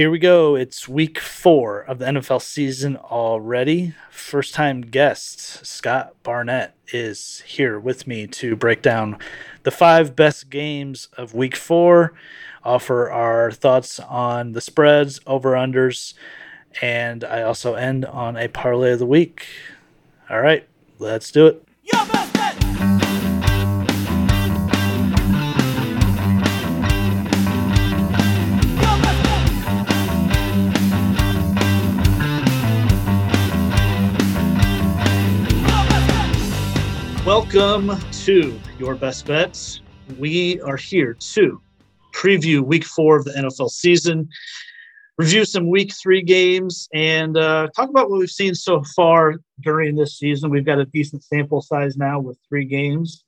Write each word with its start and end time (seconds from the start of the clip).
here 0.00 0.10
we 0.10 0.18
go. 0.18 0.54
It's 0.54 0.88
week 0.88 1.18
four 1.18 1.80
of 1.80 1.98
the 1.98 2.06
NFL 2.06 2.40
season 2.40 2.96
already. 2.96 3.94
First 4.10 4.54
time 4.54 4.80
guest 4.80 5.66
Scott 5.66 6.14
Barnett 6.22 6.74
is 6.90 7.42
here 7.46 7.78
with 7.78 8.06
me 8.06 8.26
to 8.28 8.56
break 8.56 8.80
down 8.80 9.18
the 9.62 9.70
five 9.70 10.16
best 10.16 10.48
games 10.48 11.08
of 11.18 11.34
week 11.34 11.54
four, 11.54 12.14
offer 12.64 13.10
our 13.10 13.50
thoughts 13.50 14.00
on 14.00 14.52
the 14.52 14.62
spreads, 14.62 15.20
over 15.26 15.50
unders, 15.50 16.14
and 16.80 17.22
I 17.22 17.42
also 17.42 17.74
end 17.74 18.06
on 18.06 18.38
a 18.38 18.48
parlay 18.48 18.92
of 18.92 19.00
the 19.00 19.04
week. 19.04 19.44
All 20.30 20.40
right, 20.40 20.66
let's 20.98 21.30
do 21.30 21.46
it. 21.46 21.62
Welcome 37.52 37.98
to 38.12 38.60
Your 38.78 38.94
Best 38.94 39.26
Bets. 39.26 39.80
We 40.20 40.60
are 40.60 40.76
here 40.76 41.14
to 41.14 41.60
preview 42.14 42.60
week 42.60 42.84
four 42.84 43.16
of 43.16 43.24
the 43.24 43.32
NFL 43.32 43.70
season, 43.70 44.28
review 45.18 45.44
some 45.44 45.68
week 45.68 45.92
three 45.92 46.22
games, 46.22 46.88
and 46.94 47.36
uh, 47.36 47.66
talk 47.74 47.90
about 47.90 48.08
what 48.08 48.20
we've 48.20 48.30
seen 48.30 48.54
so 48.54 48.84
far 48.94 49.34
during 49.62 49.96
this 49.96 50.16
season. 50.16 50.48
We've 50.48 50.64
got 50.64 50.78
a 50.78 50.84
decent 50.84 51.24
sample 51.24 51.60
size 51.60 51.96
now 51.96 52.20
with 52.20 52.38
three 52.48 52.66
games. 52.66 53.24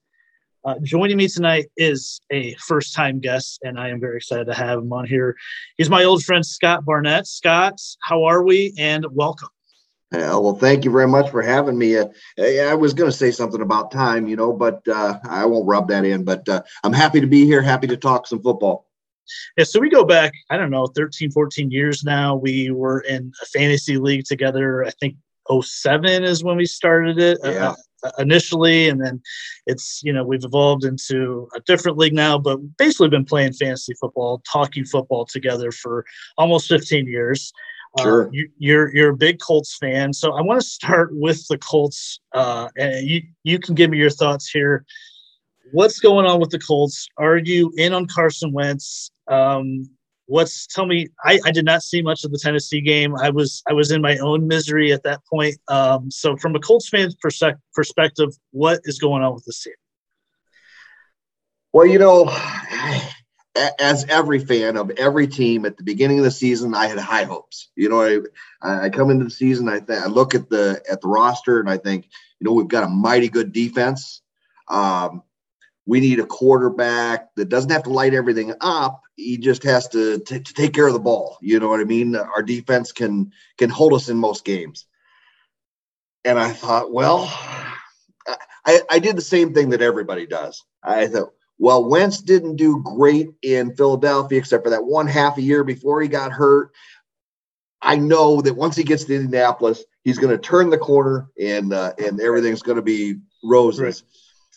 Uh, 0.64 0.76
joining 0.84 1.16
me 1.16 1.26
tonight 1.26 1.66
is 1.76 2.20
a 2.30 2.54
first 2.60 2.94
time 2.94 3.18
guest, 3.18 3.58
and 3.64 3.76
I 3.76 3.88
am 3.88 3.98
very 3.98 4.18
excited 4.18 4.46
to 4.46 4.54
have 4.54 4.78
him 4.78 4.92
on 4.92 5.04
here. 5.04 5.36
He's 5.78 5.90
my 5.90 6.04
old 6.04 6.22
friend, 6.22 6.46
Scott 6.46 6.84
Barnett. 6.84 7.26
Scott, 7.26 7.80
how 8.00 8.22
are 8.22 8.44
we? 8.44 8.72
And 8.78 9.04
welcome. 9.10 9.48
Yeah, 10.12 10.36
well, 10.36 10.54
thank 10.54 10.84
you 10.84 10.90
very 10.90 11.08
much 11.08 11.30
for 11.30 11.40
having 11.40 11.78
me. 11.78 11.96
Uh, 11.96 12.06
I 12.38 12.74
was 12.74 12.92
going 12.92 13.10
to 13.10 13.16
say 13.16 13.30
something 13.30 13.62
about 13.62 13.90
time, 13.90 14.28
you 14.28 14.36
know, 14.36 14.52
but 14.52 14.86
uh, 14.86 15.18
I 15.28 15.46
won't 15.46 15.66
rub 15.66 15.88
that 15.88 16.04
in. 16.04 16.24
But 16.24 16.46
uh, 16.48 16.62
I'm 16.84 16.92
happy 16.92 17.20
to 17.20 17.26
be 17.26 17.46
here, 17.46 17.62
happy 17.62 17.86
to 17.86 17.96
talk 17.96 18.26
some 18.26 18.42
football. 18.42 18.86
Yeah, 19.56 19.64
so 19.64 19.80
we 19.80 19.88
go 19.88 20.04
back, 20.04 20.32
I 20.50 20.56
don't 20.58 20.70
know, 20.70 20.86
13, 20.86 21.30
14 21.30 21.70
years 21.70 22.04
now. 22.04 22.36
We 22.36 22.70
were 22.70 23.00
in 23.00 23.32
a 23.42 23.46
fantasy 23.46 23.96
league 23.96 24.24
together. 24.26 24.84
I 24.84 24.90
think 24.90 25.16
07 25.50 26.24
is 26.24 26.44
when 26.44 26.56
we 26.56 26.66
started 26.66 27.18
it 27.18 27.38
uh, 27.42 27.50
yeah. 27.50 27.74
uh, 28.04 28.10
initially. 28.18 28.88
And 28.90 29.02
then 29.02 29.22
it's, 29.66 30.02
you 30.04 30.12
know, 30.12 30.24
we've 30.24 30.44
evolved 30.44 30.84
into 30.84 31.48
a 31.54 31.60
different 31.60 31.96
league 31.96 32.14
now, 32.14 32.36
but 32.38 32.58
basically 32.76 33.08
been 33.08 33.24
playing 33.24 33.54
fantasy 33.54 33.94
football, 33.94 34.42
talking 34.50 34.84
football 34.84 35.24
together 35.24 35.72
for 35.72 36.04
almost 36.36 36.68
15 36.68 37.06
years. 37.06 37.52
Uh, 37.98 38.02
sure. 38.02 38.26
Uh, 38.26 38.30
you, 38.32 38.44
are 38.44 38.48
you're, 38.58 38.94
you're 38.94 39.10
a 39.10 39.16
big 39.16 39.38
Colts 39.40 39.76
fan, 39.76 40.12
so 40.12 40.32
I 40.32 40.40
want 40.40 40.60
to 40.60 40.66
start 40.66 41.10
with 41.12 41.46
the 41.48 41.58
Colts. 41.58 42.20
Uh, 42.32 42.68
and 42.76 43.06
you 43.06 43.22
you 43.44 43.58
can 43.58 43.74
give 43.74 43.90
me 43.90 43.98
your 43.98 44.10
thoughts 44.10 44.48
here. 44.48 44.84
What's 45.72 46.00
going 46.00 46.26
on 46.26 46.40
with 46.40 46.50
the 46.50 46.58
Colts? 46.58 47.06
Are 47.18 47.38
you 47.38 47.72
in 47.76 47.92
on 47.92 48.06
Carson 48.06 48.52
Wentz? 48.52 49.10
Um, 49.28 49.88
what's 50.26 50.66
tell 50.66 50.86
me? 50.86 51.08
I, 51.24 51.38
I 51.44 51.50
did 51.50 51.64
not 51.64 51.82
see 51.82 52.02
much 52.02 52.24
of 52.24 52.32
the 52.32 52.38
Tennessee 52.38 52.80
game. 52.80 53.14
I 53.16 53.30
was 53.30 53.62
I 53.68 53.74
was 53.74 53.90
in 53.90 54.00
my 54.00 54.16
own 54.18 54.48
misery 54.48 54.92
at 54.92 55.02
that 55.04 55.20
point. 55.30 55.56
Um, 55.68 56.10
so 56.10 56.36
from 56.36 56.56
a 56.56 56.60
Colts 56.60 56.88
fan's 56.88 57.16
perspective, 57.74 58.30
what 58.50 58.80
is 58.84 58.98
going 58.98 59.22
on 59.22 59.34
with 59.34 59.44
this 59.44 59.62
team? 59.62 59.74
Well, 61.72 61.86
you 61.86 61.98
know 61.98 62.24
as 63.54 64.06
every 64.08 64.38
fan 64.38 64.76
of 64.76 64.90
every 64.92 65.26
team 65.26 65.66
at 65.66 65.76
the 65.76 65.84
beginning 65.84 66.18
of 66.18 66.24
the 66.24 66.30
season, 66.30 66.74
I 66.74 66.86
had 66.86 66.98
high 66.98 67.24
hopes. 67.24 67.68
You 67.76 67.88
know, 67.88 68.22
I, 68.62 68.86
I 68.86 68.88
come 68.90 69.10
into 69.10 69.24
the 69.24 69.30
season, 69.30 69.68
I 69.68 69.80
th- 69.80 69.98
I 69.98 70.06
look 70.06 70.34
at 70.34 70.48
the 70.48 70.82
at 70.90 71.00
the 71.00 71.08
roster, 71.08 71.60
and 71.60 71.68
I 71.68 71.76
think, 71.76 72.08
you 72.40 72.46
know, 72.46 72.52
we've 72.52 72.68
got 72.68 72.84
a 72.84 72.88
mighty 72.88 73.28
good 73.28 73.52
defense. 73.52 74.22
Um, 74.68 75.22
we 75.84 76.00
need 76.00 76.20
a 76.20 76.26
quarterback 76.26 77.34
that 77.34 77.48
doesn't 77.48 77.70
have 77.70 77.82
to 77.84 77.90
light 77.90 78.14
everything 78.14 78.54
up. 78.60 79.02
He 79.16 79.36
just 79.36 79.64
has 79.64 79.88
to, 79.88 80.20
t- 80.20 80.40
to 80.40 80.54
take 80.54 80.72
care 80.72 80.86
of 80.86 80.92
the 80.92 81.00
ball. 81.00 81.38
You 81.42 81.58
know 81.58 81.68
what 81.68 81.80
I 81.80 81.84
mean? 81.84 82.14
Our 82.14 82.42
defense 82.42 82.92
can 82.92 83.32
can 83.58 83.68
hold 83.68 83.92
us 83.92 84.08
in 84.08 84.16
most 84.16 84.44
games. 84.44 84.86
And 86.24 86.38
I 86.38 86.52
thought, 86.52 86.92
well, 86.92 87.28
I, 88.64 88.80
I 88.88 88.98
did 89.00 89.16
the 89.16 89.22
same 89.22 89.54
thing 89.54 89.70
that 89.70 89.82
everybody 89.82 90.26
does. 90.26 90.64
I 90.82 91.08
thought, 91.08 91.32
well, 91.62 91.84
Wentz 91.84 92.20
didn't 92.20 92.56
do 92.56 92.82
great 92.82 93.28
in 93.40 93.76
Philadelphia 93.76 94.36
except 94.36 94.64
for 94.64 94.70
that 94.70 94.84
one 94.84 95.06
half 95.06 95.38
a 95.38 95.42
year 95.42 95.62
before 95.62 96.02
he 96.02 96.08
got 96.08 96.32
hurt. 96.32 96.72
I 97.80 97.94
know 97.94 98.40
that 98.40 98.56
once 98.56 98.74
he 98.74 98.82
gets 98.82 99.04
to 99.04 99.14
Indianapolis, 99.14 99.84
he's 100.02 100.18
going 100.18 100.36
to 100.36 100.42
turn 100.42 100.70
the 100.70 100.78
corner 100.78 101.28
and 101.40 101.72
uh, 101.72 101.92
and 101.98 102.20
everything's 102.20 102.62
going 102.62 102.76
to 102.76 102.82
be 102.82 103.18
roses. 103.44 104.02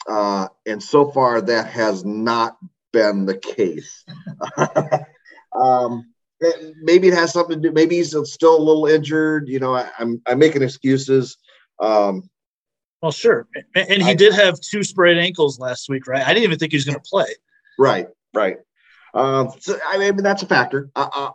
Uh, 0.10 0.48
and 0.66 0.82
so 0.82 1.12
far, 1.12 1.42
that 1.42 1.68
has 1.68 2.04
not 2.04 2.58
been 2.92 3.28
the 3.28 3.38
case. 3.38 4.04
um, 5.56 6.12
maybe 6.82 7.10
it 7.10 7.14
has 7.14 7.32
something 7.32 7.62
to 7.62 7.70
do. 7.70 7.72
Maybe 7.72 7.98
he's 7.98 8.16
still 8.24 8.58
a 8.58 8.66
little 8.66 8.88
injured. 8.88 9.48
You 9.48 9.60
know, 9.60 9.76
I, 9.76 9.82
am 9.82 9.90
I'm, 10.00 10.22
I'm 10.26 10.40
making 10.40 10.64
excuses. 10.64 11.38
Um, 11.80 12.32
well, 13.06 13.12
sure. 13.12 13.48
And, 13.76 13.88
and 13.88 14.02
he 14.02 14.10
I, 14.10 14.14
did 14.16 14.34
have 14.34 14.60
two 14.60 14.84
sprayed 14.84 15.20
ankles 15.20 15.60
last 15.60 15.90
week, 15.90 16.08
right? 16.08 16.26
I 16.26 16.34
didn't 16.34 16.46
even 16.46 16.58
think 16.58 16.72
he 16.72 16.78
was 16.78 16.86
going 16.86 16.96
to 16.96 17.08
play. 17.08 17.28
Right, 17.78 18.08
right. 18.34 18.58
Um, 19.14 19.52
so, 19.60 19.78
I 19.88 20.00
mean, 20.00 20.18
that's 20.18 20.42
a 20.42 20.48
factor. 20.48 20.90
Uh, 20.96 21.08
uh, 21.14 21.30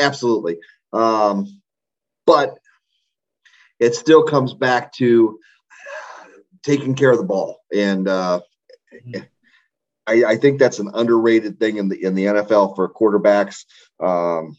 absolutely. 0.00 0.58
Um, 0.92 1.62
but 2.26 2.58
it 3.78 3.94
still 3.94 4.24
comes 4.24 4.52
back 4.52 4.92
to 4.94 5.38
taking 6.64 6.96
care 6.96 7.12
of 7.12 7.18
the 7.18 7.24
ball. 7.24 7.60
And 7.72 8.08
uh, 8.08 8.40
mm-hmm. 8.92 9.22
I, 10.08 10.24
I, 10.24 10.36
think 10.38 10.58
that's 10.58 10.80
an 10.80 10.90
underrated 10.92 11.60
thing 11.60 11.76
in 11.76 11.88
the 11.88 12.02
in 12.02 12.16
the 12.16 12.24
NFL 12.24 12.74
for 12.74 12.92
quarterbacks. 12.92 13.64
Um, 14.00 14.56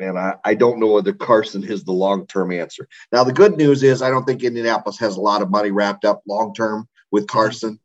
and 0.00 0.18
I, 0.18 0.34
I 0.44 0.54
don't 0.54 0.78
know 0.78 0.92
whether 0.92 1.12
Carson 1.12 1.64
is 1.64 1.84
the 1.84 1.92
long 1.92 2.26
term 2.26 2.52
answer. 2.52 2.88
Now, 3.12 3.24
the 3.24 3.32
good 3.32 3.56
news 3.56 3.82
is 3.82 4.02
I 4.02 4.10
don't 4.10 4.24
think 4.24 4.42
Indianapolis 4.42 4.98
has 4.98 5.16
a 5.16 5.20
lot 5.20 5.42
of 5.42 5.50
money 5.50 5.70
wrapped 5.70 6.04
up 6.04 6.22
long 6.26 6.54
term 6.54 6.88
with 7.10 7.26
Carson. 7.26 7.78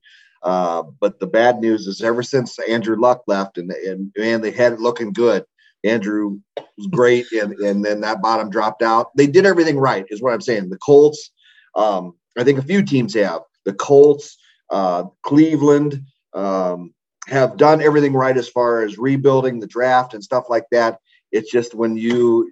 Uh, 0.43 0.83
but 0.99 1.19
the 1.19 1.27
bad 1.27 1.59
news 1.59 1.87
is 1.87 2.01
ever 2.01 2.21
since 2.21 2.59
Andrew 2.67 2.99
Luck 2.99 3.23
left 3.27 3.57
and, 3.57 3.71
and 3.71 4.11
man, 4.17 4.41
they 4.41 4.51
had 4.51 4.73
it 4.73 4.79
looking 4.79 5.13
good. 5.13 5.45
Andrew 5.85 6.39
was 6.77 6.87
great, 6.87 7.29
and, 7.31 7.53
and 7.59 7.83
then 7.83 8.01
that 8.01 8.21
bottom 8.21 8.49
dropped 8.49 8.81
out. 8.81 9.15
They 9.17 9.27
did 9.27 9.45
everything 9.45 9.77
right, 9.77 10.05
is 10.09 10.21
what 10.21 10.33
I'm 10.33 10.41
saying. 10.41 10.69
The 10.69 10.77
Colts, 10.77 11.31
um, 11.75 12.13
I 12.37 12.43
think 12.43 12.59
a 12.59 12.63
few 12.63 12.83
teams 12.83 13.13
have. 13.15 13.41
The 13.65 13.73
Colts, 13.73 14.37
uh, 14.69 15.05
Cleveland, 15.23 16.01
um, 16.33 16.93
have 17.27 17.57
done 17.57 17.81
everything 17.81 18.13
right 18.13 18.37
as 18.37 18.49
far 18.49 18.83
as 18.83 18.97
rebuilding 18.97 19.59
the 19.59 19.67
draft 19.67 20.13
and 20.13 20.23
stuff 20.23 20.45
like 20.49 20.65
that. 20.71 20.99
It's 21.33 21.51
just 21.51 21.73
when 21.73 21.97
you 21.97 22.49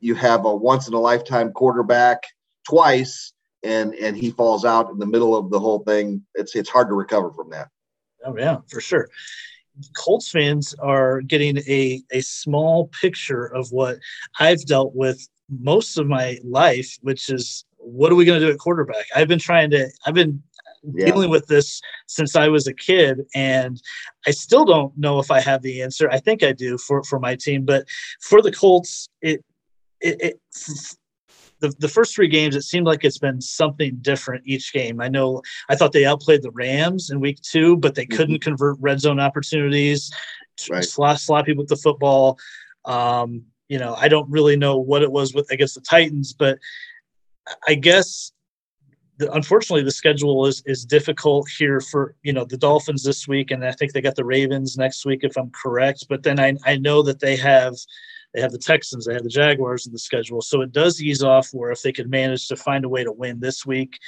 you 0.00 0.14
have 0.14 0.44
a 0.44 0.54
once 0.54 0.86
in 0.86 0.94
a 0.94 1.00
lifetime 1.00 1.52
quarterback 1.52 2.22
twice 2.68 3.32
and 3.62 3.94
and 3.94 4.16
he 4.16 4.30
falls 4.30 4.64
out 4.64 4.90
in 4.90 4.98
the 4.98 5.06
middle 5.06 5.36
of 5.36 5.50
the 5.50 5.58
whole 5.58 5.80
thing, 5.80 6.22
it's 6.34 6.54
it's 6.54 6.68
hard 6.68 6.88
to 6.88 6.94
recover 6.94 7.32
from 7.32 7.50
that. 7.50 7.68
Oh 8.24 8.36
yeah, 8.36 8.58
for 8.68 8.80
sure. 8.80 9.08
Colts 9.96 10.30
fans 10.30 10.74
are 10.80 11.22
getting 11.22 11.58
a 11.58 12.02
a 12.12 12.20
small 12.20 12.90
picture 13.00 13.46
of 13.46 13.72
what 13.72 13.98
I've 14.38 14.64
dealt 14.66 14.94
with 14.94 15.26
most 15.48 15.98
of 15.98 16.06
my 16.06 16.38
life, 16.44 16.96
which 17.00 17.30
is 17.30 17.64
what 17.78 18.12
are 18.12 18.14
we 18.14 18.26
going 18.26 18.40
to 18.40 18.46
do 18.46 18.52
at 18.52 18.58
quarterback? 18.58 19.06
I've 19.16 19.28
been 19.28 19.38
trying 19.38 19.70
to 19.70 19.88
I've 20.06 20.14
been 20.14 20.42
yeah. 20.82 21.06
dealing 21.06 21.30
with 21.30 21.46
this 21.46 21.80
since 22.06 22.36
I 22.36 22.48
was 22.48 22.66
a 22.66 22.74
kid, 22.74 23.20
and 23.34 23.80
I 24.26 24.30
still 24.30 24.64
don't 24.64 24.96
know 24.96 25.18
if 25.18 25.30
I 25.30 25.40
have 25.40 25.62
the 25.62 25.82
answer. 25.82 26.10
I 26.10 26.18
think 26.18 26.42
I 26.42 26.52
do 26.52 26.78
for 26.78 27.02
for 27.04 27.18
my 27.18 27.36
team, 27.36 27.64
but 27.64 27.86
for 28.20 28.42
the 28.42 28.52
Colts, 28.52 29.08
it 29.22 29.44
it, 30.00 30.20
it 30.20 30.40
the, 31.60 31.68
the 31.78 31.88
first 31.88 32.14
three 32.14 32.28
games, 32.28 32.56
it 32.56 32.62
seemed 32.62 32.86
like 32.86 33.04
it's 33.04 33.18
been 33.18 33.40
something 33.40 33.98
different 34.00 34.42
each 34.46 34.72
game. 34.72 35.00
I 35.00 35.08
know 35.08 35.42
I 35.68 35.76
thought 35.76 35.92
they 35.92 36.06
outplayed 36.06 36.42
the 36.42 36.50
Rams 36.50 37.10
in 37.10 37.20
week 37.20 37.40
two, 37.42 37.76
but 37.76 37.94
they 37.94 38.06
couldn't 38.06 38.36
mm-hmm. 38.36 38.50
convert 38.50 38.78
red 38.80 39.00
zone 39.00 39.20
opportunities, 39.20 40.10
right. 40.70 40.84
people 41.44 41.62
with 41.62 41.68
the 41.68 41.76
football. 41.76 42.38
Um, 42.86 43.44
you 43.68 43.78
know, 43.78 43.94
I 43.94 44.08
don't 44.08 44.28
really 44.30 44.56
know 44.56 44.78
what 44.78 45.02
it 45.02 45.12
was 45.12 45.34
with 45.34 45.50
against 45.50 45.74
the 45.74 45.80
Titans, 45.82 46.32
but 46.32 46.58
I 47.68 47.74
guess 47.74 48.32
unfortunately 49.32 49.82
the 49.82 49.90
schedule 49.90 50.46
is 50.46 50.62
is 50.66 50.84
difficult 50.84 51.48
here 51.58 51.80
for 51.80 52.14
you 52.22 52.32
know 52.32 52.44
the 52.44 52.56
Dolphins 52.56 53.02
this 53.02 53.28
week, 53.28 53.50
and 53.50 53.64
I 53.64 53.72
think 53.72 53.92
they 53.92 54.00
got 54.00 54.16
the 54.16 54.24
Ravens 54.24 54.76
next 54.76 55.04
week 55.04 55.20
if 55.22 55.36
I'm 55.36 55.50
correct. 55.50 56.06
But 56.08 56.22
then 56.22 56.40
I 56.40 56.56
I 56.64 56.76
know 56.76 57.02
that 57.02 57.20
they 57.20 57.36
have 57.36 57.74
they 58.34 58.40
have 58.40 58.52
the 58.52 58.58
Texans, 58.58 59.06
they 59.06 59.14
have 59.14 59.24
the 59.24 59.28
Jaguars 59.28 59.86
in 59.86 59.92
the 59.92 59.98
schedule, 59.98 60.40
so 60.40 60.60
it 60.60 60.72
does 60.72 61.02
ease 61.02 61.22
off. 61.22 61.48
Where 61.52 61.70
if 61.70 61.82
they 61.82 61.92
could 61.92 62.10
manage 62.10 62.48
to 62.48 62.56
find 62.56 62.84
a 62.84 62.88
way 62.88 63.04
to 63.04 63.12
win 63.12 63.40
this 63.40 63.66
week, 63.66 63.98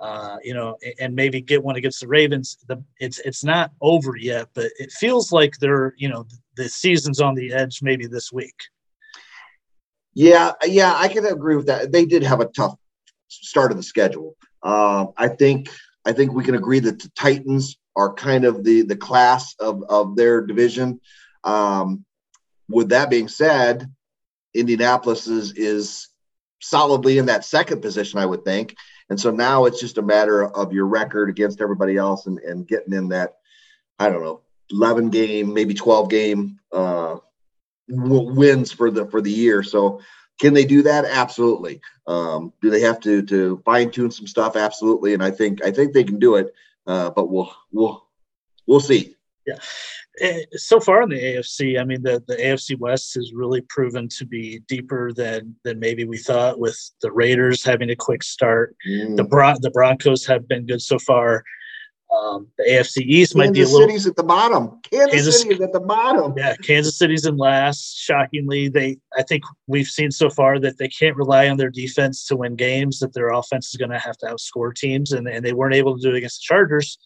uh, 0.00 0.36
you 0.42 0.54
know, 0.54 0.76
and 1.00 1.14
maybe 1.14 1.40
get 1.40 1.62
one 1.62 1.76
against 1.76 2.00
the 2.00 2.08
Ravens, 2.08 2.58
the, 2.66 2.82
it's 3.00 3.18
it's 3.20 3.44
not 3.44 3.72
over 3.80 4.16
yet, 4.16 4.48
but 4.54 4.70
it 4.78 4.92
feels 4.92 5.32
like 5.32 5.56
they're 5.58 5.94
you 5.96 6.08
know 6.08 6.26
the 6.56 6.68
season's 6.68 7.20
on 7.20 7.34
the 7.34 7.52
edge 7.52 7.80
maybe 7.82 8.06
this 8.06 8.32
week. 8.32 8.54
Yeah, 10.14 10.52
yeah, 10.64 10.94
I 10.96 11.08
can 11.08 11.24
agree 11.26 11.56
with 11.56 11.66
that. 11.66 11.92
They 11.92 12.04
did 12.04 12.22
have 12.24 12.40
a 12.40 12.46
tough 12.46 12.74
start 13.28 13.70
of 13.70 13.76
the 13.76 13.82
schedule. 13.82 14.36
Uh, 14.62 15.06
I 15.16 15.28
think 15.28 15.68
I 16.04 16.12
think 16.12 16.32
we 16.32 16.44
can 16.44 16.54
agree 16.54 16.80
that 16.80 17.00
the 17.00 17.10
Titans 17.10 17.76
are 17.96 18.12
kind 18.12 18.44
of 18.44 18.64
the 18.64 18.82
the 18.82 18.96
class 18.96 19.54
of 19.60 19.82
of 19.88 20.16
their 20.16 20.40
division. 20.40 21.00
Um, 21.44 22.04
with 22.68 22.90
that 22.90 23.10
being 23.10 23.28
said, 23.28 23.90
Indianapolis 24.54 25.26
is 25.26 25.52
is 25.52 26.08
solidly 26.60 27.18
in 27.18 27.26
that 27.26 27.44
second 27.44 27.80
position, 27.82 28.18
I 28.18 28.26
would 28.26 28.44
think. 28.44 28.76
And 29.10 29.18
so 29.18 29.30
now 29.30 29.64
it's 29.64 29.80
just 29.80 29.98
a 29.98 30.02
matter 30.02 30.44
of 30.44 30.72
your 30.72 30.86
record 30.86 31.30
against 31.30 31.60
everybody 31.60 31.96
else 31.96 32.26
and, 32.26 32.38
and 32.40 32.66
getting 32.66 32.92
in 32.92 33.08
that, 33.08 33.34
I 33.98 34.10
don't 34.10 34.22
know, 34.22 34.42
11 34.70 35.10
game, 35.10 35.54
maybe 35.54 35.72
12 35.72 36.10
game 36.10 36.58
uh, 36.72 37.16
wins 37.88 38.70
for 38.72 38.90
the 38.90 39.06
for 39.06 39.20
the 39.20 39.30
year. 39.30 39.62
So 39.62 40.00
can 40.38 40.54
they 40.54 40.64
do 40.64 40.82
that? 40.82 41.04
Absolutely. 41.04 41.80
Um, 42.06 42.52
do 42.62 42.70
they 42.70 42.80
have 42.80 43.00
to 43.00 43.22
to 43.22 43.60
fine 43.64 43.90
tune 43.90 44.10
some 44.10 44.26
stuff? 44.26 44.56
Absolutely. 44.56 45.14
And 45.14 45.22
I 45.22 45.30
think 45.30 45.64
I 45.64 45.70
think 45.70 45.92
they 45.92 46.04
can 46.04 46.18
do 46.18 46.36
it. 46.36 46.52
Uh, 46.86 47.10
but 47.10 47.28
we'll 47.28 47.52
we'll 47.72 48.06
we'll 48.66 48.80
see. 48.80 49.16
Yeah. 49.46 49.58
Eh, 50.20 50.42
so 50.52 50.80
far 50.80 51.02
in 51.02 51.10
the 51.10 51.20
AFC, 51.20 51.80
I 51.80 51.84
mean, 51.84 52.02
the, 52.02 52.22
the 52.26 52.36
AFC 52.36 52.78
West 52.78 53.14
has 53.14 53.32
really 53.32 53.60
proven 53.62 54.08
to 54.18 54.26
be 54.26 54.60
deeper 54.68 55.12
than 55.12 55.54
than 55.64 55.78
maybe 55.78 56.04
we 56.04 56.18
thought. 56.18 56.58
With 56.58 56.78
the 57.02 57.12
Raiders 57.12 57.64
having 57.64 57.90
a 57.90 57.96
quick 57.96 58.22
start, 58.22 58.76
mm. 58.88 59.16
the 59.16 59.24
Bron- 59.24 59.60
the 59.60 59.70
Broncos 59.70 60.26
have 60.26 60.48
been 60.48 60.66
good 60.66 60.82
so 60.82 60.98
far. 60.98 61.44
Um, 62.10 62.48
the 62.56 62.64
AFC 62.64 63.02
East 63.02 63.34
Kansas 63.34 63.34
might 63.34 63.52
be 63.52 63.60
a 63.60 63.66
little. 63.66 63.80
City's 63.80 64.06
at 64.06 64.16
the 64.16 64.22
bottom. 64.22 64.80
Kansas, 64.90 65.12
Kansas 65.12 65.40
City 65.42 65.54
is 65.54 65.60
at 65.60 65.72
the 65.72 65.80
bottom. 65.80 66.34
Yeah, 66.36 66.54
Kansas 66.56 66.96
City's 66.96 67.26
in 67.26 67.36
last. 67.36 67.98
Shockingly, 67.98 68.68
they 68.68 68.98
I 69.16 69.22
think 69.22 69.44
we've 69.66 69.86
seen 69.86 70.10
so 70.10 70.30
far 70.30 70.58
that 70.58 70.78
they 70.78 70.88
can't 70.88 71.16
rely 71.16 71.48
on 71.48 71.58
their 71.58 71.70
defense 71.70 72.24
to 72.26 72.36
win 72.36 72.56
games. 72.56 73.00
That 73.00 73.12
their 73.12 73.30
offense 73.30 73.68
is 73.68 73.76
going 73.76 73.90
to 73.90 73.98
have 73.98 74.16
to 74.18 74.26
outscore 74.26 74.74
teams, 74.74 75.12
and, 75.12 75.28
and 75.28 75.44
they 75.44 75.52
weren't 75.52 75.74
able 75.74 75.96
to 75.96 76.02
do 76.02 76.10
it 76.10 76.16
against 76.16 76.40
the 76.40 76.44
Chargers. 76.54 76.98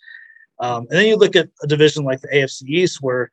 Um, 0.61 0.87
and 0.91 0.99
then 0.99 1.07
you 1.07 1.17
look 1.17 1.35
at 1.35 1.49
a 1.63 1.67
division 1.67 2.05
like 2.05 2.21
the 2.21 2.29
AFC 2.29 2.63
East, 2.69 2.99
where 3.01 3.33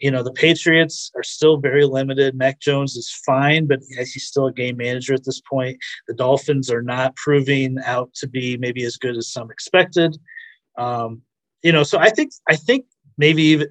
you 0.00 0.10
know 0.10 0.22
the 0.22 0.32
Patriots 0.32 1.10
are 1.16 1.22
still 1.22 1.56
very 1.56 1.86
limited. 1.86 2.36
Mac 2.36 2.60
Jones 2.60 2.96
is 2.96 3.10
fine, 3.24 3.66
but 3.66 3.80
he's 3.88 4.24
still 4.24 4.46
a 4.46 4.52
game 4.52 4.76
manager 4.76 5.14
at 5.14 5.24
this 5.24 5.40
point. 5.40 5.78
The 6.06 6.14
Dolphins 6.14 6.70
are 6.70 6.82
not 6.82 7.16
proving 7.16 7.78
out 7.86 8.12
to 8.16 8.28
be 8.28 8.58
maybe 8.58 8.84
as 8.84 8.98
good 8.98 9.16
as 9.16 9.32
some 9.32 9.50
expected. 9.50 10.18
Um, 10.78 11.22
you 11.62 11.72
know, 11.72 11.82
so 11.82 11.98
I 11.98 12.10
think 12.10 12.32
I 12.48 12.56
think 12.56 12.86
maybe 13.18 13.42
even 13.42 13.68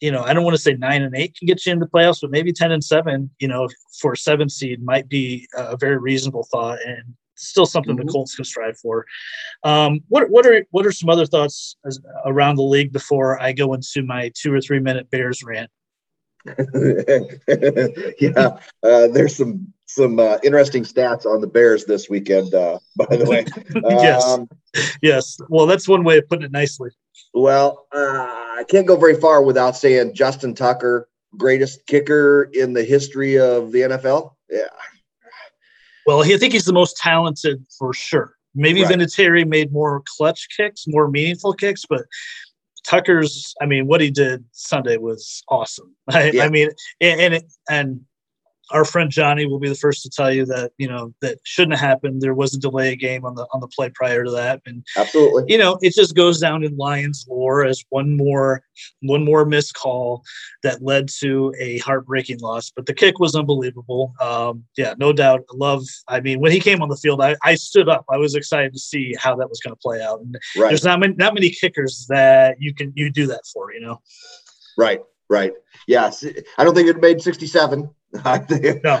you 0.00 0.12
know 0.12 0.22
I 0.22 0.32
don't 0.32 0.44
want 0.44 0.56
to 0.56 0.62
say 0.62 0.74
nine 0.74 1.02
and 1.02 1.16
eight 1.16 1.36
can 1.36 1.46
get 1.46 1.66
you 1.66 1.72
into 1.72 1.86
playoffs, 1.86 2.20
but 2.20 2.30
maybe 2.30 2.52
ten 2.52 2.70
and 2.70 2.84
seven, 2.84 3.30
you 3.40 3.48
know, 3.48 3.68
for 3.98 4.12
a 4.12 4.16
seven 4.16 4.48
seed 4.48 4.82
might 4.82 5.08
be 5.08 5.48
a 5.56 5.76
very 5.76 5.96
reasonable 5.96 6.46
thought 6.50 6.78
and 6.86 7.14
still 7.40 7.66
something 7.66 7.96
mm-hmm. 7.96 8.06
the 8.06 8.12
Colts 8.12 8.36
can 8.36 8.44
strive 8.44 8.78
for. 8.78 9.06
Um, 9.64 10.00
what 10.08 10.30
what 10.30 10.46
are 10.46 10.64
what 10.70 10.86
are 10.86 10.92
some 10.92 11.08
other 11.08 11.26
thoughts 11.26 11.76
as, 11.86 11.98
around 12.26 12.56
the 12.56 12.62
league 12.62 12.92
before 12.92 13.40
I 13.40 13.52
go 13.52 13.72
into 13.74 14.02
my 14.02 14.30
two 14.34 14.52
or 14.52 14.60
three 14.60 14.80
minute 14.80 15.10
Bears 15.10 15.42
rant? 15.42 15.70
yeah, 16.46 16.54
uh, 18.82 19.08
there's 19.08 19.36
some 19.36 19.72
some 19.94 20.18
uh, 20.18 20.38
interesting 20.42 20.84
stats 20.84 21.26
on 21.26 21.40
the 21.40 21.46
Bears 21.46 21.84
this 21.84 22.08
weekend. 22.08 22.54
Uh, 22.54 22.78
by 22.96 23.16
the 23.16 23.24
way, 23.24 23.44
yes, 24.02 24.24
um, 24.24 24.48
yes. 25.02 25.36
Well, 25.48 25.66
that's 25.66 25.88
one 25.88 26.04
way 26.04 26.18
of 26.18 26.28
putting 26.28 26.44
it 26.44 26.52
nicely. 26.52 26.90
Well, 27.34 27.86
uh, 27.92 27.98
I 27.98 28.64
can't 28.68 28.86
go 28.86 28.96
very 28.96 29.14
far 29.14 29.42
without 29.42 29.76
saying 29.76 30.14
Justin 30.14 30.54
Tucker, 30.54 31.08
greatest 31.36 31.86
kicker 31.86 32.50
in 32.52 32.72
the 32.72 32.84
history 32.84 33.38
of 33.38 33.72
the 33.72 33.80
NFL. 33.80 34.34
Yeah. 34.48 34.68
Well, 36.06 36.22
I 36.22 36.36
think 36.38 36.52
he's 36.52 36.64
the 36.64 36.72
most 36.72 36.96
talented 36.96 37.64
for 37.78 37.92
sure. 37.92 38.34
Maybe 38.54 38.82
right. 38.82 38.92
Vinatieri 38.92 39.46
made 39.46 39.72
more 39.72 40.02
clutch 40.16 40.48
kicks, 40.56 40.86
more 40.88 41.08
meaningful 41.08 41.52
kicks, 41.52 41.84
but 41.88 42.02
Tucker's, 42.84 43.54
I 43.60 43.66
mean, 43.66 43.86
what 43.86 44.00
he 44.00 44.10
did 44.10 44.44
Sunday 44.52 44.96
was 44.96 45.42
awesome. 45.48 45.94
I, 46.08 46.30
yeah. 46.32 46.44
I 46.44 46.48
mean, 46.48 46.70
and, 47.00 47.20
and, 47.20 47.44
and 47.68 48.00
our 48.70 48.84
friend 48.84 49.10
Johnny 49.10 49.46
will 49.46 49.58
be 49.58 49.68
the 49.68 49.74
first 49.74 50.02
to 50.02 50.10
tell 50.10 50.32
you 50.32 50.46
that 50.46 50.72
you 50.78 50.88
know 50.88 51.12
that 51.20 51.38
shouldn't 51.44 51.78
have 51.78 51.88
happened. 51.88 52.20
There 52.20 52.34
was 52.34 52.54
a 52.54 52.58
delay 52.58 52.96
game 52.96 53.24
on 53.24 53.34
the 53.34 53.46
on 53.52 53.60
the 53.60 53.68
play 53.68 53.90
prior 53.90 54.24
to 54.24 54.30
that, 54.30 54.60
and 54.66 54.84
absolutely, 54.96 55.44
you 55.48 55.58
know, 55.58 55.78
it 55.82 55.94
just 55.94 56.14
goes 56.14 56.40
down 56.40 56.64
in 56.64 56.76
Lions 56.76 57.26
lore 57.28 57.64
as 57.64 57.84
one 57.90 58.16
more 58.16 58.62
one 59.02 59.24
more 59.24 59.44
missed 59.44 59.74
call 59.74 60.22
that 60.62 60.82
led 60.82 61.08
to 61.20 61.54
a 61.58 61.78
heartbreaking 61.78 62.40
loss. 62.40 62.70
But 62.74 62.86
the 62.86 62.94
kick 62.94 63.18
was 63.18 63.34
unbelievable. 63.34 64.14
Um, 64.20 64.64
yeah, 64.76 64.94
no 64.98 65.12
doubt. 65.12 65.44
Love. 65.54 65.84
I 66.08 66.20
mean, 66.20 66.40
when 66.40 66.52
he 66.52 66.60
came 66.60 66.82
on 66.82 66.88
the 66.88 66.96
field, 66.96 67.20
I, 67.20 67.36
I 67.42 67.54
stood 67.54 67.88
up. 67.88 68.04
I 68.10 68.16
was 68.16 68.34
excited 68.34 68.72
to 68.72 68.78
see 68.78 69.14
how 69.18 69.36
that 69.36 69.48
was 69.48 69.60
going 69.60 69.74
to 69.74 69.80
play 69.80 70.02
out. 70.02 70.20
And 70.20 70.38
right. 70.56 70.68
there's 70.68 70.84
not 70.84 71.00
many 71.00 71.14
not 71.14 71.34
many 71.34 71.50
kickers 71.50 72.06
that 72.08 72.56
you 72.58 72.74
can 72.74 72.92
you 72.94 73.10
do 73.10 73.26
that 73.26 73.42
for. 73.52 73.72
You 73.72 73.80
know. 73.80 74.00
Right. 74.76 75.00
Right. 75.28 75.52
Yes. 75.86 76.24
I 76.58 76.64
don't 76.64 76.74
think 76.74 76.88
it 76.88 77.00
made 77.00 77.22
67 77.22 77.88
I 78.24 78.38
think, 78.38 78.82
no. 78.82 79.00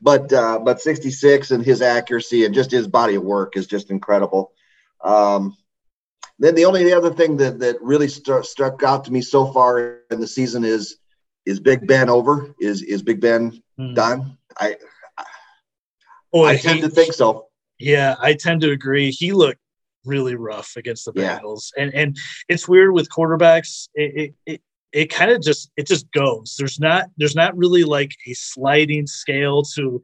but 0.00 0.32
uh, 0.32 0.60
but 0.60 0.80
66 0.80 1.50
and 1.50 1.64
his 1.64 1.82
accuracy 1.82 2.44
and 2.44 2.54
just 2.54 2.70
his 2.70 2.86
body 2.86 3.16
of 3.16 3.24
work 3.24 3.56
is 3.56 3.66
just 3.66 3.90
incredible. 3.90 4.52
Um, 5.02 5.56
then 6.38 6.54
the 6.54 6.64
only 6.64 6.92
other 6.92 7.12
thing 7.12 7.36
that 7.38 7.58
that 7.60 7.82
really 7.82 8.08
st- 8.08 8.44
struck 8.44 8.82
out 8.82 9.04
to 9.04 9.12
me 9.12 9.22
so 9.22 9.52
far 9.52 9.98
in 10.10 10.20
the 10.20 10.26
season 10.26 10.64
is 10.64 10.98
is 11.46 11.60
Big 11.60 11.86
Ben 11.86 12.08
over? 12.08 12.54
Is 12.60 12.82
is 12.82 13.02
Big 13.02 13.20
Ben 13.20 13.60
mm. 13.78 13.94
done? 13.94 14.38
I 14.56 14.76
Boy, 16.32 16.48
I 16.48 16.56
tend 16.56 16.76
he, 16.76 16.82
to 16.82 16.88
think 16.88 17.12
so. 17.12 17.46
Yeah, 17.78 18.16
I 18.18 18.34
tend 18.34 18.60
to 18.62 18.72
agree. 18.72 19.12
He 19.12 19.32
looked 19.32 19.60
really 20.04 20.34
rough 20.34 20.72
against 20.76 21.04
the 21.04 21.12
Bengals, 21.12 21.70
yeah. 21.76 21.84
and 21.84 21.94
and 21.94 22.16
it's 22.48 22.66
weird 22.68 22.92
with 22.92 23.08
quarterbacks. 23.08 23.88
It, 23.94 24.14
it, 24.16 24.34
it 24.54 24.62
kind 25.10 25.30
of 25.30 25.42
just 25.42 25.70
it 25.76 25.86
just 25.86 26.10
goes. 26.12 26.54
There's 26.58 26.78
not 26.78 27.10
there's 27.16 27.34
not 27.34 27.56
really 27.56 27.84
like 27.84 28.12
a 28.26 28.34
sliding 28.34 29.06
scale 29.06 29.62
to 29.74 30.00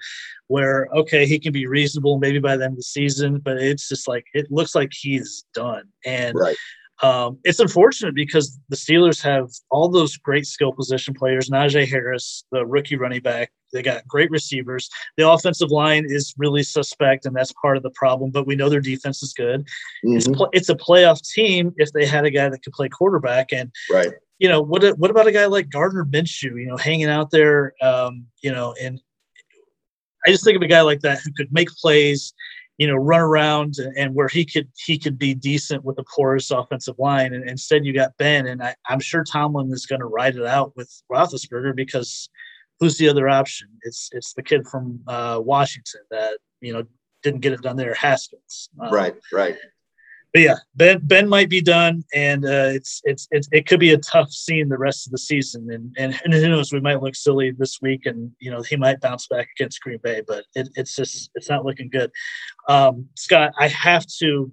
where 0.49 0.89
okay 0.93 1.27
he 1.27 1.39
can 1.39 1.53
be 1.53 1.67
reasonable 1.67 2.19
maybe 2.19 2.41
by 2.41 2.57
the 2.57 2.65
end 2.65 2.73
of 2.73 2.79
the 2.79 2.83
season 2.83 3.39
but 3.39 3.57
it's 3.57 3.89
just 3.89 4.09
like 4.09 4.25
it 4.35 4.51
looks 4.51 4.75
like 4.75 4.91
he's 4.93 5.45
done. 5.55 5.85
And 6.05 6.35
right. 6.37 6.57
um, 7.03 7.39
it's 7.45 7.61
unfortunate 7.61 8.17
because 8.17 8.59
the 8.69 8.77
Steelers 8.77 9.23
have 9.23 9.49
all 9.71 9.89
those 9.89 10.17
great 10.17 10.47
skill 10.47 10.73
position 10.73 11.15
players 11.15 11.49
Najee 11.49 11.89
Harris 11.89 12.45
the 12.51 12.67
rookie 12.67 12.97
running 12.97 13.23
back. 13.23 13.53
They 13.73 13.83
got 13.83 14.09
great 14.09 14.33
receivers. 14.33 14.91
The 15.17 15.31
offensive 15.31 15.71
line 15.71 16.05
is 16.09 16.35
really 16.37 16.64
suspect 16.64 17.26
and 17.26 17.37
that's 17.37 17.53
part 17.62 17.76
of 17.76 17.85
the 17.85 17.91
problem 17.91 18.33
but 18.33 18.45
we 18.45 18.57
know 18.57 18.69
their 18.69 18.81
defense 18.81 19.23
is 19.23 19.33
good. 19.35 19.69
Mm-hmm. 20.05 20.17
it's, 20.17 20.29
it's 20.53 20.69
a 20.69 20.75
playoff 20.75 21.23
team 21.23 21.73
if 21.76 21.93
they 21.93 22.07
had 22.07 22.25
a 22.25 22.31
guy 22.31 22.49
that 22.49 22.64
could 22.64 22.73
play 22.73 22.88
quarterback 22.88 23.53
and 23.53 23.71
right 23.88 24.14
you 24.40 24.49
know, 24.49 24.62
what 24.62 24.82
what 24.99 25.11
about 25.11 25.26
a 25.26 25.32
guy 25.32 25.47
like 25.47 25.68
Gardner 25.68 26.04
Minshew? 26.04 26.59
You 26.59 26.66
know, 26.66 26.76
hanging 26.78 27.11
out 27.11 27.30
there, 27.30 27.75
um, 27.82 28.26
you 28.42 28.50
know, 28.50 28.75
and 28.82 29.00
I 30.26 30.30
just 30.30 30.44
think 30.44 30.56
of 30.56 30.62
a 30.62 30.66
guy 30.66 30.80
like 30.80 31.00
that 31.00 31.20
who 31.23 31.30
could 31.32 31.52
make 31.52 31.68
plays, 31.76 32.32
you 32.78 32.87
know, 32.87 32.94
run 32.94 33.20
around 33.20 33.75
and 33.99 34.14
where 34.14 34.28
he 34.28 34.47
could 34.47 34.68
he 34.78 34.99
could 34.99 35.18
be 35.18 35.35
decent 35.35 35.85
with 35.85 35.99
a 35.99 36.04
porous 36.04 36.50
offensive 36.50 36.99
line. 36.99 37.35
And 37.35 37.49
instead, 37.49 37.85
you 37.85 37.92
got 37.92 38.16
Ben, 38.16 38.47
and 38.47 38.62
I, 38.62 38.75
am 38.88 38.99
sure 38.99 39.25
Tomlin 39.25 39.70
is 39.75 39.85
going 39.85 40.00
to 40.00 40.06
ride 40.06 40.37
it 40.37 40.47
out 40.47 40.75
with 40.75 40.90
Roethlisberger 41.12 41.76
because 41.76 42.30
who's 42.80 42.97
the 42.97 43.11
other 43.11 43.28
option? 43.28 43.68
It's 43.82 44.09
it's 44.12 44.32
the 44.32 44.42
kid 44.42 44.66
from 44.66 45.00
uh, 45.06 45.38
Washington 45.44 46.00
that 46.11 46.38
you 46.62 46.73
know 46.73 46.85
didn't 47.23 47.40
get 47.40 47.52
it 47.52 47.61
done 47.61 47.76
there, 47.76 47.92
Haskins. 47.92 48.70
Um, 48.80 48.90
right, 48.90 49.14
right 49.35 49.59
but 50.33 50.43
yeah, 50.43 50.57
Ben 50.77 51.01
Ben 51.03 51.29
might 51.29 51.49
be 51.49 51.61
done, 51.61 52.05
and 52.15 52.45
uh, 52.45 52.71
it's, 52.73 53.01
it's 53.05 53.27
it's 53.31 53.49
it 53.51 53.67
could 53.67 53.81
be 53.81 53.93
a 53.93 53.99
tough 53.99 54.31
scene 54.31 54.69
the 54.69 54.79
rest 54.79 55.07
of 55.07 55.11
the 55.11 55.19
season, 55.19 55.69
and, 55.71 55.95
and 55.99 56.21
and 56.25 56.33
who 56.33 56.49
knows, 56.49 56.73
we 56.73 56.81
might 56.81 57.03
look 57.03 57.17
silly 57.17 57.51
this 57.51 57.81
week, 57.83 58.07
and 58.07 58.31
you 58.39 58.51
know 58.51 58.63
he 58.63 58.77
might 58.77 59.01
bounce 59.01 59.27
back 59.27 59.49
against 59.57 59.81
Green 59.81 59.99
Bay, 60.03 60.23
but 60.27 60.45
it, 60.55 60.69
it's 60.77 60.95
just 60.95 61.31
it's 61.35 61.49
not 61.49 61.65
looking 61.65 61.91
good. 61.91 62.13
Um, 62.69 63.09
Scott, 63.17 63.53
I 63.59 63.69
have 63.69 64.07
to, 64.21 64.53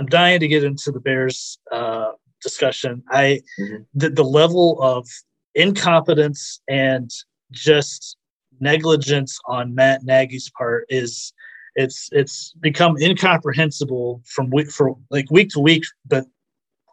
I'm 0.00 0.06
dying 0.06 0.40
to 0.40 0.48
get 0.48 0.64
into 0.64 0.90
the 0.90 1.00
Bears 1.00 1.58
uh, 1.70 2.12
discussion. 2.42 3.02
I 3.10 3.42
mm-hmm. 3.60 3.82
the, 3.94 4.10
the 4.10 4.24
level 4.24 4.82
of 4.82 5.08
incompetence 5.54 6.60
and 6.68 7.10
just 7.52 8.16
negligence 8.60 9.38
on 9.46 9.74
Matt 9.74 10.02
Nagy's 10.04 10.50
part 10.56 10.86
is 10.88 11.32
it's 11.76 12.08
it's 12.10 12.52
become 12.60 12.96
incomprehensible 13.00 14.22
from 14.24 14.50
week 14.50 14.70
for 14.70 14.96
like 15.10 15.30
week 15.30 15.50
to 15.50 15.60
week 15.60 15.84
but 16.06 16.24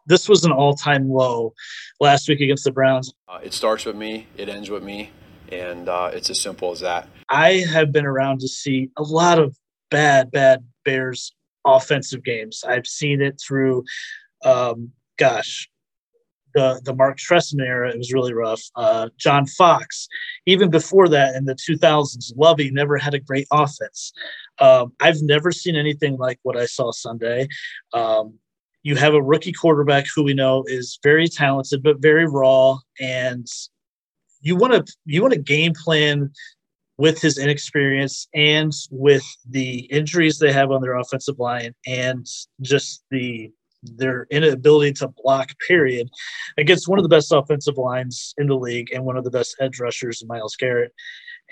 this 0.05 0.27
was 0.27 0.43
an 0.43 0.51
all-time 0.51 1.09
low 1.09 1.53
last 2.01 2.27
week 2.27 2.41
against 2.41 2.65
the 2.65 2.71
browns. 2.73 3.13
Uh, 3.29 3.39
it 3.41 3.53
starts 3.53 3.85
with 3.85 3.95
me 3.95 4.27
it 4.37 4.49
ends 4.49 4.69
with 4.69 4.83
me 4.83 5.09
and 5.51 5.89
uh, 5.89 6.09
it's 6.11 6.29
as 6.29 6.39
simple 6.39 6.71
as 6.71 6.79
that. 6.79 7.07
I 7.29 7.63
have 7.71 7.91
been 7.91 8.05
around 8.05 8.39
to 8.39 8.47
see 8.47 8.89
a 8.97 9.03
lot 9.03 9.39
of 9.39 9.55
bad 9.89 10.31
bad 10.31 10.63
bears 10.83 11.33
offensive 11.65 12.23
games. 12.23 12.63
I've 12.67 12.87
seen 12.87 13.21
it 13.21 13.41
through 13.45 13.83
um, 14.43 14.91
gosh 15.17 15.69
the 16.53 16.81
the 16.83 16.93
Marc 16.93 17.17
Trestman 17.17 17.65
era, 17.65 17.89
it 17.89 17.97
was 17.97 18.13
really 18.13 18.33
rough. 18.33 18.61
Uh, 18.75 19.09
John 19.17 19.45
Fox, 19.45 20.07
even 20.45 20.69
before 20.69 21.07
that 21.09 21.35
in 21.35 21.45
the 21.45 21.55
2000s, 21.55 22.33
Lovie 22.35 22.71
never 22.71 22.97
had 22.97 23.13
a 23.13 23.19
great 23.19 23.47
offense. 23.51 24.13
Um, 24.59 24.93
I've 24.99 25.21
never 25.21 25.51
seen 25.51 25.75
anything 25.75 26.17
like 26.17 26.39
what 26.43 26.57
I 26.57 26.65
saw 26.65 26.91
Sunday. 26.91 27.47
Um, 27.93 28.35
you 28.83 28.95
have 28.95 29.13
a 29.13 29.21
rookie 29.21 29.53
quarterback 29.53 30.05
who 30.13 30.23
we 30.23 30.33
know 30.33 30.63
is 30.67 30.99
very 31.01 31.27
talented 31.27 31.81
but 31.81 32.01
very 32.01 32.27
raw, 32.27 32.77
and 32.99 33.47
you 34.41 34.55
want 34.55 34.73
to 34.73 34.93
you 35.05 35.21
want 35.21 35.33
to 35.33 35.39
game 35.39 35.73
plan 35.73 36.31
with 36.97 37.19
his 37.19 37.37
inexperience 37.39 38.27
and 38.35 38.71
with 38.91 39.25
the 39.49 39.79
injuries 39.85 40.37
they 40.37 40.53
have 40.53 40.71
on 40.71 40.81
their 40.81 40.95
offensive 40.95 41.39
line 41.39 41.73
and 41.87 42.27
just 42.61 43.03
the 43.09 43.51
their 43.83 44.27
inability 44.31 44.93
to 44.93 45.09
block 45.23 45.49
period 45.67 46.09
against 46.57 46.87
one 46.87 46.99
of 46.99 47.03
the 47.03 47.09
best 47.09 47.31
offensive 47.31 47.77
lines 47.77 48.33
in 48.37 48.47
the 48.47 48.55
league 48.55 48.91
and 48.93 49.05
one 49.05 49.17
of 49.17 49.23
the 49.23 49.31
best 49.31 49.55
edge 49.59 49.79
rushers 49.79 50.23
Myles 50.25 50.55
Garrett. 50.55 50.93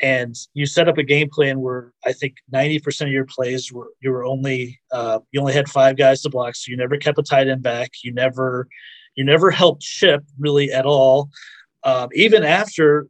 And 0.01 0.35
you 0.53 0.65
set 0.65 0.88
up 0.88 0.97
a 0.97 1.03
game 1.03 1.29
plan 1.29 1.59
where 1.59 1.91
I 2.05 2.13
think 2.13 2.35
90% 2.53 3.01
of 3.01 3.09
your 3.09 3.25
plays 3.25 3.71
were 3.71 3.89
you 4.01 4.11
were 4.11 4.25
only 4.25 4.79
uh, 4.91 5.19
you 5.31 5.39
only 5.39 5.53
had 5.53 5.69
five 5.69 5.97
guys 5.97 6.21
to 6.21 6.29
block 6.29 6.55
so 6.55 6.71
you 6.71 6.77
never 6.77 6.97
kept 6.97 7.19
a 7.19 7.23
tight 7.23 7.47
end 7.47 7.61
back. 7.61 7.91
You 8.03 8.13
never 8.13 8.67
you 9.15 9.23
never 9.23 9.51
helped 9.51 9.81
chip 9.81 10.23
really 10.39 10.71
at 10.71 10.85
all. 10.85 11.29
Um, 11.83 12.09
even 12.13 12.43
after 12.43 13.07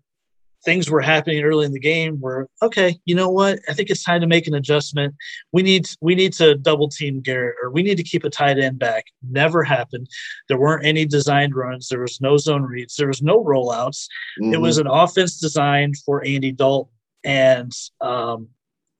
things 0.64 0.90
were 0.90 1.02
happening 1.02 1.44
early 1.44 1.66
in 1.66 1.74
the 1.74 1.80
game 1.80 2.18
where 2.20 2.48
okay 2.62 3.00
you 3.06 3.16
know 3.16 3.30
what? 3.30 3.60
I 3.68 3.74
think 3.74 3.90
it's 3.90 4.04
time 4.04 4.22
to 4.22 4.28
make 4.28 4.48
an 4.48 4.54
adjustment. 4.54 5.16
We 5.52 5.64
need 5.64 5.88
we 6.02 6.16
need 6.16 6.34
to 6.34 6.56
double 6.56 6.90
team 6.90 7.22
garrett 7.22 7.56
or 7.64 7.72
we 7.72 7.84
need 7.84 7.98
to 7.98 8.04
keep 8.04 8.24
a 8.24 8.30
tight 8.30 8.60
end 8.60 8.80
back. 8.80 9.06
Never 9.28 9.64
happened. 9.64 10.08
There 10.48 10.60
weren't 10.60 10.86
any 10.86 11.06
designed 11.06 11.56
runs. 11.56 11.88
There 11.88 12.02
was 12.02 12.22
no 12.22 12.38
zone 12.38 12.64
reads. 12.64 12.96
There 12.96 13.08
was 13.08 13.22
no 13.22 13.44
rollouts. 13.44 14.08
Mm-hmm. 14.42 14.54
it 14.54 14.62
was 14.62 14.78
an 14.78 14.88
offense 14.88 15.40
designed 15.40 15.96
for 16.06 16.24
andy 16.26 16.52
dalton. 16.52 16.94
And 17.24 17.72
um, 18.00 18.48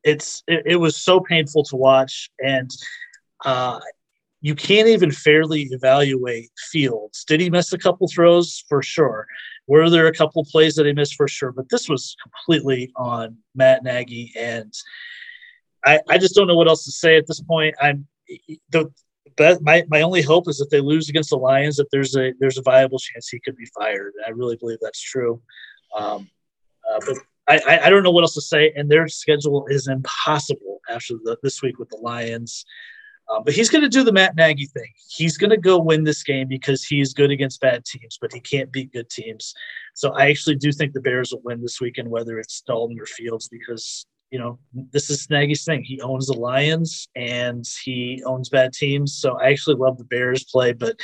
it's 0.04 0.44
it, 0.48 0.64
it, 0.66 0.76
was 0.76 0.96
so 0.96 1.20
painful 1.20 1.64
to 1.66 1.76
watch. 1.76 2.30
And 2.38 2.70
uh, 3.44 3.80
you 4.42 4.54
can't 4.54 4.88
even 4.88 5.12
fairly 5.12 5.64
evaluate 5.72 6.52
fields. 6.72 7.24
Did 7.26 7.42
he 7.42 7.50
miss 7.50 7.74
a 7.74 7.80
couple 7.80 8.08
throws? 8.08 8.64
For 8.70 8.84
sure 8.84 9.28
were 9.72 9.90
there 9.90 10.08
a 10.08 10.14
couple 10.14 10.44
plays 10.44 10.76
that 10.76 10.86
he 10.86 10.92
missed 10.92 11.16
for 11.16 11.28
sure? 11.28 11.54
But 11.54 11.70
this 11.70 11.88
was 11.88 12.16
completely 12.22 12.92
on 12.98 13.38
Matt 13.56 13.84
Nagy, 13.84 14.34
and 14.38 14.74
I, 15.86 16.00
I 16.10 16.18
just 16.18 16.36
don't 16.36 16.48
know 16.48 16.56
what 16.56 16.68
else 16.68 16.84
to 16.86 16.92
say 16.92 17.16
at 17.16 17.26
this 17.26 17.42
point. 17.42 17.76
I'm 17.82 18.06
the 18.70 18.92
but 19.38 19.62
my, 19.62 19.84
my 19.88 20.02
only 20.02 20.22
hope 20.22 20.50
is 20.50 20.60
if 20.60 20.70
they 20.70 20.82
lose 20.82 21.08
against 21.08 21.30
the 21.30 21.38
Lions, 21.38 21.78
that 21.78 21.88
there's 21.90 22.18
a 22.18 22.34
there's 22.40 22.58
a 22.58 22.62
viable 22.64 23.00
chance 23.00 23.30
he 23.30 23.40
could 23.40 23.56
be 23.56 23.70
fired. 23.74 24.12
I 24.28 24.32
really 24.32 24.58
believe 24.58 24.80
that's 24.82 25.02
true. 25.02 25.42
Um, 25.98 26.30
uh, 26.90 27.00
but 27.06 27.18
I, 27.48 27.80
I 27.84 27.90
don't 27.90 28.04
know 28.04 28.12
what 28.12 28.24
else 28.24 28.34
to 28.36 28.42
say. 28.42 28.74
And 28.76 28.90
their 28.90 29.08
schedule 29.08 29.66
is 29.68 29.88
impossible 29.88 30.80
after 30.90 31.16
the, 31.24 31.38
this 31.44 31.62
week 31.62 31.80
with 31.80 31.90
the 31.90 32.00
Lions. 32.02 32.66
Um, 33.30 33.44
but 33.44 33.54
he's 33.54 33.70
going 33.70 33.84
to 33.84 33.90
do 33.90 34.04
the 34.04 34.12
Matt 34.12 34.36
Nagy 34.36 34.66
thing. 34.66 34.90
He's 35.10 35.38
going 35.38 35.52
to 35.52 35.58
go 35.58 35.80
win 35.80 36.04
this 36.04 36.24
game 36.24 36.48
because 36.48 36.84
he's 36.84 37.14
good 37.14 37.32
against 37.32 37.62
bad 37.62 37.86
teams, 37.86 38.18
but 38.20 38.34
he 38.34 38.40
can't 38.40 38.72
beat 38.72 38.92
good 38.92 39.10
teams. 39.10 39.54
So 39.94 40.12
I 40.12 40.30
actually 40.30 40.56
do 40.56 40.72
think 40.72 40.94
the 40.94 41.02
Bears 41.02 41.32
will 41.32 41.42
win 41.44 41.62
this 41.62 41.80
weekend, 41.80 42.10
whether 42.10 42.40
it's 42.40 42.62
Dalton 42.62 43.00
or 43.00 43.06
Fields, 43.06 43.48
because 43.48 44.06
you 44.32 44.40
know 44.40 44.60
this 44.92 45.10
is 45.10 45.30
Nagy's 45.30 45.64
thing. 45.64 45.84
He 45.84 46.02
owns 46.02 46.28
the 46.28 46.34
Lions 46.34 47.08
and 47.16 47.66
he 47.84 48.24
owns 48.26 48.50
bad 48.50 48.74
teams. 48.74 49.18
So 49.18 49.38
I 49.38 49.50
actually 49.50 49.76
love 49.76 49.98
the 49.98 50.06
Bears 50.06 50.44
play, 50.46 50.74
but 50.74 51.00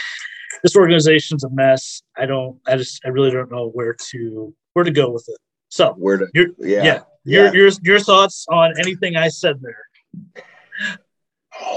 this 0.63 0.75
organization's 0.75 1.43
a 1.43 1.49
mess. 1.49 2.01
I 2.17 2.25
don't. 2.25 2.59
I 2.67 2.77
just. 2.77 3.01
I 3.05 3.09
really 3.09 3.31
don't 3.31 3.51
know 3.51 3.69
where 3.69 3.95
to 4.11 4.53
where 4.73 4.85
to 4.85 4.91
go 4.91 5.11
with 5.11 5.25
it. 5.27 5.37
So 5.69 5.93
where 5.93 6.17
to? 6.17 6.27
Yeah. 6.33 6.83
yeah. 6.83 7.01
Your, 7.25 7.55
your 7.55 7.71
your 7.83 7.99
thoughts 7.99 8.45
on 8.49 8.73
anything 8.79 9.17
I 9.17 9.27
said 9.27 9.57
there? 9.61 10.95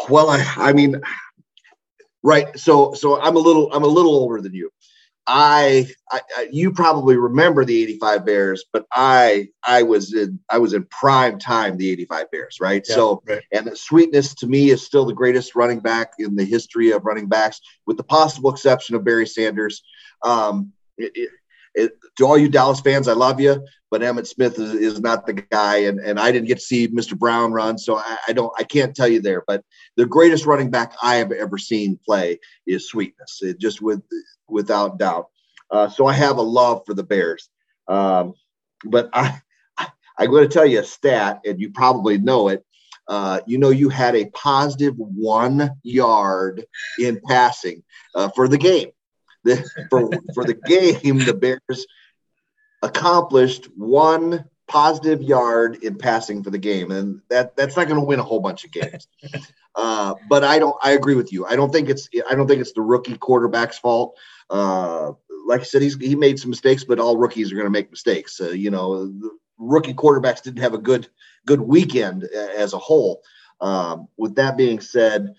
Well, 0.08 0.30
I, 0.30 0.44
I 0.56 0.72
mean, 0.72 1.00
right. 2.22 2.58
So, 2.58 2.94
so 2.94 3.20
I'm 3.20 3.36
a 3.36 3.40
little, 3.40 3.72
I'm 3.72 3.84
a 3.84 3.88
little 3.88 4.14
older 4.14 4.40
than 4.40 4.54
you. 4.54 4.70
I, 5.26 5.86
I, 6.10 6.48
you 6.50 6.72
probably 6.72 7.16
remember 7.16 7.64
the 7.64 7.82
85 7.82 8.26
Bears, 8.26 8.64
but 8.72 8.86
I, 8.90 9.48
I 9.62 9.84
was 9.84 10.12
in, 10.12 10.40
I 10.48 10.58
was 10.58 10.72
in 10.72 10.84
prime 10.86 11.38
time, 11.38 11.76
the 11.76 11.90
85 11.92 12.30
Bears, 12.32 12.56
right? 12.60 12.84
Yeah, 12.88 12.94
so, 12.94 13.22
right. 13.26 13.42
and 13.52 13.66
the 13.66 13.76
sweetness 13.76 14.34
to 14.36 14.48
me 14.48 14.70
is 14.70 14.84
still 14.84 15.04
the 15.04 15.14
greatest 15.14 15.54
running 15.54 15.80
back 15.80 16.14
in 16.18 16.34
the 16.34 16.44
history 16.44 16.90
of 16.90 17.04
running 17.04 17.28
backs, 17.28 17.60
with 17.86 17.96
the 17.96 18.02
possible 18.02 18.50
exception 18.50 18.96
of 18.96 19.04
Barry 19.04 19.26
Sanders. 19.26 19.82
Um, 20.24 20.72
it, 20.98 21.12
it, 21.14 21.30
it, 21.74 21.92
to 22.16 22.26
all 22.26 22.38
you 22.38 22.48
Dallas 22.48 22.80
fans, 22.80 23.08
I 23.08 23.12
love 23.12 23.40
you, 23.40 23.64
but 23.90 24.02
Emmitt 24.02 24.26
Smith 24.26 24.58
is, 24.58 24.74
is 24.74 25.00
not 25.00 25.26
the 25.26 25.34
guy, 25.34 25.78
and 25.78 26.00
and 26.00 26.18
I 26.18 26.32
didn't 26.32 26.48
get 26.48 26.58
to 26.58 26.64
see 26.64 26.88
Mr. 26.88 27.18
Brown 27.18 27.52
run, 27.52 27.78
so 27.78 27.96
I, 27.96 28.16
I, 28.28 28.32
don't, 28.32 28.52
I 28.58 28.64
can't 28.64 28.94
tell 28.94 29.08
you 29.08 29.20
there. 29.20 29.42
But 29.46 29.64
the 29.96 30.06
greatest 30.06 30.46
running 30.46 30.70
back 30.70 30.94
I 31.02 31.16
have 31.16 31.32
ever 31.32 31.58
seen 31.58 31.98
play 32.04 32.38
is 32.66 32.88
Sweetness, 32.88 33.40
it 33.42 33.58
just 33.58 33.80
with 33.80 34.02
without 34.48 34.98
doubt. 34.98 35.28
Uh, 35.70 35.88
so 35.88 36.06
I 36.06 36.12
have 36.12 36.38
a 36.38 36.42
love 36.42 36.82
for 36.86 36.94
the 36.94 37.04
Bears, 37.04 37.48
um, 37.88 38.34
but 38.84 39.08
I, 39.12 39.40
I 39.78 39.88
I'm 40.18 40.30
going 40.30 40.48
to 40.48 40.52
tell 40.52 40.66
you 40.66 40.80
a 40.80 40.84
stat, 40.84 41.40
and 41.44 41.60
you 41.60 41.70
probably 41.70 42.18
know 42.18 42.48
it. 42.48 42.64
Uh, 43.08 43.40
you 43.46 43.58
know, 43.58 43.70
you 43.70 43.88
had 43.88 44.14
a 44.14 44.30
positive 44.30 44.94
one 44.96 45.70
yard 45.82 46.64
in 47.00 47.20
passing 47.26 47.82
uh, 48.14 48.28
for 48.28 48.46
the 48.46 48.58
game 48.58 48.90
the, 49.44 49.56
for 49.90 50.10
for 50.34 50.44
the 50.44 50.54
game, 50.54 51.18
the 51.18 51.34
Bears 51.34 51.86
accomplished 52.82 53.66
one 53.76 54.44
positive 54.66 55.20
yard 55.20 55.82
in 55.82 55.96
passing 55.96 56.42
for 56.42 56.50
the 56.50 56.58
game, 56.58 56.90
and 56.90 57.20
that 57.28 57.56
that's 57.56 57.76
not 57.76 57.88
going 57.88 58.00
to 58.00 58.06
win 58.06 58.20
a 58.20 58.24
whole 58.24 58.40
bunch 58.40 58.64
of 58.64 58.70
games. 58.70 59.06
Uh, 59.74 60.14
but 60.28 60.44
I 60.44 60.58
don't. 60.58 60.76
I 60.82 60.92
agree 60.92 61.14
with 61.14 61.32
you. 61.32 61.46
I 61.46 61.56
don't 61.56 61.72
think 61.72 61.88
it's. 61.88 62.08
I 62.28 62.34
don't 62.34 62.46
think 62.46 62.60
it's 62.60 62.72
the 62.72 62.82
rookie 62.82 63.16
quarterback's 63.16 63.78
fault. 63.78 64.18
Uh, 64.48 65.12
like 65.46 65.60
I 65.60 65.64
said, 65.64 65.82
he's 65.82 65.96
he 65.96 66.14
made 66.14 66.38
some 66.38 66.50
mistakes, 66.50 66.84
but 66.84 66.98
all 66.98 67.16
rookies 67.16 67.52
are 67.52 67.54
going 67.56 67.66
to 67.66 67.70
make 67.70 67.90
mistakes. 67.90 68.40
Uh, 68.40 68.50
you 68.50 68.70
know, 68.70 69.06
the 69.06 69.30
rookie 69.58 69.94
quarterbacks 69.94 70.42
didn't 70.42 70.62
have 70.62 70.74
a 70.74 70.78
good 70.78 71.08
good 71.46 71.60
weekend 71.60 72.24
as 72.24 72.72
a 72.72 72.78
whole. 72.78 73.22
Um, 73.60 74.08
with 74.16 74.36
that 74.36 74.56
being 74.56 74.80
said, 74.80 75.34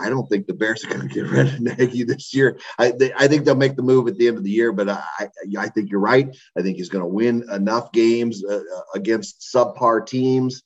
I 0.00 0.08
don't 0.08 0.28
think 0.28 0.46
the 0.46 0.54
Bears 0.54 0.84
are 0.84 0.88
going 0.88 1.08
to 1.08 1.14
get 1.14 1.26
rid 1.26 1.46
of 1.46 1.60
Nagy 1.78 2.04
this 2.04 2.34
year. 2.34 2.58
I, 2.78 2.92
they, 2.92 3.12
I 3.12 3.28
think 3.28 3.44
they'll 3.44 3.54
make 3.54 3.76
the 3.76 3.82
move 3.82 4.08
at 4.08 4.16
the 4.16 4.28
end 4.28 4.38
of 4.38 4.44
the 4.44 4.50
year, 4.50 4.72
but 4.72 4.88
I, 4.88 5.28
I 5.58 5.68
think 5.68 5.90
you're 5.90 6.00
right. 6.00 6.34
I 6.56 6.62
think 6.62 6.76
he's 6.76 6.88
going 6.88 7.02
to 7.04 7.08
win 7.08 7.44
enough 7.52 7.92
games 7.92 8.42
uh, 8.44 8.56
uh, 8.56 8.80
against 8.94 9.50
subpar 9.54 10.06
teams 10.06 10.62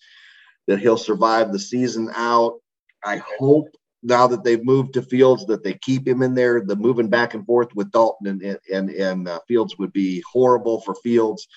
that 0.67 0.79
he'll 0.79 0.97
survive 0.97 1.53
the 1.53 1.59
season 1.59 2.11
out. 2.14 2.61
I 3.05 3.23
hope 3.38 3.69
now 4.03 4.26
that 4.26 4.45
they've 4.45 4.64
moved 4.64 4.95
to 4.95 5.03
Fields 5.03 5.47
that 5.47 5.64
they 5.64 5.75
keep 5.75 6.07
him 6.07 6.23
in 6.23 6.35
there. 6.35 6.61
The 6.61 6.76
moving 6.76 7.09
back 7.09 7.35
and 7.35 7.45
forth 7.45 7.75
with 7.75 7.91
Dalton 7.91 8.26
and 8.29 8.59
and 8.73 8.91
and 8.91 9.29
uh, 9.29 9.41
Fields 9.49 9.79
would 9.79 9.93
be 9.93 10.23
horrible 10.31 10.81
for 10.83 10.95
Fields. 10.97 11.49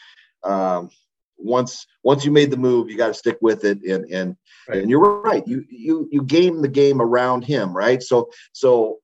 Um, 0.44 0.90
once 1.38 1.86
once 2.04 2.26
you 2.26 2.32
made 2.32 2.52
the 2.52 2.58
move, 2.58 2.90
you 2.90 2.98
got 2.98 3.08
to 3.08 3.14
stick 3.14 3.38
with 3.42 3.64
it. 3.64 3.82
And 3.84 4.06
and 4.12 4.36
right. 4.68 4.82
and 4.82 4.90
you're 4.90 5.22
right. 5.22 5.48
You 5.48 5.64
you 5.70 6.08
you 6.12 6.24
game 6.24 6.62
the 6.62 6.68
game 6.68 7.02
around 7.02 7.44
him, 7.44 7.76
right? 7.76 8.02
So 8.02 8.30
so 8.52 9.00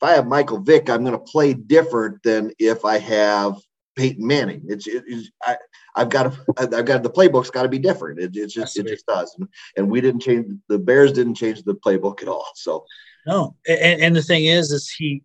if 0.00 0.08
I 0.08 0.12
have 0.12 0.26
Michael 0.26 0.60
Vick, 0.60 0.88
I'm 0.88 1.02
going 1.02 1.12
to 1.12 1.18
play 1.18 1.54
different 1.54 2.22
than 2.22 2.52
if 2.58 2.84
I 2.84 2.98
have 2.98 3.56
Peyton 3.96 4.24
Manning. 4.24 4.62
It's, 4.68 4.86
it's 4.86 5.30
I, 5.42 5.56
I've 5.96 6.08
got 6.08 6.32
to, 6.32 6.38
I've 6.56 6.84
got 6.84 7.02
the 7.02 7.10
playbook's 7.10 7.50
got 7.50 7.64
to 7.64 7.68
be 7.68 7.80
different. 7.80 8.20
It, 8.20 8.36
it's 8.36 8.54
just 8.54 8.78
it 8.78 8.86
just 8.86 9.06
does, 9.06 9.34
and, 9.38 9.48
and 9.76 9.90
we 9.90 10.00
didn't 10.00 10.20
change 10.20 10.46
the 10.68 10.78
Bears 10.78 11.12
didn't 11.12 11.34
change 11.34 11.64
the 11.64 11.74
playbook 11.74 12.22
at 12.22 12.28
all. 12.28 12.46
So 12.54 12.84
no, 13.26 13.56
and, 13.66 14.00
and 14.00 14.16
the 14.16 14.22
thing 14.22 14.44
is, 14.44 14.70
is 14.70 14.88
he 14.88 15.22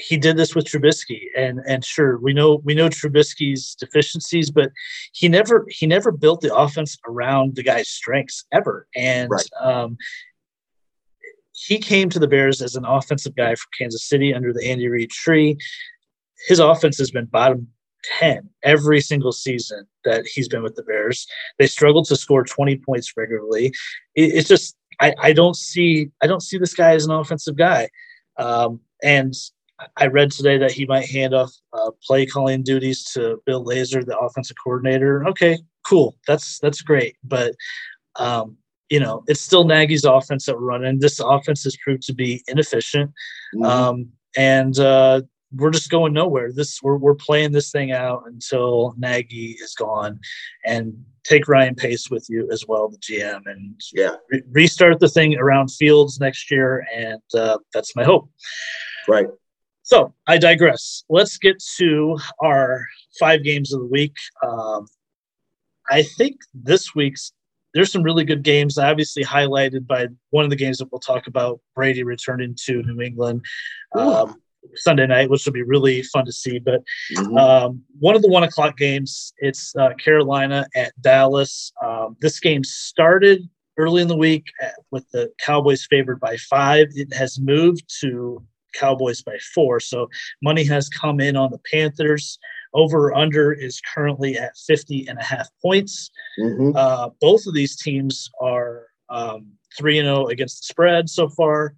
he 0.00 0.16
did 0.16 0.36
this 0.36 0.54
with 0.54 0.66
Trubisky, 0.66 1.26
and 1.36 1.60
and 1.66 1.84
sure 1.84 2.18
we 2.18 2.32
know 2.32 2.60
we 2.64 2.74
know 2.74 2.88
Trubisky's 2.88 3.74
deficiencies, 3.74 4.50
but 4.50 4.70
he 5.12 5.28
never 5.28 5.66
he 5.68 5.86
never 5.86 6.10
built 6.10 6.40
the 6.40 6.54
offense 6.54 6.96
around 7.06 7.56
the 7.56 7.62
guy's 7.62 7.88
strengths 7.88 8.44
ever, 8.52 8.88
and 8.96 9.30
right. 9.30 9.48
um, 9.60 9.96
he 11.52 11.78
came 11.78 12.08
to 12.08 12.18
the 12.18 12.28
Bears 12.28 12.62
as 12.62 12.74
an 12.74 12.84
offensive 12.84 13.36
guy 13.36 13.54
from 13.54 13.68
Kansas 13.78 14.08
City 14.08 14.34
under 14.34 14.52
the 14.52 14.66
Andy 14.66 14.88
Reid 14.88 15.10
tree. 15.10 15.56
His 16.48 16.58
offense 16.58 16.96
has 16.98 17.10
been 17.10 17.26
bottom 17.26 17.68
10 18.18 18.48
every 18.62 19.00
single 19.00 19.32
season 19.32 19.86
that 20.04 20.26
he's 20.26 20.48
been 20.48 20.62
with 20.62 20.74
the 20.74 20.82
Bears. 20.82 21.26
They 21.58 21.66
struggled 21.66 22.06
to 22.06 22.16
score 22.16 22.44
20 22.44 22.76
points 22.76 23.12
regularly. 23.16 23.66
It, 24.14 24.34
it's 24.34 24.48
just 24.48 24.74
I, 25.00 25.14
I 25.18 25.32
don't 25.32 25.56
see 25.56 26.10
I 26.22 26.26
don't 26.26 26.42
see 26.42 26.58
this 26.58 26.74
guy 26.74 26.94
as 26.94 27.04
an 27.04 27.12
offensive 27.12 27.56
guy. 27.56 27.88
Um, 28.38 28.80
and 29.02 29.34
I 29.96 30.06
read 30.06 30.30
today 30.30 30.58
that 30.58 30.72
he 30.72 30.86
might 30.86 31.08
hand 31.08 31.34
off 31.34 31.52
uh, 31.72 31.90
play 32.06 32.26
calling 32.26 32.62
duties 32.62 33.04
to 33.12 33.42
Bill 33.46 33.64
Lazor, 33.64 34.04
the 34.04 34.18
offensive 34.18 34.56
coordinator. 34.62 35.26
Okay, 35.28 35.58
cool. 35.86 36.16
That's 36.26 36.58
that's 36.58 36.82
great. 36.82 37.16
But 37.24 37.54
um, 38.16 38.56
you 38.88 39.00
know, 39.00 39.22
it's 39.28 39.40
still 39.40 39.64
Nagy's 39.64 40.04
offense 40.04 40.46
that 40.46 40.56
we're 40.56 40.66
running. 40.66 40.98
This 40.98 41.20
offense 41.20 41.64
has 41.64 41.76
proved 41.76 42.02
to 42.04 42.14
be 42.14 42.42
inefficient. 42.48 43.10
Mm-hmm. 43.54 43.64
Um, 43.64 44.08
and 44.36 44.78
uh, 44.78 45.22
we're 45.52 45.70
just 45.70 45.90
going 45.90 46.12
nowhere. 46.12 46.52
This 46.52 46.80
we're 46.82 46.96
we're 46.96 47.14
playing 47.14 47.52
this 47.52 47.70
thing 47.70 47.92
out 47.92 48.24
until 48.26 48.94
Nagy 48.98 49.56
is 49.60 49.74
gone, 49.74 50.20
and 50.64 50.92
take 51.24 51.48
Ryan 51.48 51.74
Pace 51.74 52.10
with 52.10 52.26
you 52.28 52.48
as 52.52 52.66
well, 52.66 52.88
the 52.88 52.98
GM, 52.98 53.42
and 53.46 53.80
yeah, 53.92 54.16
re- 54.30 54.42
restart 54.50 55.00
the 55.00 55.08
thing 55.08 55.36
around 55.36 55.68
Fields 55.68 56.20
next 56.20 56.50
year, 56.50 56.86
and 56.94 57.22
uh, 57.36 57.58
that's 57.72 57.96
my 57.96 58.04
hope. 58.04 58.30
Right. 59.08 59.26
So 59.90 60.14
I 60.28 60.38
digress. 60.38 61.02
Let's 61.08 61.36
get 61.36 61.60
to 61.78 62.16
our 62.40 62.86
five 63.18 63.42
games 63.42 63.74
of 63.74 63.80
the 63.80 63.86
week. 63.86 64.14
Um, 64.40 64.86
I 65.90 66.04
think 66.04 66.36
this 66.54 66.94
week's 66.94 67.32
there's 67.74 67.90
some 67.90 68.04
really 68.04 68.24
good 68.24 68.44
games, 68.44 68.78
obviously 68.78 69.24
highlighted 69.24 69.88
by 69.88 70.06
one 70.30 70.44
of 70.44 70.50
the 70.50 70.56
games 70.56 70.78
that 70.78 70.92
we'll 70.92 71.00
talk 71.00 71.26
about. 71.26 71.60
Brady 71.74 72.04
returning 72.04 72.56
to 72.66 72.82
New 72.84 73.00
England. 73.00 73.44
Um, 73.96 74.40
Sunday 74.76 75.06
night, 75.06 75.30
which 75.30 75.44
will 75.44 75.52
be 75.52 75.62
really 75.62 76.02
fun 76.02 76.24
to 76.26 76.32
see. 76.32 76.60
But 76.60 76.82
mm-hmm. 77.16 77.36
um, 77.36 77.82
one 77.98 78.14
of 78.14 78.22
the 78.22 78.28
one 78.28 78.44
o'clock 78.44 78.76
games, 78.76 79.32
it's 79.38 79.74
uh, 79.74 79.94
Carolina 79.94 80.66
at 80.76 80.92
Dallas. 81.00 81.72
Um, 81.82 82.16
this 82.20 82.38
game 82.38 82.62
started 82.62 83.48
early 83.76 84.02
in 84.02 84.08
the 84.08 84.16
week 84.16 84.44
at, 84.60 84.74
with 84.90 85.08
the 85.10 85.32
Cowboys 85.38 85.86
favored 85.88 86.20
by 86.20 86.36
five. 86.36 86.88
It 86.94 87.12
has 87.14 87.40
moved 87.40 87.84
to 88.02 88.44
Cowboys 88.72 89.22
by 89.22 89.36
four. 89.54 89.80
So 89.80 90.08
money 90.42 90.64
has 90.64 90.88
come 90.88 91.20
in 91.20 91.36
on 91.36 91.50
the 91.50 91.60
Panthers. 91.70 92.38
Over 92.72 93.14
under 93.14 93.52
is 93.52 93.80
currently 93.80 94.38
at 94.38 94.56
50 94.56 95.08
and 95.08 95.18
a 95.18 95.24
half 95.24 95.48
points. 95.60 96.10
Mm-hmm. 96.38 96.76
Uh, 96.76 97.10
both 97.20 97.46
of 97.46 97.54
these 97.54 97.76
teams 97.76 98.30
are 98.40 98.86
um, 99.08 99.52
3 99.76 99.98
and 99.98 100.06
0 100.06 100.26
against 100.28 100.60
the 100.60 100.66
spread 100.66 101.08
so 101.08 101.28
far. 101.28 101.74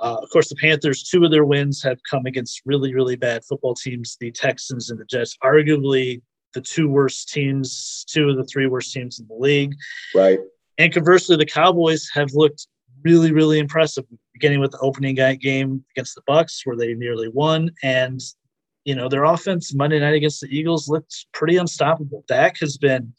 Uh, 0.00 0.16
of 0.22 0.30
course, 0.30 0.48
the 0.48 0.56
Panthers, 0.56 1.02
two 1.02 1.24
of 1.24 1.30
their 1.30 1.44
wins 1.44 1.82
have 1.82 1.98
come 2.08 2.26
against 2.26 2.62
really, 2.64 2.94
really 2.94 3.16
bad 3.16 3.44
football 3.44 3.74
teams 3.74 4.16
the 4.20 4.30
Texans 4.30 4.90
and 4.90 5.00
the 5.00 5.04
Jets, 5.04 5.36
arguably 5.42 6.22
the 6.54 6.60
two 6.60 6.88
worst 6.88 7.28
teams, 7.30 8.04
two 8.08 8.28
of 8.28 8.36
the 8.36 8.44
three 8.44 8.66
worst 8.66 8.92
teams 8.92 9.18
in 9.18 9.26
the 9.26 9.34
league. 9.34 9.74
Right. 10.14 10.38
And 10.78 10.92
conversely, 10.92 11.36
the 11.36 11.46
Cowboys 11.46 12.08
have 12.14 12.32
looked 12.32 12.68
really, 13.04 13.32
really 13.32 13.58
impressive, 13.58 14.04
beginning 14.32 14.60
with 14.60 14.72
the 14.72 14.78
opening 14.78 15.14
game 15.14 15.84
against 15.94 16.14
the 16.14 16.22
Bucs, 16.28 16.60
where 16.64 16.76
they 16.76 16.94
nearly 16.94 17.28
won. 17.28 17.70
And, 17.82 18.20
you 18.84 18.94
know, 18.94 19.08
their 19.08 19.24
offense 19.24 19.74
Monday 19.74 20.00
night 20.00 20.14
against 20.14 20.40
the 20.40 20.48
Eagles 20.48 20.88
looked 20.88 21.26
pretty 21.32 21.56
unstoppable. 21.56 22.24
Dak 22.28 22.58
has 22.58 22.78
been 22.78 23.12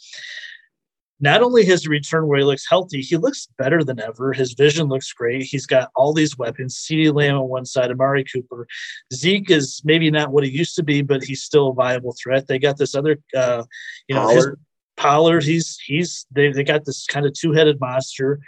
not 1.22 1.42
only 1.42 1.66
his 1.66 1.86
return 1.88 2.28
where 2.28 2.40
he 2.40 2.46
looks 2.46 2.66
healthy, 2.70 3.02
he 3.02 3.18
looks 3.18 3.48
better 3.58 3.84
than 3.84 4.00
ever. 4.00 4.32
His 4.32 4.54
vision 4.54 4.88
looks 4.88 5.12
great. 5.12 5.44
He's 5.44 5.66
got 5.66 5.90
all 5.96 6.14
these 6.14 6.38
weapons. 6.38 6.78
CeeDee 6.78 7.14
Lamb 7.14 7.36
on 7.36 7.50
one 7.50 7.66
side, 7.66 7.92
Amari 7.92 8.24
Cooper. 8.24 8.66
Zeke 9.14 9.52
is 9.52 9.82
maybe 9.84 10.10
not 10.10 10.32
what 10.32 10.46
he 10.46 10.50
used 10.50 10.76
to 10.76 10.84
be, 10.84 11.02
but 11.02 11.24
he's 11.24 11.44
still 11.44 11.70
a 11.70 11.74
viable 11.74 12.16
threat. 12.22 12.48
They 12.48 12.58
got 12.58 12.78
this 12.78 12.96
other, 12.96 13.20
uh, 13.36 13.64
you 14.08 14.16
know. 14.16 14.30
His, 14.30 14.48
Pollard. 15.00 15.44
He's 15.44 15.79
he's 15.86 16.25
they 16.32 16.51
they 16.51 16.63
got 16.63 16.86
this 16.86 17.06
kind 17.06 17.25
of 17.25 17.34
two 17.34 17.53
headed 17.53 17.79
monster. 17.79 18.39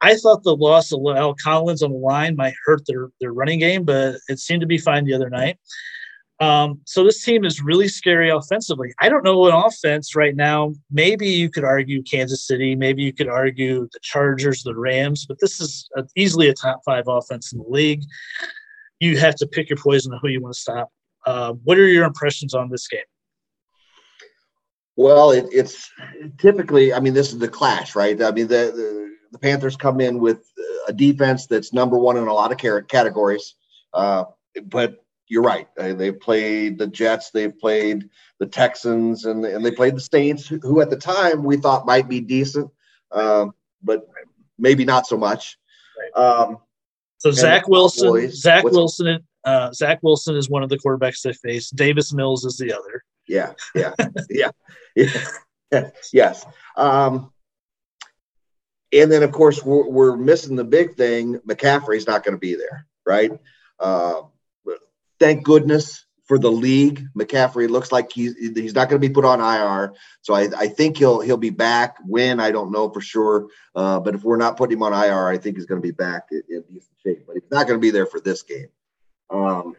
I 0.00 0.14
thought 0.16 0.44
the 0.44 0.56
loss 0.56 0.92
of 0.92 1.00
La'el 1.00 1.34
Collins 1.42 1.82
on 1.82 1.90
the 1.90 1.98
line 1.98 2.36
might 2.36 2.54
hurt 2.64 2.86
their 2.86 3.10
their 3.20 3.32
running 3.32 3.58
game, 3.58 3.84
but 3.84 4.16
it 4.28 4.38
seemed 4.38 4.60
to 4.60 4.66
be 4.66 4.78
fine 4.78 5.04
the 5.04 5.14
other 5.14 5.30
night. 5.30 5.58
Um, 6.38 6.80
so 6.84 7.02
this 7.02 7.24
team 7.24 7.44
is 7.44 7.62
really 7.62 7.88
scary 7.88 8.30
offensively. 8.30 8.92
I 9.00 9.08
don't 9.08 9.24
know 9.24 9.38
what 9.38 9.66
offense 9.66 10.14
right 10.14 10.36
now. 10.36 10.74
Maybe 10.90 11.28
you 11.28 11.50
could 11.50 11.64
argue 11.64 12.02
Kansas 12.02 12.46
City. 12.46 12.76
Maybe 12.76 13.02
you 13.02 13.12
could 13.12 13.28
argue 13.28 13.88
the 13.90 14.00
Chargers, 14.02 14.62
the 14.62 14.76
Rams. 14.76 15.24
But 15.26 15.38
this 15.40 15.60
is 15.60 15.88
a, 15.96 16.04
easily 16.14 16.48
a 16.48 16.54
top 16.54 16.82
five 16.84 17.04
offense 17.08 17.52
in 17.52 17.58
the 17.58 17.68
league. 17.68 18.02
You 19.00 19.18
have 19.18 19.34
to 19.36 19.46
pick 19.46 19.70
your 19.70 19.78
poison 19.78 20.12
on 20.12 20.20
who 20.20 20.28
you 20.28 20.42
want 20.42 20.54
to 20.54 20.60
stop. 20.60 20.90
Uh, 21.24 21.54
what 21.64 21.78
are 21.78 21.88
your 21.88 22.04
impressions 22.04 22.54
on 22.54 22.68
this 22.68 22.86
game? 22.86 23.00
Well, 24.96 25.30
it, 25.30 25.46
it's 25.52 25.90
typically. 26.38 26.92
I 26.92 27.00
mean, 27.00 27.14
this 27.14 27.32
is 27.32 27.38
the 27.38 27.48
clash, 27.48 27.94
right? 27.94 28.20
I 28.22 28.30
mean, 28.30 28.48
the, 28.48 28.72
the, 28.74 29.16
the 29.32 29.38
Panthers 29.38 29.76
come 29.76 30.00
in 30.00 30.18
with 30.18 30.50
a 30.88 30.92
defense 30.92 31.46
that's 31.46 31.72
number 31.72 31.98
one 31.98 32.16
in 32.16 32.26
a 32.26 32.32
lot 32.32 32.52
of 32.52 32.88
categories, 32.88 33.54
uh, 33.92 34.24
but 34.64 35.04
you're 35.28 35.42
right. 35.42 35.68
They've 35.76 36.18
played 36.18 36.78
the 36.78 36.86
Jets, 36.86 37.30
they've 37.30 37.56
played 37.58 38.08
the 38.38 38.46
Texans, 38.46 39.24
and, 39.24 39.44
and 39.44 39.64
they 39.64 39.70
played 39.70 39.96
the 39.96 40.00
Saints, 40.00 40.46
who 40.46 40.80
at 40.80 40.90
the 40.90 40.96
time 40.96 41.42
we 41.42 41.56
thought 41.56 41.86
might 41.86 42.08
be 42.08 42.20
decent, 42.20 42.70
um, 43.12 43.52
but 43.82 44.08
maybe 44.58 44.84
not 44.84 45.06
so 45.06 45.16
much. 45.16 45.58
Um, 46.14 46.58
so 47.18 47.30
Zach 47.30 47.66
Wilson, 47.66 48.30
Zach 48.30 48.62
Wilson, 48.64 49.18
uh, 49.44 49.72
Zach 49.72 49.98
Wilson 50.02 50.36
is 50.36 50.48
one 50.48 50.62
of 50.62 50.68
the 50.68 50.78
quarterbacks 50.78 51.22
they 51.22 51.32
face. 51.32 51.70
Davis 51.70 52.12
Mills 52.12 52.44
is 52.44 52.56
the 52.56 52.72
other. 52.72 53.02
Yeah, 53.28 53.52
yeah, 53.74 53.92
yeah, 54.94 55.90
yes. 56.12 56.46
Um, 56.76 57.32
and 58.92 59.10
then 59.10 59.22
of 59.22 59.32
course 59.32 59.64
we're, 59.64 59.88
we're 59.88 60.16
missing 60.16 60.56
the 60.56 60.64
big 60.64 60.94
thing. 60.94 61.38
McCaffrey's 61.40 62.06
not 62.06 62.24
going 62.24 62.34
to 62.36 62.40
be 62.40 62.54
there, 62.54 62.86
right? 63.04 63.32
Uh, 63.78 64.22
thank 65.18 65.44
goodness 65.44 66.06
for 66.26 66.38
the 66.38 66.50
league. 66.50 67.06
McCaffrey 67.16 67.68
looks 67.68 67.92
like 67.92 68.12
he's 68.12 68.36
he's 68.36 68.74
not 68.74 68.88
going 68.88 69.00
to 69.00 69.08
be 69.08 69.12
put 69.12 69.24
on 69.24 69.40
IR, 69.40 69.94
so 70.22 70.34
I, 70.34 70.48
I 70.56 70.68
think 70.68 70.96
he'll 70.96 71.20
he'll 71.20 71.36
be 71.36 71.50
back. 71.50 71.96
When 72.04 72.40
I 72.40 72.50
don't 72.50 72.72
know 72.72 72.90
for 72.90 73.00
sure, 73.00 73.48
uh, 73.74 74.00
but 74.00 74.14
if 74.14 74.24
we're 74.24 74.36
not 74.36 74.56
putting 74.56 74.76
him 74.76 74.82
on 74.82 74.92
IR, 74.92 75.28
I 75.28 75.38
think 75.38 75.56
he's 75.56 75.66
going 75.66 75.80
to 75.80 75.86
be 75.86 75.92
back 75.92 76.28
in, 76.30 76.42
in 76.48 76.62
decent 76.62 76.96
shape. 77.02 77.24
But 77.26 77.34
he's 77.34 77.50
not 77.50 77.66
going 77.66 77.78
to 77.78 77.82
be 77.84 77.90
there 77.90 78.06
for 78.06 78.20
this 78.20 78.42
game. 78.42 78.68
Um, 79.30 79.76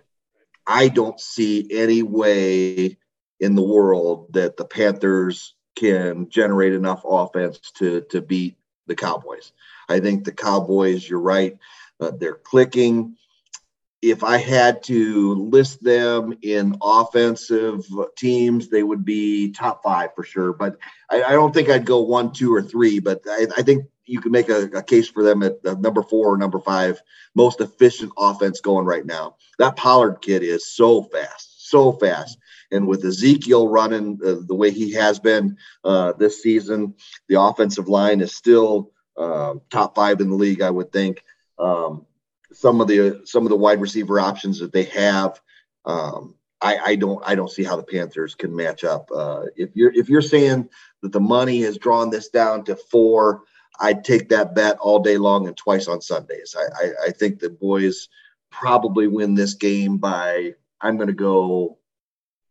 I 0.65 0.89
don't 0.89 1.19
see 1.19 1.67
any 1.71 2.03
way 2.03 2.97
in 3.39 3.55
the 3.55 3.63
world 3.63 4.33
that 4.33 4.57
the 4.57 4.65
Panthers 4.65 5.55
can 5.75 6.29
generate 6.29 6.73
enough 6.73 7.03
offense 7.05 7.59
to 7.77 8.01
to 8.09 8.21
beat 8.21 8.57
the 8.87 8.95
Cowboys. 8.95 9.51
I 9.89 9.99
think 9.99 10.23
the 10.23 10.31
Cowboys. 10.31 11.07
You're 11.07 11.19
right. 11.19 11.57
Uh, 11.99 12.11
they're 12.11 12.35
clicking 12.35 13.17
if 14.01 14.23
I 14.23 14.37
had 14.37 14.83
to 14.83 15.33
list 15.35 15.83
them 15.83 16.37
in 16.41 16.77
offensive 16.81 17.85
teams, 18.15 18.69
they 18.69 18.83
would 18.83 19.03
be 19.03 19.51
top 19.51 19.83
five 19.83 20.13
for 20.15 20.23
sure. 20.23 20.53
But 20.53 20.77
I, 21.09 21.23
I 21.23 21.31
don't 21.31 21.53
think 21.53 21.69
I'd 21.69 21.85
go 21.85 22.01
one, 22.01 22.31
two, 22.31 22.53
or 22.53 22.61
three. 22.61 22.99
But 22.99 23.21
I, 23.27 23.47
I 23.57 23.61
think 23.63 23.85
you 24.05 24.21
can 24.21 24.31
make 24.31 24.49
a, 24.49 24.65
a, 24.65 24.83
case 24.83 25.09
for 25.09 25.23
them 25.23 25.43
at 25.43 25.63
number 25.63 26.03
four 26.03 26.33
or 26.33 26.37
number 26.37 26.59
five, 26.59 27.01
most 27.35 27.59
efficient 27.59 28.11
offense 28.17 28.61
going 28.61 28.85
right 28.85 29.05
now. 29.05 29.35
That 29.57 29.75
Pollard 29.75 30.21
kid 30.21 30.43
is 30.43 30.67
so 30.67 31.03
fast, 31.03 31.69
so 31.69 31.91
fast. 31.91 32.37
And 32.71 32.87
with 32.87 33.05
Ezekiel 33.05 33.67
running 33.67 34.19
uh, 34.25 34.35
the 34.45 34.55
way 34.55 34.71
he 34.71 34.91
has 34.93 35.19
been 35.19 35.57
uh, 35.83 36.13
this 36.13 36.41
season, 36.41 36.95
the 37.29 37.39
offensive 37.39 37.87
line 37.87 38.21
is 38.21 38.35
still 38.35 38.91
uh, 39.17 39.55
top 39.69 39.95
five 39.95 40.21
in 40.21 40.29
the 40.29 40.35
league, 40.35 40.61
I 40.61 40.69
would 40.69 40.91
think. 40.91 41.23
Um, 41.57 42.05
some 42.53 42.81
of 42.81 42.87
the 42.87 43.21
some 43.25 43.43
of 43.43 43.49
the 43.49 43.57
wide 43.57 43.81
receiver 43.81 44.19
options 44.19 44.59
that 44.59 44.71
they 44.71 44.83
have. 44.85 45.39
Um, 45.85 46.35
I, 46.61 46.77
I 46.77 46.95
don't 46.95 47.21
I 47.25 47.35
don't 47.35 47.51
see 47.51 47.63
how 47.63 47.77
the 47.77 47.83
Panthers 47.83 48.35
can 48.35 48.55
match 48.55 48.83
up. 48.83 49.09
Uh, 49.13 49.43
if 49.55 49.69
you're 49.75 49.93
if 49.93 50.09
you're 50.09 50.21
saying 50.21 50.69
that 51.01 51.11
the 51.11 51.19
money 51.19 51.61
has 51.61 51.77
drawn 51.77 52.09
this 52.09 52.29
down 52.29 52.63
to 52.65 52.75
four, 52.75 53.43
I'd 53.79 54.03
take 54.03 54.29
that 54.29 54.55
bet 54.55 54.77
all 54.79 54.99
day 54.99 55.17
long 55.17 55.47
and 55.47 55.55
twice 55.55 55.87
on 55.87 56.01
Sundays. 56.01 56.55
I, 56.57 56.85
I, 56.85 56.91
I 57.07 57.11
think 57.11 57.39
the 57.39 57.49
boys 57.49 58.09
probably 58.49 59.07
win 59.07 59.35
this 59.35 59.53
game 59.53 59.97
by 59.97 60.53
I'm 60.81 60.97
going 60.97 61.07
to 61.07 61.13
go 61.13 61.76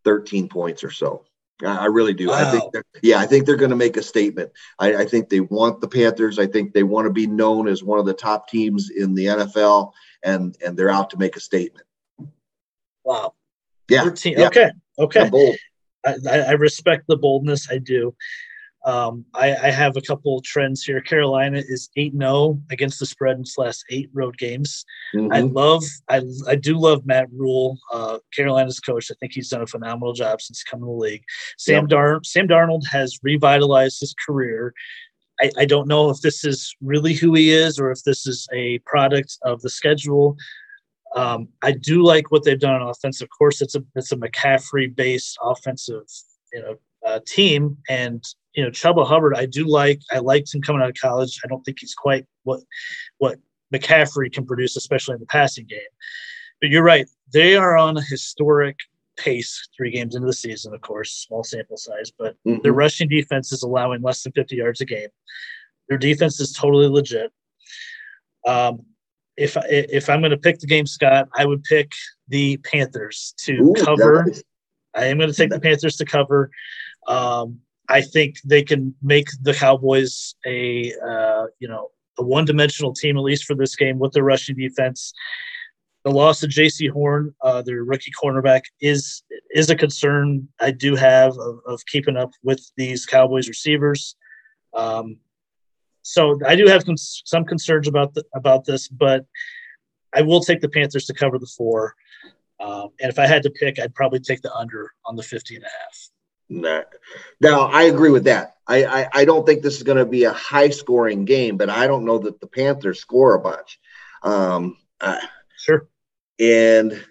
13 0.06 0.48
points 0.48 0.84
or 0.84 0.90
so. 0.90 1.24
I 1.66 1.86
really 1.86 2.14
do. 2.14 2.28
Wow. 2.28 2.34
I 2.34 2.44
think, 2.44 2.74
yeah, 3.02 3.18
I 3.18 3.26
think 3.26 3.44
they're 3.44 3.56
going 3.56 3.70
to 3.70 3.76
make 3.76 3.96
a 3.96 4.02
statement. 4.02 4.52
I, 4.78 4.94
I, 4.96 5.04
think 5.04 5.30
they 5.30 5.40
want 5.40 5.80
the 5.80 5.88
Panthers. 5.88 6.38
I 6.38 6.46
think 6.46 6.72
they 6.72 6.84
want 6.84 7.06
to 7.06 7.12
be 7.12 7.26
known 7.26 7.66
as 7.66 7.82
one 7.82 7.98
of 7.98 8.06
the 8.06 8.14
top 8.14 8.46
teams 8.46 8.90
in 8.90 9.14
the 9.14 9.24
NFL, 9.24 9.92
and 10.22 10.56
and 10.64 10.76
they're 10.76 10.90
out 10.90 11.10
to 11.10 11.18
make 11.18 11.34
a 11.34 11.40
statement. 11.40 11.86
Wow. 13.04 13.34
Yeah. 13.88 14.04
13. 14.04 14.38
yeah. 14.38 14.46
Okay. 14.46 14.70
Okay. 14.98 15.56
I, 16.04 16.14
I, 16.40 16.52
respect 16.52 17.04
the 17.08 17.16
boldness. 17.16 17.68
I 17.70 17.78
do. 17.78 18.14
Um, 18.86 19.24
I, 19.34 19.48
I, 19.56 19.70
have 19.72 19.96
a 19.96 20.00
couple 20.00 20.40
trends 20.42 20.84
here. 20.84 21.00
Carolina 21.00 21.58
is 21.58 21.90
8 21.96 22.12
0 22.16 22.62
against 22.70 23.00
the 23.00 23.06
spread 23.06 23.34
in 23.34 23.40
its 23.40 23.58
last 23.58 23.84
eight 23.90 24.08
road 24.12 24.38
games. 24.38 24.84
Mm-hmm. 25.12 25.32
I 25.32 25.40
love, 25.40 25.82
I, 26.08 26.22
I 26.46 26.54
do 26.54 26.78
love 26.78 27.04
Matt 27.04 27.26
Rhule, 27.32 27.78
uh, 27.92 28.18
Carolina's 28.32 28.78
coach. 28.78 29.10
I 29.10 29.14
think 29.18 29.32
he's 29.32 29.48
done 29.48 29.62
a 29.62 29.66
phenomenal 29.66 30.12
job 30.12 30.40
since 30.40 30.62
coming 30.62 30.84
to 30.84 30.86
the 30.86 30.92
league. 30.92 31.24
Sam, 31.58 31.88
yep. 31.90 32.24
Sam 32.24 32.46
Darnold 32.46 32.86
has 32.86 33.18
revitalized 33.24 33.98
his 33.98 34.14
career. 34.24 34.72
I, 35.40 35.50
I 35.58 35.64
don't 35.64 35.88
know 35.88 36.08
if 36.10 36.20
this 36.20 36.44
is 36.44 36.72
really 36.80 37.14
who 37.14 37.34
he 37.34 37.50
is 37.50 37.80
or 37.80 37.90
if 37.90 38.04
this 38.04 38.24
is 38.24 38.46
a 38.54 38.78
product 38.86 39.36
of 39.42 39.62
the 39.62 39.70
schedule. 39.70 40.36
Um, 41.16 41.48
I 41.62 41.72
do 41.72 42.04
like 42.04 42.30
what 42.30 42.44
they've 42.44 42.58
done 42.58 42.80
on 42.80 42.88
offense. 42.88 43.20
Of 43.20 43.30
course, 43.36 43.60
it's 43.60 43.74
a 43.74 43.82
it's 43.94 44.12
a 44.12 44.16
McCaffrey 44.16 44.94
based 44.94 45.36
offensive, 45.42 46.04
you 46.52 46.62
know, 46.62 46.76
uh, 47.06 47.20
team, 47.26 47.78
and 47.88 48.22
you 48.56 48.64
know, 48.64 48.70
Chuba 48.70 49.06
Hubbard, 49.06 49.34
I 49.36 49.46
do 49.46 49.66
like. 49.66 50.00
I 50.10 50.18
liked 50.18 50.52
him 50.54 50.62
coming 50.62 50.82
out 50.82 50.88
of 50.88 50.96
college. 51.00 51.40
I 51.44 51.48
don't 51.48 51.62
think 51.62 51.78
he's 51.80 51.94
quite 51.94 52.26
what 52.44 52.60
what 53.18 53.38
McCaffrey 53.72 54.32
can 54.32 54.46
produce, 54.46 54.76
especially 54.76 55.14
in 55.14 55.20
the 55.20 55.26
passing 55.26 55.66
game. 55.66 55.78
But 56.60 56.70
you're 56.70 56.82
right. 56.82 57.06
They 57.32 57.56
are 57.56 57.76
on 57.76 57.96
a 57.98 58.02
historic 58.02 58.76
pace 59.18 59.68
three 59.76 59.90
games 59.90 60.14
into 60.14 60.26
the 60.26 60.32
season, 60.32 60.72
of 60.74 60.80
course, 60.80 61.12
small 61.12 61.42
sample 61.44 61.76
size, 61.76 62.10
but 62.18 62.36
Mhm. 62.46 62.62
their 62.62 62.72
rushing 62.72 63.08
defense 63.08 63.52
is 63.52 63.62
allowing 63.62 64.02
less 64.02 64.22
than 64.22 64.32
50 64.32 64.56
yards 64.56 64.80
a 64.80 64.84
game. 64.84 65.08
Their 65.88 65.98
defense 65.98 66.38
is 66.40 66.52
totally 66.52 66.86
legit. 66.88 67.32
Um, 68.46 68.84
if 69.36 69.56
I- 69.56 69.66
if 69.68 70.08
I'm 70.08 70.20
going 70.20 70.30
to 70.30 70.36
pick 70.38 70.58
the 70.60 70.66
game, 70.66 70.86
Scott, 70.86 71.28
I 71.34 71.44
would 71.44 71.62
pick 71.64 71.92
the 72.28 72.56
Panthers 72.58 73.34
to 73.40 73.52
Ooh, 73.58 73.74
cover. 73.74 74.24
nice. 74.26 74.42
I 74.94 75.06
am 75.06 75.18
going 75.18 75.30
to 75.30 75.36
take 75.36 75.50
the 75.50 75.60
Panthers 75.60 75.96
to 75.96 76.04
cover. 76.06 76.50
Um, 77.06 77.60
I 77.88 78.00
think 78.00 78.40
they 78.44 78.62
can 78.62 78.94
make 79.02 79.28
the 79.42 79.54
Cowboys 79.54 80.34
a 80.46 80.92
uh, 80.94 81.46
you 81.58 81.68
know 81.68 81.90
a 82.18 82.24
one-dimensional 82.24 82.94
team 82.94 83.16
at 83.16 83.22
least 83.22 83.44
for 83.44 83.54
this 83.54 83.76
game 83.76 83.98
with 83.98 84.12
their 84.12 84.24
rushing 84.24 84.56
defense. 84.56 85.12
The 86.04 86.10
loss 86.10 86.42
of 86.42 86.50
Jaycee 86.50 86.90
Horn, 86.90 87.34
uh, 87.42 87.62
their 87.62 87.84
rookie 87.84 88.12
cornerback, 88.22 88.62
is 88.80 89.22
is 89.50 89.70
a 89.70 89.76
concern 89.76 90.48
I 90.60 90.70
do 90.70 90.94
have 90.94 91.36
of, 91.38 91.60
of 91.66 91.86
keeping 91.86 92.16
up 92.16 92.30
with 92.42 92.70
these 92.76 93.06
Cowboys 93.06 93.48
receivers. 93.48 94.16
Um, 94.74 95.18
so 96.02 96.38
I 96.46 96.54
do 96.54 96.66
have 96.66 96.84
cons- 96.84 97.22
some 97.24 97.44
concerns 97.44 97.88
about 97.88 98.14
the, 98.14 98.24
about 98.34 98.64
this, 98.64 98.86
but 98.86 99.26
I 100.14 100.22
will 100.22 100.40
take 100.40 100.60
the 100.60 100.68
Panthers 100.68 101.06
to 101.06 101.14
cover 101.14 101.38
the 101.38 101.50
four. 101.56 101.94
Um, 102.60 102.90
and 103.00 103.10
if 103.10 103.18
I 103.18 103.26
had 103.26 103.42
to 103.42 103.50
pick, 103.50 103.78
I'd 103.78 103.94
probably 103.94 104.20
take 104.20 104.40
the 104.40 104.54
under 104.54 104.92
on 105.04 105.16
the 105.16 105.22
50 105.22 105.56
and 105.56 105.64
a 105.64 105.68
half. 105.68 106.08
Nah. 106.48 106.82
Now 107.40 107.62
I 107.62 107.84
agree 107.84 108.10
with 108.10 108.24
that. 108.24 108.56
I, 108.68 108.84
I, 108.84 109.08
I 109.12 109.24
don't 109.24 109.46
think 109.46 109.62
this 109.62 109.76
is 109.76 109.82
going 109.84 109.98
to 109.98 110.06
be 110.06 110.24
a 110.24 110.32
high 110.32 110.70
scoring 110.70 111.24
game, 111.24 111.56
but 111.56 111.70
I 111.70 111.86
don't 111.86 112.04
know 112.04 112.18
that 112.18 112.40
the 112.40 112.46
Panthers 112.48 113.00
score 113.00 113.34
a 113.34 113.40
bunch. 113.40 113.78
Um, 114.22 114.76
I, 115.00 115.20
Sure. 115.58 115.88
and 116.38 117.02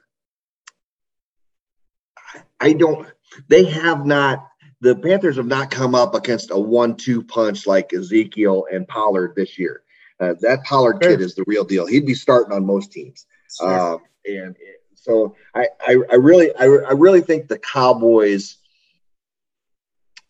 I 2.59 2.73
don't. 2.73 3.07
They 3.47 3.65
have 3.65 4.05
not. 4.05 4.47
The 4.81 4.95
Panthers 4.95 5.37
have 5.37 5.47
not 5.47 5.71
come 5.71 5.95
up 5.95 6.13
against 6.15 6.51
a 6.51 6.59
one-two 6.59 7.23
punch 7.23 7.65
like 7.65 7.93
Ezekiel 7.93 8.65
and 8.71 8.87
Pollard 8.87 9.33
this 9.35 9.57
year. 9.57 9.81
Uh, 10.19 10.35
that 10.41 10.63
Pollard 10.63 10.99
Sure. 11.01 11.11
kid 11.11 11.21
is 11.21 11.35
the 11.35 11.43
real 11.47 11.63
deal. 11.63 11.85
He'd 11.85 12.05
be 12.05 12.13
starting 12.13 12.53
on 12.53 12.65
most 12.65 12.91
teams. 12.91 13.25
Sure. 13.57 13.93
Um, 13.95 13.99
and 14.25 14.55
so 14.93 15.35
I, 15.53 15.67
I, 15.81 15.97
I 16.11 16.15
really, 16.15 16.55
I, 16.55 16.65
I 16.65 16.91
really 16.91 17.21
think 17.21 17.47
the 17.47 17.59
Cowboys, 17.59 18.57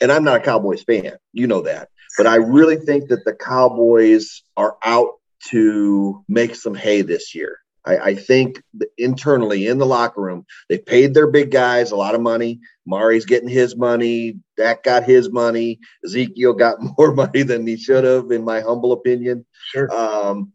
and 0.02 0.12
I'm 0.12 0.24
not 0.24 0.38
a 0.38 0.44
Cowboys 0.44 0.84
fan, 0.84 1.14
you 1.34 1.48
know 1.48 1.62
that, 1.62 1.90
but 2.18 2.28
I 2.28 2.36
really 2.36 2.78
think 2.78 3.10
that 3.10 3.26
the 3.26 3.34
Cowboys 3.34 4.44
are 4.58 4.78
out 4.84 5.14
to 5.50 6.24
make 6.28 6.56
some 6.56 6.76
hay 6.76 7.02
this 7.02 7.36
year. 7.36 7.60
I, 7.86 7.98
I 7.98 8.16
think 8.16 8.62
internally 8.98 9.68
in 9.68 9.78
the 9.78 9.86
locker 9.86 10.22
room, 10.22 10.46
they 10.70 10.80
paid 10.80 11.14
their 11.14 11.28
big 11.28 11.52
guys 11.52 11.92
a 11.92 11.96
lot 11.96 12.16
of 12.16 12.22
money. 12.22 12.60
Mari's 12.86 13.26
getting 13.26 13.50
his 13.50 13.76
money. 13.76 14.40
Dak 14.58 14.84
got 14.84 15.04
his 15.04 15.32
money. 15.32 15.80
Ezekiel 16.04 16.54
got 16.54 16.78
more 16.98 17.14
money 17.14 17.44
than 17.44 17.66
he 17.68 17.78
should 17.78 18.04
have, 18.04 18.32
in 18.32 18.44
my 18.44 18.62
humble 18.62 18.92
opinion. 18.92 19.46
sure. 19.72 19.92
Um, 19.94 20.52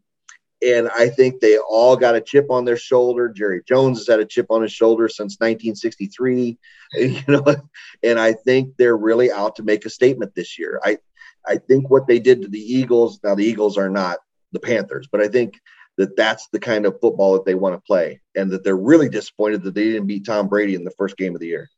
and 0.61 0.89
I 0.89 1.09
think 1.09 1.39
they 1.39 1.57
all 1.57 1.95
got 1.95 2.15
a 2.15 2.21
chip 2.21 2.47
on 2.49 2.65
their 2.65 2.77
shoulder. 2.77 3.29
Jerry 3.29 3.61
Jones 3.67 3.99
has 3.99 4.07
had 4.07 4.19
a 4.19 4.25
chip 4.25 4.47
on 4.49 4.61
his 4.61 4.71
shoulder 4.71 5.09
since 5.09 5.37
1963, 5.39 6.57
you 6.93 7.21
know, 7.27 7.43
and 8.03 8.19
I 8.19 8.33
think 8.33 8.75
they're 8.77 8.97
really 8.97 9.31
out 9.31 9.55
to 9.55 9.63
make 9.63 9.85
a 9.85 9.89
statement 9.89 10.35
this 10.35 10.59
year. 10.59 10.79
I, 10.83 10.97
I 11.47 11.57
think 11.57 11.89
what 11.89 12.07
they 12.07 12.19
did 12.19 12.43
to 12.43 12.47
the 12.47 12.59
Eagles. 12.59 13.19
Now 13.23 13.35
the 13.35 13.45
Eagles 13.45 13.77
are 13.77 13.89
not 13.89 14.19
the 14.51 14.59
Panthers, 14.59 15.07
but 15.11 15.21
I 15.21 15.27
think 15.27 15.59
that 15.97 16.15
that's 16.15 16.47
the 16.49 16.59
kind 16.59 16.85
of 16.85 16.99
football 17.01 17.33
that 17.33 17.45
they 17.45 17.55
want 17.55 17.75
to 17.75 17.81
play, 17.81 18.21
and 18.35 18.51
that 18.51 18.63
they're 18.63 18.77
really 18.77 19.09
disappointed 19.09 19.63
that 19.63 19.73
they 19.73 19.85
didn't 19.85 20.07
beat 20.07 20.25
Tom 20.25 20.47
Brady 20.47 20.75
in 20.75 20.83
the 20.83 20.91
first 20.91 21.17
game 21.17 21.35
of 21.35 21.41
the 21.41 21.47
year. 21.47 21.69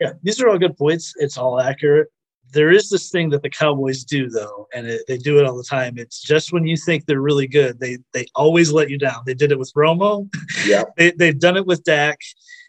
Yeah, 0.00 0.14
these 0.22 0.40
are 0.40 0.48
all 0.48 0.58
good 0.58 0.76
points. 0.76 1.14
It's 1.16 1.38
all 1.38 1.60
accurate. 1.60 2.08
There 2.52 2.70
is 2.70 2.88
this 2.90 3.10
thing 3.10 3.30
that 3.30 3.42
the 3.42 3.50
Cowboys 3.50 4.04
do, 4.04 4.28
though, 4.28 4.66
and 4.74 4.86
it, 4.86 5.02
they 5.08 5.16
do 5.18 5.38
it 5.38 5.44
all 5.46 5.56
the 5.56 5.64
time. 5.64 5.98
It's 5.98 6.20
just 6.22 6.52
when 6.52 6.66
you 6.66 6.76
think 6.76 7.06
they're 7.06 7.20
really 7.20 7.46
good, 7.48 7.80
they 7.80 7.98
they 8.12 8.26
always 8.34 8.72
let 8.72 8.90
you 8.90 8.98
down. 8.98 9.22
They 9.26 9.34
did 9.34 9.52
it 9.52 9.58
with 9.58 9.72
Romo. 9.76 10.28
Yeah. 10.66 10.84
They, 10.96 11.10
they've 11.12 11.38
done 11.38 11.56
it 11.56 11.66
with 11.66 11.82
Dak. 11.82 12.18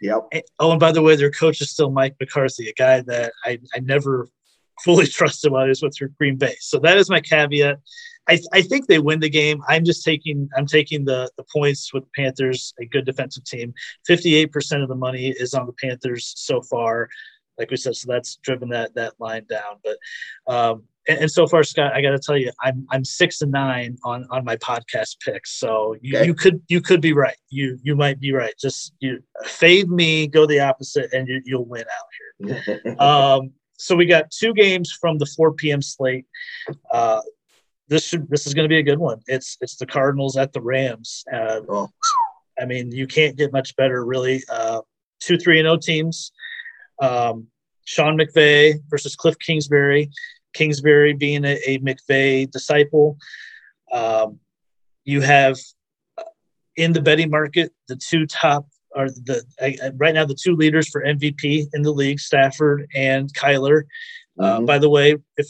yep. 0.02 0.22
And- 0.32 0.44
Oh, 0.60 0.72
and 0.72 0.80
by 0.80 0.92
the 0.92 1.02
way, 1.02 1.16
their 1.16 1.32
coach 1.32 1.62
is 1.62 1.70
still 1.70 1.92
Mike 1.92 2.16
McCarthy, 2.20 2.70
a 2.70 2.74
guy 2.74 3.02
that 3.02 3.34
I, 3.46 3.60
I 3.76 3.80
never 3.80 4.28
fully 4.84 5.06
trusted 5.18 5.52
while 5.52 5.64
he 5.66 5.70
was 5.70 5.82
with 5.84 5.96
Green 6.18 6.38
Bay. 6.38 6.56
So 6.60 6.80
that 6.80 6.98
is 6.98 7.10
my 7.10 7.22
caveat. 7.22 7.78
I, 8.30 8.40
I 8.54 8.62
think 8.62 8.88
they 8.88 9.00
win 9.00 9.20
the 9.20 9.30
game. 9.30 9.62
I'm 9.68 9.84
just 9.84 10.06
taking 10.06 10.48
I'm 10.56 10.66
taking 10.66 11.04
the 11.04 11.30
the 11.38 11.44
points 11.54 11.94
with 11.94 12.04
the 12.06 12.10
Panthers, 12.16 12.74
a 12.80 12.86
good 12.86 13.06
defensive 13.06 13.44
team. 13.44 13.74
58% 14.10 14.82
of 14.82 14.88
the 14.88 14.96
money 14.96 15.28
is 15.38 15.54
on 15.54 15.66
the 15.66 15.74
Panthers 15.74 16.32
so 16.38 16.62
far. 16.62 17.10
Like 17.58 17.70
we 17.72 17.78
said, 17.78 17.96
so 17.96 18.12
that's 18.12 18.38
driven 18.38 18.70
that 18.70 18.96
that 18.96 19.14
line 19.20 19.46
down. 19.50 19.78
But 19.84 19.98
um, 20.54 20.84
and, 21.08 21.20
and 21.20 21.32
so 21.32 21.46
far, 21.48 21.64
Scott, 21.64 21.94
I 21.94 22.02
got 22.02 22.12
to 22.12 22.20
tell 22.20 22.38
you, 22.38 22.52
I'm 22.62 22.86
I'm 22.90 23.06
six 23.06 23.42
and 23.42 23.52
nine 23.52 23.98
on 24.04 24.26
on 24.32 24.44
my 24.46 24.56
podcast 24.58 25.18
picks. 25.24 25.52
So 25.60 25.96
you, 26.02 26.18
Okay. 26.18 26.26
you 26.28 26.34
could 26.34 26.62
you 26.68 26.82
could 26.82 27.02
be 27.02 27.14
right. 27.14 27.38
You 27.50 27.78
you 27.84 27.96
might 27.96 28.20
be 28.20 28.32
right. 28.34 28.54
Just 28.60 28.94
you 29.00 29.22
fade 29.46 29.90
me, 29.90 30.28
go 30.28 30.46
the 30.46 30.60
opposite, 30.62 31.14
and 31.14 31.28
you, 31.28 31.42
you'll 31.46 31.66
win 31.66 31.84
out 31.84 32.58
here. 32.66 32.96
Um, 33.00 33.52
so 33.78 33.96
we 33.96 34.06
got 34.06 34.32
two 34.32 34.54
games 34.54 34.92
from 35.02 35.18
the 35.18 35.26
4 35.26 35.54
p.m. 35.54 35.82
slate. 35.82 36.26
Uh, 36.92 37.20
this 37.90 38.08
should 38.08 38.30
this 38.30 38.48
is 38.48 38.54
going 38.54 38.64
to 38.64 38.70
be 38.70 38.78
a 38.80 38.84
good 38.84 38.98
one. 39.00 39.20
It's 39.28 39.58
it's 39.62 39.76
the 39.76 39.86
Cardinals 39.86 40.38
at 40.38 40.54
the 40.54 40.62
Rams. 40.62 41.24
Uh, 41.32 41.62
Oh. 41.70 41.90
I 42.60 42.66
mean, 42.66 42.92
you 42.92 43.08
can't 43.08 43.36
get 43.36 43.52
much 43.52 43.76
better, 43.76 44.06
really. 44.06 44.42
Uh, 44.50 44.82
two 45.20 45.38
three 45.38 45.60
and 45.60 45.66
zero 45.66 45.78
teams. 45.78 46.32
Um, 47.02 47.48
Sean 47.86 48.18
McVay 48.18 48.76
versus 48.90 49.16
Cliff 49.16 49.38
Kingsbury. 49.40 50.10
Kingsbury 50.54 51.14
being 51.14 51.44
a, 51.46 51.60
a 51.66 51.80
McVay 51.80 52.50
disciple. 52.50 53.18
Um, 53.92 54.40
you 55.04 55.22
have 55.22 55.58
uh, 56.18 56.24
in 56.78 56.94
the 56.94 57.02
betting 57.02 57.30
market 57.30 57.72
the 57.88 57.96
two 57.96 58.26
top 58.26 58.68
are 58.96 59.08
the 59.10 59.44
uh, 59.60 59.92
right 59.96 60.14
now 60.14 60.26
the 60.26 60.38
two 60.40 60.56
leaders 60.56 60.88
for 60.88 61.04
MVP 61.04 61.68
in 61.74 61.82
the 61.82 61.92
league, 61.92 62.20
Stafford 62.20 62.88
and 62.96 63.34
Kyler. 63.34 63.84
Uh, 64.40 64.60
Mhm. 64.60 64.66
by 64.68 64.78
the 64.80 64.90
way, 64.90 65.16
if 65.38 65.48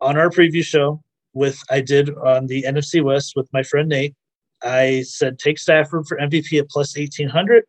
on 0.00 0.16
our 0.16 0.30
preview 0.30 0.64
show 0.64 1.02
with 1.34 1.62
I 1.70 1.80
did 1.80 2.10
on 2.16 2.46
the 2.46 2.62
NFC 2.64 3.02
West 3.02 3.34
with 3.36 3.48
my 3.52 3.62
friend 3.62 3.88
Nate, 3.88 4.14
I 4.62 5.02
said 5.02 5.38
take 5.38 5.58
Stafford 5.58 6.06
for 6.06 6.18
MVP 6.18 6.58
at 6.58 6.68
plus 6.70 6.96
eighteen 6.96 7.28
hundred. 7.28 7.64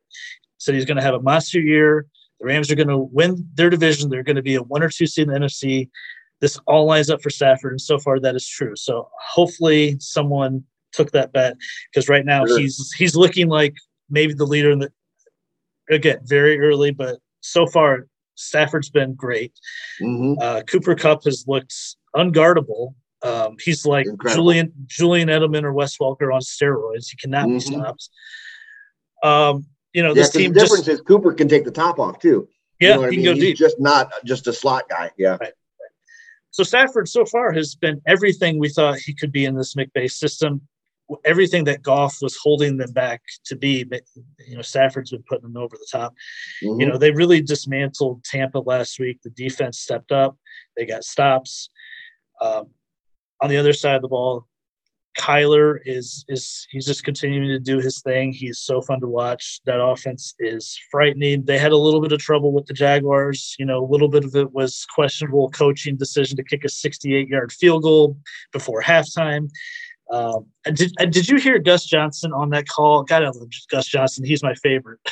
Said 0.58 0.76
he's 0.76 0.86
going 0.86 0.98
to 0.98 1.04
have 1.04 1.14
a 1.14 1.22
monster 1.22 1.60
year. 1.60 2.06
The 2.40 2.46
Rams 2.46 2.72
are 2.72 2.76
going 2.76 2.88
to 2.88 2.98
win 2.98 3.48
their 3.56 3.70
division. 3.70 4.10
They're 4.10 4.24
going 4.24 4.36
to 4.38 4.42
be 4.42 4.56
a 4.56 4.64
one 4.64 4.82
or 4.84 4.90
two 4.90 5.06
seed 5.08 5.28
in 5.28 5.34
the 5.34 5.40
NFC. 5.40 5.90
This 6.42 6.58
all 6.68 6.86
lines 6.86 7.10
up 7.10 7.22
for 7.22 7.30
Stafford, 7.30 7.74
and 7.74 7.82
so 7.82 8.00
far 8.00 8.20
that 8.22 8.36
is 8.36 8.48
true. 8.48 8.76
So 8.76 9.10
hopefully 9.22 9.98
someone 10.00 10.64
took 10.94 11.12
that 11.12 11.34
bet 11.34 11.56
because 11.92 12.08
right 12.08 12.26
now 12.26 12.46
Sure. 12.46 12.60
he's 12.60 12.92
he's 12.94 13.16
looking 13.16 13.50
like 13.50 13.76
maybe 14.10 14.34
the 14.34 14.46
leader 14.46 14.72
in 14.72 14.80
the 14.80 14.92
again 15.90 16.20
very 16.24 16.60
early, 16.60 16.92
but 16.92 17.20
so 17.42 17.68
far 17.68 18.08
Stafford's 18.36 18.90
been 18.90 19.16
great. 19.16 19.52
Mhm. 20.02 20.38
Uh, 20.42 20.62
Cooper 20.64 20.96
Kupp 20.96 21.26
has 21.26 21.44
looked 21.46 21.74
unguardable. 22.16 22.96
Um, 23.22 23.58
he's 23.62 23.86
like 23.86 24.06
Incredible. 24.06 24.44
Julian 24.46 24.72
Julian 24.88 25.28
Edelman 25.28 25.64
or 25.64 25.74
Wes 25.74 25.98
Welker 25.98 26.34
on 26.34 26.40
steroids. 26.40 27.10
He 27.12 27.18
cannot 27.18 27.48
be 27.48 27.56
Mhm. 27.56 27.62
stopped. 27.64 28.10
Um, 29.24 29.66
you 29.94 30.04
know 30.04 30.10
Yeah, 30.10 30.14
this 30.16 30.28
'cause 30.28 30.34
the 30.34 30.40
team 30.40 30.54
difference 30.54 30.86
just 30.86 30.90
is 30.90 31.02
Cooper 31.02 31.34
can 31.34 31.48
take 31.48 31.66
the 31.66 31.72
top 31.72 32.00
off 32.00 32.20
too. 32.20 32.48
yeah 32.80 32.96
you 32.96 32.96
know 32.96 33.02
he 33.02 33.08
I 33.08 33.10
can 33.10 33.18
mean? 33.18 33.26
go 33.26 33.34
He's 33.34 33.44
deep. 33.44 33.58
just 33.58 33.80
not 33.80 34.12
just 34.26 34.48
a 34.48 34.54
slot 34.54 34.88
guy. 34.90 35.12
Yeah. 35.18 35.38
So 36.52 36.64
Stafford 36.64 37.08
so 37.08 37.26
far 37.26 37.52
has 37.52 37.76
been 37.76 38.02
everything 38.08 38.58
we 38.58 38.70
thought 38.70 38.98
he 38.98 39.14
could 39.14 39.32
be 39.32 39.46
in 39.46 39.56
this 39.56 39.76
McVay 39.76 40.10
system. 40.12 40.62
Everything 41.26 41.64
that 41.66 41.82
Goff 41.84 42.18
was 42.22 42.36
holding 42.38 42.78
them 42.78 42.92
back 42.92 43.22
to 43.46 43.56
be, 43.56 43.86
you 44.48 44.56
know, 44.56 44.62
Stafford's 44.64 45.12
been 45.12 45.24
putting 45.24 45.44
them 45.44 45.58
over 45.58 45.76
the 45.76 45.88
top. 45.92 46.14
Mhm. 46.64 46.80
You 46.82 46.86
know, 46.88 46.98
they 46.98 47.12
really 47.12 47.42
dismantled 47.42 48.24
Tampa 48.24 48.60
last 48.60 49.00
week. 49.00 49.20
The 49.24 49.30
defense 49.32 49.80
stepped 49.80 50.12
up. 50.12 50.38
They 50.76 50.86
got 50.86 51.04
stops. 51.04 51.70
Um, 52.42 52.70
on 53.42 53.50
the 53.50 53.58
other 53.58 53.74
side 53.74 53.96
of 53.96 54.02
the 54.02 54.08
ball, 54.08 54.48
Kyler 55.20 55.80
is 55.86 56.24
is 56.30 56.66
he's 56.72 56.86
just 56.86 57.04
continuing 57.04 57.50
to 57.50 57.60
do 57.60 57.80
his 57.80 58.02
thing. 58.02 58.32
He's 58.32 58.60
so 58.60 58.82
fun 58.82 59.02
to 59.02 59.08
watch. 59.08 59.60
That 59.66 59.84
offense 59.84 60.34
is 60.40 60.80
frightening. 60.90 61.44
They 61.44 61.58
had 61.58 61.74
a 61.74 61.78
little 61.78 62.02
bit 62.02 62.14
of 62.14 62.20
trouble 62.20 62.54
with 62.54 62.68
the 62.68 62.74
Jaguars. 62.74 63.54
You 63.60 63.66
know, 63.66 63.84
a 63.84 63.92
little 63.92 64.08
bit 64.08 64.24
of 64.24 64.34
it 64.36 64.54
was 64.54 64.86
questionable 64.96 65.50
coaching 65.50 65.98
decision 65.98 66.38
to 66.38 66.44
kick 66.44 66.64
a 66.64 66.70
68 66.70 67.28
yard 67.28 67.52
field 67.52 67.84
goal 67.84 68.18
before 68.54 68.82
halftime. 68.82 69.50
Um, 70.12 70.48
and 70.66 70.76
did 70.76 70.92
and 71.00 71.14
did 71.14 71.28
you 71.30 71.38
hear 71.38 71.60
Gus 71.60 71.86
Johnson 71.86 72.34
on 72.34 72.50
that 72.50 72.68
call? 72.68 73.04
God, 73.04 73.24
I 73.24 73.28
love 73.30 73.48
Gus 73.70 73.86
Johnson. 73.88 74.26
He's 74.26 74.44
my 74.44 74.56
favorite. 74.56 75.00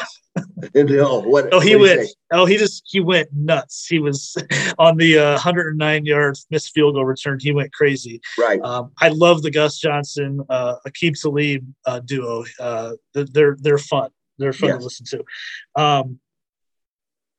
Oh, 0.76 1.20
what, 1.22 1.52
Oh, 1.52 1.60
he 1.60 1.76
went. 1.76 2.08
Oh, 2.32 2.46
he 2.46 2.58
just 2.58 2.84
he 2.86 3.00
went 3.00 3.30
nuts. 3.34 3.88
He 3.88 3.98
was 3.98 4.38
on 4.78 4.96
the 4.98 5.18
uh, 5.18 5.32
109 5.32 6.06
yard 6.06 6.38
missed 6.52 6.74
field 6.76 6.94
goal 6.94 7.06
return. 7.06 7.40
He 7.42 7.52
went 7.52 7.74
crazy. 7.74 8.22
Right. 8.38 8.62
Um, 8.62 8.92
I 9.02 9.08
love 9.10 9.42
the 9.42 9.50
Gus 9.50 9.80
Johnson, 9.80 10.42
uh, 10.48 10.76
Aqib 10.88 11.20
Talib 11.20 11.66
uh, 11.88 12.02
duo. 12.02 12.44
Uh, 12.60 12.94
they're- 13.16 13.58
they're 13.60 13.78
fun. 13.80 14.12
they're 14.38 14.54
fun 14.54 14.70
yes. 14.70 14.78
to 14.78 14.84
listen 14.84 15.06
to. 15.08 15.82
Um, 15.82 16.20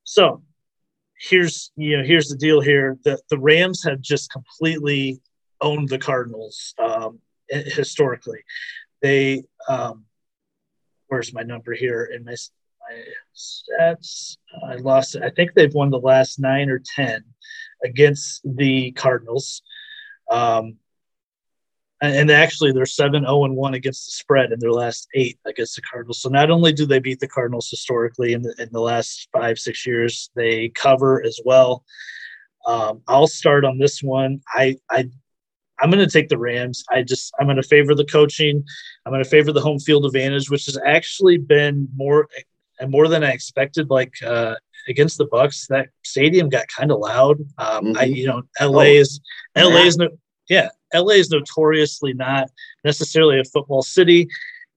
so 0.02 0.42
here's 1.20 1.70
you 1.76 1.98
know 1.98 2.02
here's 2.04 2.28
the 2.28 2.36
deal 2.36 2.60
here 2.60 2.96
the 3.04 3.20
the 3.30 3.38
Rams 3.38 3.84
have 3.84 4.00
just 4.00 4.30
completely 4.32 5.20
owned 5.60 5.88
the 5.88 5.98
Cardinals 5.98 6.74
um, 6.78 7.20
historically. 7.50 8.40
They 9.02 9.44
um, 9.68 10.04
where's 11.08 11.32
my 11.32 11.42
number 11.42 11.72
here 11.72 12.04
in 12.04 12.24
my 12.24 12.34
my 12.88 13.02
stats? 13.36 14.36
I 14.66 14.76
lost 14.76 15.14
it. 15.14 15.22
I 15.22 15.30
think 15.30 15.54
they've 15.54 15.74
won 15.74 15.90
the 15.90 15.98
last 15.98 16.38
nine 16.38 16.70
or 16.70 16.82
ten 16.94 17.24
against 17.84 18.40
the 18.44 18.92
Cardinals. 18.92 19.62
Um, 20.30 20.76
and 22.00 22.30
actually 22.30 22.72
they're 22.72 22.86
7 22.86 23.22
0 23.22 23.44
and 23.44 23.56
1 23.56 23.74
against 23.74 24.06
the 24.06 24.12
spread 24.12 24.52
in 24.52 24.60
their 24.60 24.72
last 24.72 25.08
eight 25.14 25.38
against 25.44 25.74
the 25.76 25.82
Cardinals. 25.82 26.20
So 26.20 26.28
not 26.28 26.50
only 26.50 26.72
do 26.72 26.86
they 26.86 27.00
beat 27.00 27.18
the 27.18 27.28
Cardinals 27.28 27.68
historically 27.68 28.34
in 28.34 28.42
the, 28.42 28.54
in 28.58 28.68
the 28.70 28.80
last 28.80 29.28
five, 29.32 29.58
six 29.58 29.86
years, 29.86 30.30
they 30.36 30.68
cover 30.68 31.24
as 31.24 31.40
well. 31.44 31.84
Um, 32.66 33.02
I'll 33.08 33.26
start 33.26 33.64
on 33.64 33.78
this 33.78 34.02
one. 34.02 34.40
I, 34.48 34.76
I, 34.90 35.10
I'm 35.80 35.90
going 35.90 36.04
to 36.04 36.10
take 36.10 36.28
the 36.28 36.38
Rams. 36.38 36.84
I 36.90 37.02
just, 37.02 37.32
I'm 37.38 37.46
going 37.46 37.56
to 37.56 37.62
favor 37.62 37.94
the 37.94 38.04
coaching. 38.04 38.64
I'm 39.04 39.12
going 39.12 39.22
to 39.22 39.28
favor 39.28 39.52
the 39.52 39.60
home 39.60 39.78
field 39.78 40.04
advantage, 40.04 40.50
which 40.50 40.66
has 40.66 40.78
actually 40.84 41.38
been 41.38 41.88
more 41.94 42.28
and 42.80 42.90
more 42.90 43.08
than 43.08 43.24
I 43.24 43.30
expected. 43.30 43.90
Like 43.90 44.14
uh, 44.24 44.56
against 44.88 45.18
the 45.18 45.26
Bucs, 45.26 45.66
that 45.68 45.88
stadium 46.04 46.48
got 46.48 46.66
kind 46.68 46.90
of 46.90 46.98
loud. 46.98 47.40
Um, 47.58 47.86
mm-hmm. 47.86 47.98
I, 47.98 48.04
you 48.04 48.26
know, 48.26 48.42
LA 48.60 48.82
oh, 48.82 48.84
is 48.84 49.20
LA 49.56 49.68
yeah. 49.70 49.84
is 49.84 49.96
no, 49.96 50.08
yeah, 50.48 50.68
LA 50.94 51.14
is 51.14 51.30
notoriously 51.30 52.12
not 52.14 52.50
necessarily 52.84 53.38
a 53.38 53.44
football 53.44 53.82
city. 53.82 54.28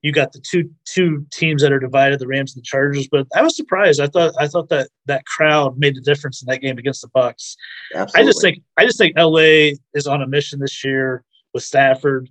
You 0.02 0.12
got 0.12 0.32
the 0.32 0.40
two 0.40 0.72
two 0.86 1.26
teams 1.32 1.62
that 1.62 1.72
are 1.72 1.80
divided, 1.80 2.20
the 2.20 2.28
Rams 2.28 2.56
and 2.56 2.62
the 2.62 2.66
Chargers. 2.66 3.08
But 3.08 3.28
I 3.36 3.44
was 3.44 3.56
surprised. 3.56 4.02
I 4.02 4.08
thought 4.08 4.34
I 4.40 4.48
thought 4.48 4.70
that 4.70 4.90
that 5.06 5.26
crowd 5.26 5.78
made 5.78 5.96
a 5.96 6.02
difference 6.02 6.42
in 6.42 6.48
that 6.48 6.62
game 6.62 6.78
against 6.78 7.02
the 7.02 7.10
Bucs. 7.10 7.56
Absolutely. 7.94 8.22
I 8.22 8.26
just 8.26 8.42
think 8.42 8.64
I 8.78 8.86
just 8.86 8.98
think 8.98 9.16
LA 9.18 9.78
is 9.94 10.08
on 10.08 10.22
a 10.22 10.28
mission 10.28 10.60
this 10.60 10.84
year 10.84 11.24
with 11.54 11.64
Stafford. 11.64 12.30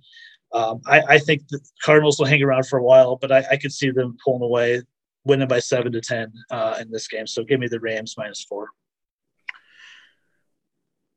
Um, 0.53 0.81
I, 0.85 1.01
I, 1.07 1.17
think 1.17 1.47
the 1.47 1.61
Cardinals 1.81 2.19
will 2.19 2.25
hang 2.25 2.43
around 2.43 2.67
for 2.67 2.77
a 2.77 2.83
while, 2.83 3.15
but 3.15 3.31
I, 3.31 3.45
I 3.51 3.55
could 3.55 3.71
see 3.71 3.89
them 3.89 4.17
pulling 4.21 4.41
away, 4.41 4.81
winning 5.23 5.47
by 5.47 5.59
seven 5.59 5.93
to 5.93 6.01
ten 6.01 6.33
uh, 6.49 6.77
in 6.81 6.91
this 6.91 7.07
game. 7.07 7.25
So 7.25 7.45
give 7.45 7.57
me 7.57 7.69
the 7.69 7.79
Rams 7.79 8.15
minus 8.17 8.43
four. 8.43 8.67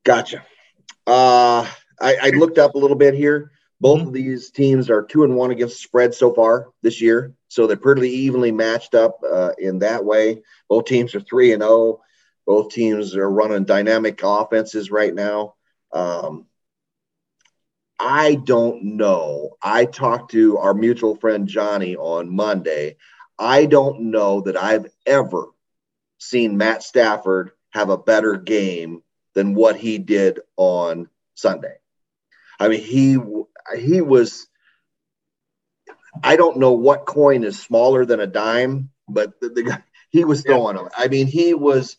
Gotcha. 0.05 0.45
Uh, 1.05 1.67
I, 1.99 2.15
I 2.21 2.29
looked 2.29 2.57
up 2.57 2.75
a 2.75 2.77
little 2.77 2.95
bit 2.95 3.13
here. 3.13 3.51
Both 3.85 3.99
mm-hmm. 3.99 4.07
of 4.07 4.13
these 4.15 4.49
teams 4.49 4.89
are 4.89 5.03
two 5.03 5.25
and 5.25 5.35
one 5.35 5.51
against 5.51 5.79
spread 5.79 6.15
so 6.15 6.33
far 6.33 6.69
this 6.81 7.01
year, 7.01 7.35
so 7.49 7.67
they're 7.67 7.77
pretty 7.77 8.09
evenly 8.09 8.51
matched 8.51 8.95
up 8.95 9.19
uh, 9.23 9.51
in 9.59 9.77
that 9.79 10.03
way. 10.03 10.41
Both 10.67 10.85
teams 10.85 11.13
are 11.13 11.19
three 11.19 11.53
and 11.53 11.61
zero. 11.61 11.71
Oh. 11.71 12.01
Both 12.47 12.73
teams 12.73 13.15
are 13.15 13.29
running 13.29 13.63
dynamic 13.63 14.21
offenses 14.23 14.89
right 14.89 15.13
now. 15.13 15.53
Um, 15.91 16.47
I 17.99 18.33
don't 18.33 18.97
know. 18.97 19.51
I 19.61 19.85
talked 19.85 20.31
to 20.31 20.57
our 20.57 20.73
mutual 20.73 21.15
friend 21.15 21.47
Johnny 21.47 21.95
on 21.95 22.35
Monday. 22.35 22.97
I 23.37 23.67
don't 23.67 24.09
know 24.09 24.41
that 24.41 24.57
I've 24.57 24.87
ever 25.05 25.45
seen 26.17 26.57
Matt 26.57 26.81
Stafford 26.81 27.51
have 27.69 27.91
a 27.91 27.99
better 27.99 28.35
game 28.35 29.03
than 29.35 29.53
what 29.53 29.75
he 29.75 29.99
did 29.99 30.39
on 30.57 31.07
Sunday. 31.35 31.75
I 32.59 32.67
mean, 32.67 32.81
he 32.81 33.17
he 33.77 34.01
was. 34.01 34.47
I 36.23 36.37
don't 36.37 36.57
know 36.57 36.71
what 36.71 37.05
coin 37.05 37.43
is 37.43 37.61
smaller 37.61 38.05
than 38.05 38.21
a 38.21 38.27
dime, 38.27 38.89
but 39.07 39.39
the, 39.41 39.49
the 39.49 39.63
guy 39.63 39.83
he 40.09 40.23
was 40.23 40.43
throwing 40.43 40.77
yeah. 40.77 40.83
them. 40.83 40.91
I 40.97 41.07
mean, 41.07 41.27
he 41.27 41.53
was 41.53 41.97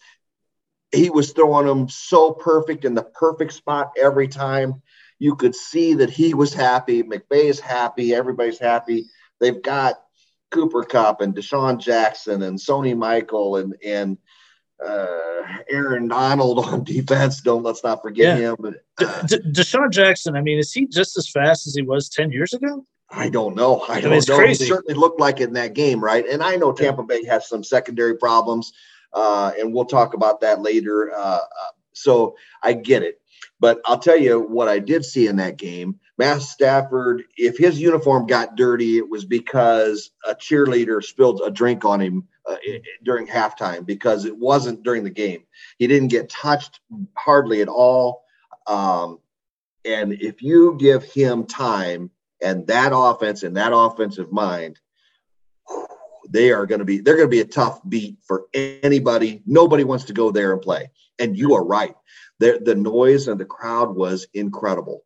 he 0.93 1.11
was 1.11 1.33
throwing 1.33 1.67
them 1.67 1.89
so 1.89 2.33
perfect 2.33 2.85
in 2.85 2.95
the 2.95 3.03
perfect 3.03 3.53
spot 3.53 3.93
every 4.01 4.29
time. 4.29 4.83
You 5.19 5.37
could 5.37 5.55
see 5.55 5.95
that 5.95 6.11
he 6.11 6.35
was 6.35 6.55
happy. 6.55 7.03
McVay 7.03 7.45
is 7.45 7.61
happy. 7.61 8.15
Everybody's 8.15 8.59
happy. 8.59 9.07
They've 9.41 9.63
got 9.63 9.97
Cooper 10.51 10.85
Kupp 10.85 11.21
and 11.21 11.35
DeSean 11.35 11.79
Jackson 11.79 12.43
and 12.43 12.59
Sony 12.59 12.97
Michel 12.97 13.57
and 13.57 13.77
and 13.85 14.19
uh, 14.85 15.43
Aaron 15.71 16.09
Donald 16.09 16.65
on 16.65 16.85
defense. 16.85 17.41
Don't 17.41 17.63
let's 17.63 17.83
not 17.83 18.03
forget 18.03 18.39
yeah. 18.39 18.51
him. 18.51 18.57
But, 18.59 18.75
uh, 19.01 19.23
De- 19.23 19.39
De- 19.39 19.63
DeSean 19.63 19.91
Jackson. 19.91 20.37
I 20.37 20.43
mean, 20.43 20.59
is 20.59 20.73
he 20.73 20.87
just 20.87 21.17
as 21.17 21.29
fast 21.29 21.67
as 21.67 21.75
he 21.75 21.83
was 21.83 22.09
ten 22.09 22.31
years 22.31 22.53
ago? 22.53 22.85
I 23.11 23.29
don't 23.29 23.55
know. 23.55 23.85
I, 23.89 24.01
don't 24.01 24.11
know. 24.11 24.37
Crazy. 24.37 24.65
He 24.65 24.71
certainly 24.71 24.99
looked 24.99 25.21
like 25.21 25.41
it 25.41 25.45
in 25.45 25.53
that 25.55 25.75
game, 25.75 26.03
right? 26.03 26.27
And 26.29 26.43
I 26.43 26.57
know 26.57 26.73
Tampa 26.73 27.05
Bay 27.05 27.25
has 27.25 27.49
some 27.49 27.63
secondary 27.63 28.17
problems, 28.17 28.73
uh, 29.13 29.53
and 29.59 29.73
we'll 29.73 29.85
talk 29.85 30.15
about 30.15 30.41
that 30.41 30.61
later. 30.61 31.13
Uh, 31.15 31.39
uh, 31.39 31.39
so 31.93 32.37
I 32.63 32.73
get 32.73 33.03
it. 33.03 33.21
But 33.61 33.81
I'll 33.85 33.99
tell 33.99 34.19
you 34.19 34.41
what 34.41 34.69
I 34.69 34.81
did 34.81 35.05
see 35.05 35.29
in 35.29 35.37
that 35.37 35.57
game. 35.57 36.01
Matt 36.19 36.43
Stafford, 36.43 37.25
if 37.37 37.57
his 37.57 37.81
uniform 37.81 38.27
got 38.27 38.57
dirty, 38.57 38.99
it 38.99 39.09
was 39.09 39.25
because 39.25 40.11
a 40.27 40.35
cheerleader 40.35 41.03
spilled 41.03 41.43
a 41.45 41.51
drink 41.51 41.85
on 41.85 42.01
him 42.01 42.27
uh, 42.49 42.57
during 43.05 43.27
halftime 43.27 43.85
because 43.85 44.25
it 44.25 44.37
wasn't 44.37 44.83
during 44.83 45.05
the 45.05 45.11
game. 45.11 45.45
He 45.79 45.87
didn't 45.87 46.09
get 46.09 46.29
touched 46.29 46.81
hardly 47.15 47.61
at 47.63 47.69
all. 47.69 48.25
Um, 48.67 49.19
and 49.85 50.13
if 50.13 50.43
you 50.43 50.77
give 50.79 51.05
him 51.05 51.45
time 51.47 52.11
and 52.43 52.67
that 52.67 52.93
offense 52.95 53.43
and 53.43 53.57
that 53.57 53.73
offensive 53.75 54.33
mind, 54.33 54.79
they 56.29 56.51
are 56.51 56.67
going 56.67 56.81
to 56.81 56.85
be 56.85 56.99
they're 56.99 57.17
going 57.17 57.29
to 57.29 57.31
be 57.31 57.41
a 57.41 57.45
tough 57.45 57.81
beat 57.89 58.19
for 58.27 58.47
anybody. 58.53 59.43
Nobody 59.47 59.85
wants 59.85 60.05
to 60.07 60.13
go 60.13 60.31
there 60.31 60.53
and 60.53 60.61
play. 60.61 60.91
And 61.19 61.37
you 61.37 61.55
are 61.55 61.65
right. 61.65 61.95
The, 62.41 62.61
the 62.63 62.75
noise 62.75 63.29
and 63.29 63.41
the 63.41 63.45
crowd 63.45 63.95
was 63.95 64.27
incredible. 64.35 65.05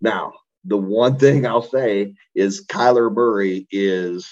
Now, 0.00 0.34
the 0.64 0.76
one 0.76 1.18
thing 1.18 1.46
I'll 1.46 1.62
say 1.62 2.14
is 2.34 2.66
Kyler 2.66 3.12
Murray 3.12 3.66
is 3.70 4.28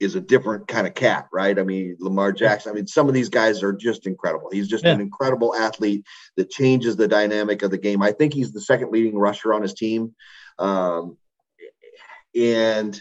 is 0.00 0.14
a 0.14 0.20
different 0.20 0.66
kind 0.68 0.86
of 0.86 0.94
cat, 0.94 1.28
right? 1.32 1.58
I 1.58 1.62
mean, 1.62 1.96
Lamar 2.00 2.32
Jackson. 2.32 2.72
I 2.72 2.74
mean, 2.74 2.86
some 2.86 3.08
of 3.08 3.14
these 3.14 3.28
guys 3.28 3.62
are 3.62 3.72
just 3.72 4.06
incredible. 4.06 4.50
He's 4.50 4.68
just 4.68 4.84
yeah. 4.84 4.92
an 4.92 5.00
incredible 5.00 5.54
athlete 5.54 6.04
that 6.36 6.50
changes 6.50 6.96
the 6.96 7.08
dynamic 7.08 7.62
of 7.62 7.70
the 7.70 7.78
game. 7.78 8.02
I 8.02 8.12
think 8.12 8.34
he's 8.34 8.52
the 8.52 8.60
second 8.60 8.90
leading 8.90 9.16
rusher 9.16 9.54
on 9.54 9.62
his 9.62 9.74
team, 9.74 10.14
um, 10.58 11.16
and 12.34 13.00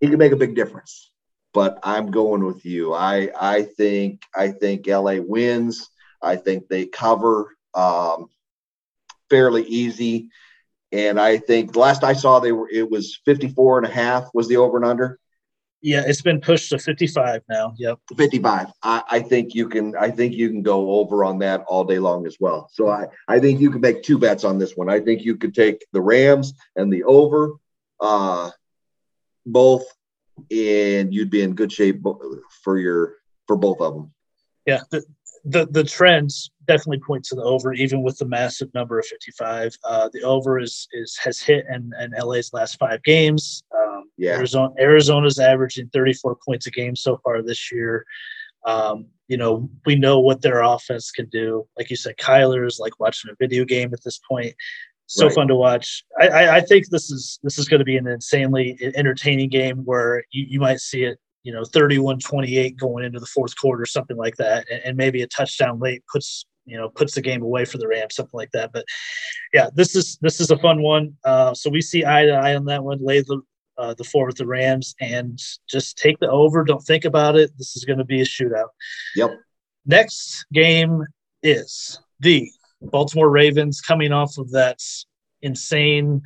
he 0.00 0.08
can 0.08 0.18
make 0.18 0.32
a 0.32 0.36
big 0.36 0.54
difference. 0.54 1.10
But 1.54 1.78
I'm 1.82 2.10
going 2.10 2.44
with 2.44 2.64
you. 2.64 2.94
I 2.94 3.30
I 3.38 3.62
think 3.62 4.22
I 4.34 4.48
think 4.48 4.86
LA 4.86 5.16
wins. 5.16 5.90
I 6.22 6.36
think 6.36 6.68
they 6.68 6.86
cover 6.86 7.54
um, 7.74 8.28
fairly 9.28 9.64
easy. 9.64 10.28
And 10.92 11.18
I 11.18 11.38
think 11.38 11.74
last 11.74 12.04
I 12.04 12.12
saw, 12.12 12.38
they 12.38 12.52
were 12.52 12.68
it 12.68 12.90
was 12.90 13.18
54 13.24 13.78
and 13.78 13.86
a 13.86 13.90
half 13.90 14.28
was 14.34 14.46
the 14.46 14.58
over 14.58 14.76
and 14.76 14.84
under. 14.84 15.18
Yeah, 15.82 16.04
it's 16.06 16.22
been 16.22 16.40
pushed 16.40 16.70
to 16.70 16.78
55 16.78 17.42
now. 17.48 17.74
Yep. 17.76 17.98
55. 18.16 18.68
I, 18.82 19.02
I 19.10 19.20
think 19.20 19.54
you 19.54 19.68
can 19.68 19.96
I 19.96 20.10
think 20.10 20.34
you 20.34 20.48
can 20.48 20.62
go 20.62 20.92
over 20.92 21.24
on 21.24 21.40
that 21.40 21.64
all 21.66 21.84
day 21.84 21.98
long 21.98 22.24
as 22.26 22.36
well. 22.38 22.70
So 22.72 22.88
I, 22.88 23.06
I 23.26 23.40
think 23.40 23.60
you 23.60 23.70
can 23.70 23.80
make 23.80 24.04
two 24.04 24.16
bets 24.16 24.44
on 24.44 24.58
this 24.58 24.76
one. 24.76 24.88
I 24.88 25.00
think 25.00 25.22
you 25.22 25.36
could 25.36 25.54
take 25.54 25.84
the 25.92 26.00
Rams 26.00 26.54
and 26.76 26.92
the 26.92 27.02
over 27.02 27.54
uh 28.00 28.50
both 29.44 29.84
and 30.50 31.12
you'd 31.12 31.30
be 31.30 31.42
in 31.42 31.54
good 31.54 31.72
shape 31.72 32.02
for 32.62 32.78
your 32.78 33.16
for 33.48 33.56
both 33.56 33.80
of 33.80 33.94
them. 33.94 34.12
Yeah, 34.66 34.82
the 35.44 35.66
the, 35.66 35.84
trends 35.84 36.50
definitely 36.66 37.00
point 37.00 37.24
to 37.24 37.34
the 37.34 37.42
over, 37.42 37.72
even 37.72 38.02
with 38.02 38.18
the 38.18 38.24
massive 38.24 38.72
number 38.74 38.98
of 38.98 39.06
55. 39.06 39.76
Uh, 39.84 40.08
the 40.12 40.22
over 40.22 40.58
is 40.58 40.88
is 40.92 41.18
has 41.22 41.40
hit 41.40 41.66
in, 41.68 41.92
in 42.00 42.12
LA's 42.12 42.52
last 42.52 42.78
five 42.78 43.02
games. 43.02 43.62
Um, 43.76 44.04
yeah. 44.16 44.36
Arizona 44.36 44.72
Arizona's 44.78 45.38
averaging 45.38 45.88
34 45.92 46.38
points 46.44 46.66
a 46.66 46.70
game 46.70 46.96
so 46.96 47.18
far 47.24 47.42
this 47.42 47.72
year. 47.72 48.04
Um, 48.64 49.06
you 49.28 49.36
know, 49.36 49.68
we 49.86 49.96
know 49.96 50.20
what 50.20 50.42
their 50.42 50.62
offense 50.62 51.10
can 51.10 51.26
do. 51.30 51.66
Like 51.76 51.90
you 51.90 51.96
said, 51.96 52.16
Kyler 52.18 52.66
is 52.66 52.78
like 52.78 53.00
watching 53.00 53.30
a 53.30 53.36
video 53.40 53.64
game 53.64 53.92
at 53.92 54.04
this 54.04 54.20
point. 54.28 54.54
So 55.06 55.26
right. 55.26 55.34
fun 55.34 55.48
to 55.48 55.56
watch. 55.56 56.04
I, 56.20 56.28
I, 56.28 56.56
I, 56.56 56.60
think 56.60 56.88
this 56.88 57.10
is 57.10 57.38
this 57.42 57.58
is 57.58 57.68
going 57.68 57.80
to 57.80 57.84
be 57.84 57.96
an 57.96 58.06
insanely 58.06 58.78
entertaining 58.94 59.50
game 59.50 59.78
where 59.84 60.24
you, 60.30 60.46
you 60.48 60.60
might 60.60 60.80
see 60.80 61.02
it, 61.04 61.18
you 61.42 61.52
know, 61.52 61.62
31-28 61.62 62.78
going 62.78 63.04
into 63.04 63.18
the 63.18 63.26
fourth 63.26 63.56
quarter, 63.56 63.84
something 63.84 64.16
like 64.16 64.36
that, 64.36 64.66
and, 64.70 64.82
and 64.84 64.96
maybe 64.96 65.22
a 65.22 65.26
touchdown 65.26 65.78
late 65.78 66.02
puts 66.10 66.46
you 66.64 66.76
know 66.76 66.88
puts 66.88 67.14
the 67.14 67.20
game 67.20 67.42
away 67.42 67.64
for 67.64 67.78
the 67.78 67.88
Rams, 67.88 68.14
something 68.14 68.36
like 68.36 68.50
that. 68.52 68.72
But 68.72 68.84
yeah, 69.52 69.68
this 69.74 69.96
is 69.96 70.18
this 70.20 70.40
is 70.40 70.50
a 70.50 70.58
fun 70.58 70.82
one. 70.82 71.16
Uh, 71.24 71.54
so 71.54 71.70
we 71.70 71.80
see 71.80 72.04
eye 72.04 72.26
to 72.26 72.32
eye 72.32 72.54
on 72.54 72.64
that 72.66 72.84
one. 72.84 73.04
Lay 73.04 73.20
the 73.20 73.40
uh, 73.78 73.94
the 73.94 74.04
four 74.04 74.26
with 74.26 74.36
the 74.36 74.46
Rams 74.46 74.94
and 75.00 75.38
just 75.68 75.98
take 75.98 76.18
the 76.20 76.30
over. 76.30 76.64
Don't 76.64 76.82
think 76.82 77.04
about 77.04 77.36
it. 77.36 77.50
This 77.58 77.76
is 77.76 77.84
going 77.84 77.98
to 77.98 78.04
be 78.04 78.20
a 78.20 78.24
shootout. 78.24 78.68
Yep. 79.16 79.30
Next 79.86 80.44
game 80.52 81.02
is 81.42 81.98
the 82.20 82.48
Baltimore 82.80 83.30
Ravens 83.30 83.80
coming 83.80 84.12
off 84.12 84.38
of 84.38 84.50
that 84.52 84.78
insane 85.40 86.22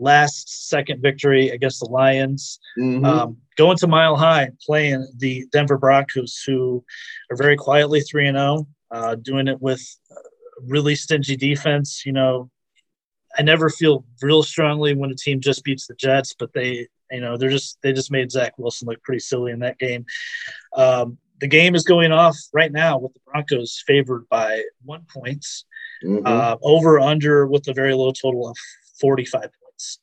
last 0.00 0.68
second 0.68 1.00
victory 1.02 1.50
against 1.50 1.80
the 1.80 1.86
Lions. 1.90 2.58
Mhm. 2.78 3.04
Um, 3.04 3.36
going 3.56 3.76
to 3.78 3.86
Mile 3.86 4.16
High, 4.16 4.50
playing 4.66 5.06
the 5.18 5.46
Denver 5.52 5.78
Broncos, 5.78 6.42
who 6.46 6.84
are 7.30 7.36
very 7.36 7.56
quietly 7.56 8.00
three 8.00 8.26
and 8.26 8.36
zero, 8.36 8.66
uh, 8.90 9.14
doing 9.16 9.46
it 9.46 9.60
with 9.60 9.82
really 10.66 10.94
stingy 10.94 11.36
defense. 11.36 12.04
You 12.04 12.12
know, 12.12 12.50
I 13.38 13.42
never 13.42 13.70
feel 13.70 14.04
real 14.22 14.42
strongly 14.42 14.94
when 14.94 15.10
a 15.10 15.14
team 15.14 15.40
just 15.40 15.62
beats 15.64 15.86
the 15.86 15.94
Jets, 15.94 16.34
but 16.38 16.52
they, 16.52 16.88
you 17.10 17.20
know, 17.20 17.36
they're 17.36 17.50
just 17.50 17.78
they 17.82 17.92
just 17.92 18.10
made 18.10 18.32
Zach 18.32 18.58
Wilson 18.58 18.88
look 18.88 19.02
pretty 19.02 19.20
silly 19.20 19.52
in 19.52 19.60
that 19.60 19.78
game. 19.78 20.04
Um, 20.76 21.18
the 21.40 21.46
game 21.46 21.74
is 21.74 21.84
going 21.84 22.12
off 22.12 22.36
right 22.52 22.72
now 22.72 22.98
with 22.98 23.14
the 23.14 23.20
Broncos 23.26 23.82
favored 23.86 24.28
by 24.28 24.62
one 24.84 25.06
points, 25.14 25.64
Mhm. 26.04 26.26
uh, 26.26 26.56
over 26.62 26.98
under 27.00 27.46
with 27.46 27.66
a 27.68 27.72
very 27.72 27.94
low 27.94 28.12
total 28.12 28.48
of 28.48 28.56
45 29.00 29.50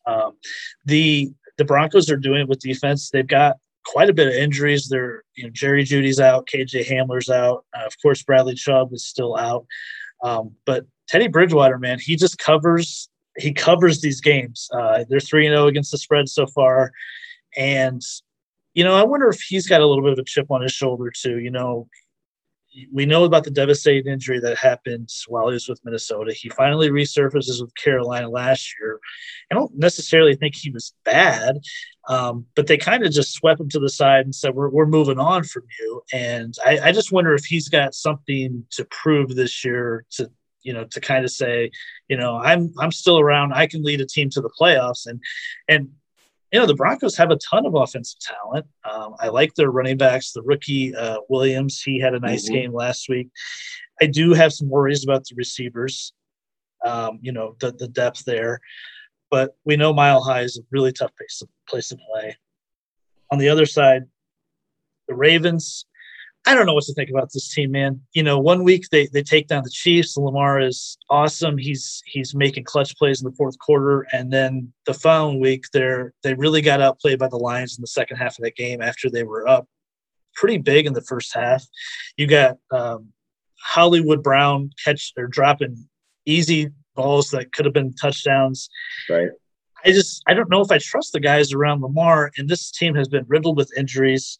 Um, 0.05 0.33
the 0.85 1.31
the 1.57 1.65
Broncos 1.65 2.09
are 2.09 2.17
doing 2.17 2.41
it 2.41 2.47
with 2.47 2.59
defense. 2.59 3.09
They've 3.09 3.27
got 3.27 3.57
quite 3.85 4.09
a 4.09 4.13
bit 4.13 4.27
of 4.27 4.33
injuries. 4.33 4.87
They're 4.89 5.23
you 5.35 5.43
know 5.43 5.49
Jerry 5.51 5.83
Jeudy's 5.83 6.19
out, 6.19 6.47
KJ 6.47 6.85
Hamler's 6.87 7.29
out, 7.29 7.65
uh, 7.77 7.85
of 7.85 7.93
course 8.01 8.23
Bradley 8.23 8.55
Chubb 8.55 8.93
is 8.93 9.05
still 9.05 9.37
out, 9.37 9.65
um, 10.23 10.51
but 10.65 10.85
Teddy 11.07 11.27
Bridgewater, 11.27 11.77
man, 11.77 11.99
he 11.99 12.15
just 12.15 12.37
covers 12.37 13.09
he 13.37 13.53
covers 13.53 14.01
these 14.01 14.19
games. 14.19 14.67
Uh, 14.73 15.05
they're 15.09 15.19
three 15.19 15.45
and 15.45 15.53
zero 15.53 15.67
against 15.67 15.91
the 15.91 15.97
spread 15.97 16.27
so 16.27 16.47
far, 16.47 16.91
and 17.55 18.01
you 18.73 18.83
know 18.83 18.95
I 18.95 19.03
wonder 19.03 19.29
if 19.29 19.41
he's 19.41 19.67
got 19.67 19.81
a 19.81 19.85
little 19.85 20.03
bit 20.03 20.13
of 20.13 20.19
a 20.19 20.23
chip 20.23 20.51
on 20.51 20.61
his 20.61 20.73
shoulder 20.73 21.11
too. 21.11 21.39
You 21.39 21.51
know, 21.51 21.87
we 22.91 23.05
know 23.05 23.23
about 23.23 23.43
the 23.43 23.51
devastating 23.51 24.11
injury 24.11 24.39
that 24.39 24.57
happened 24.57 25.09
while 25.27 25.47
he 25.47 25.53
was 25.53 25.67
with 25.67 25.83
Minnesota. 25.83 26.33
He 26.33 26.49
finally 26.49 26.89
resurfaces 26.89 27.61
with 27.61 27.73
Carolina 27.75 28.29
last 28.29 28.73
year. 28.79 28.99
I 29.51 29.55
don't 29.55 29.75
necessarily 29.77 30.35
think 30.35 30.55
he 30.55 30.69
was 30.69 30.93
bad, 31.03 31.57
um, 32.07 32.45
but 32.55 32.67
they 32.67 32.77
kind 32.77 33.05
of 33.05 33.11
just 33.11 33.33
swept 33.33 33.59
him 33.59 33.69
to 33.69 33.79
the 33.79 33.89
side 33.89 34.25
and 34.25 34.35
said, 34.35 34.53
"We're 34.53 34.69
we're 34.69 34.85
moving 34.85 35.19
on 35.19 35.43
from 35.43 35.63
you." 35.79 36.01
And 36.13 36.55
I, 36.65 36.79
I 36.85 36.91
just 36.91 37.11
wonder 37.11 37.33
if 37.33 37.45
he's 37.45 37.69
got 37.69 37.93
something 37.93 38.65
to 38.71 38.85
prove 38.85 39.35
this 39.35 39.63
year 39.65 40.05
to 40.11 40.29
you 40.61 40.73
know 40.73 40.83
to 40.85 40.99
kind 40.99 41.23
of 41.23 41.31
say, 41.31 41.71
you 42.07 42.17
know, 42.17 42.37
I'm 42.37 42.73
I'm 42.79 42.91
still 42.91 43.19
around. 43.19 43.53
I 43.53 43.67
can 43.67 43.83
lead 43.83 44.01
a 44.01 44.05
team 44.05 44.29
to 44.31 44.41
the 44.41 44.51
playoffs, 44.59 45.07
and 45.07 45.21
and 45.67 45.89
you 46.51 46.60
know 46.60 46.65
the 46.65 46.73
Broncos 46.75 47.17
have 47.17 47.31
a 47.31 47.38
ton 47.38 47.65
of 47.65 47.75
offensive 47.75 48.19
talent. 48.19 48.65
Um, 48.89 49.15
I 49.19 49.27
like 49.29 49.53
their 49.55 49.69
running 49.71 49.97
backs. 49.97 50.31
The 50.31 50.41
rookie 50.43 50.95
uh, 50.95 51.17
Williams, 51.29 51.81
he 51.81 51.99
had 51.99 52.13
a 52.13 52.19
nice 52.19 52.49
Mhm. 52.49 52.53
game 52.53 52.73
last 52.73 53.10
week. 53.10 53.29
I 54.01 54.05
do 54.05 54.33
have 54.33 54.53
some 54.53 54.69
worries 54.69 55.03
about 55.03 55.23
the 55.25 55.36
receivers. 55.36 56.13
Um, 56.86 57.19
you 57.21 57.31
know 57.31 57.55
the 57.60 57.71
the 57.71 57.88
depth 57.88 58.23
there, 58.25 58.60
but 59.31 59.55
we 59.65 59.75
know 59.75 59.93
Mile 59.93 60.23
High 60.23 60.41
is 60.41 60.57
a 60.57 60.62
really 60.71 60.91
tough 60.93 61.12
place 61.17 61.39
to, 61.39 61.47
place 61.67 61.89
to 61.89 61.97
play. 62.13 62.38
On 63.31 63.39
the 63.39 63.49
other 63.49 63.65
side, 63.65 64.03
the 65.07 65.15
Ravens. 65.15 65.86
I 66.47 66.55
don't 66.55 66.65
know 66.65 66.73
what 66.73 66.86
to 66.86 66.93
think 66.93 67.10
about 67.10 67.29
this 67.33 67.53
team, 67.53 67.71
man. 67.71 67.99
You 68.13 68.23
know, 68.23 68.39
one 68.39 68.63
week 68.63 68.86
they 68.89 69.07
they 69.07 69.21
take 69.21 69.47
down 69.47 69.63
the 69.63 69.69
Chiefs. 69.69 70.15
Lamar 70.15 70.62
is 70.62 70.97
awesome. 71.10 71.57
He's 71.57 72.01
he's 72.05 72.33
making 72.33 72.63
clutch 72.63 72.95
plays 72.95 73.21
in 73.21 73.29
the 73.29 73.36
fourth 73.36 73.60
quarter, 73.60 74.07
and 74.13 74.31
then 74.31 74.71
the 74.86 74.93
following 74.93 75.41
week 75.41 75.65
they're 75.73 76.13
they 76.23 76.33
really 76.36 76.62
got 76.62 76.79
outplayed 76.79 77.19
by 77.19 77.27
the 77.27 77.36
Lions 77.36 77.77
in 77.77 77.81
the 77.81 77.88
second 77.88 78.15
half 78.15 78.39
of 78.39 78.45
that 78.45 78.55
game 78.55 78.81
after 78.81 79.10
they 79.10 79.23
were 79.23 79.45
up 79.45 79.67
pretty 80.36 80.57
big 80.57 80.86
in 80.86 80.93
the 80.93 81.01
first 81.01 81.36
half. 81.36 81.65
You 82.15 82.27
got 82.27 82.55
um, 82.71 83.10
Hollywood 83.62 84.23
Brown 84.23 84.69
catch 84.86 85.12
or 85.17 85.27
dropping 85.27 85.89
easy 86.25 86.69
balls 86.95 87.29
that 87.31 87.51
could 87.51 87.65
have 87.65 87.73
been 87.73 87.93
touchdowns. 87.93 88.69
Right. 89.10 89.31
I 89.83 89.91
just 89.91 90.23
I 90.27 90.33
don't 90.33 90.49
know 90.49 90.62
if 90.62 90.71
I 90.71 90.77
trust 90.77 91.12
the 91.12 91.19
guys 91.19 91.51
around 91.51 91.81
Lamar, 91.81 92.31
and 92.38 92.47
this 92.47 92.71
team 92.71 92.95
has 92.95 93.10
been 93.10 93.25
riddled 93.27 93.57
with 93.57 93.77
injuries. 93.77 94.39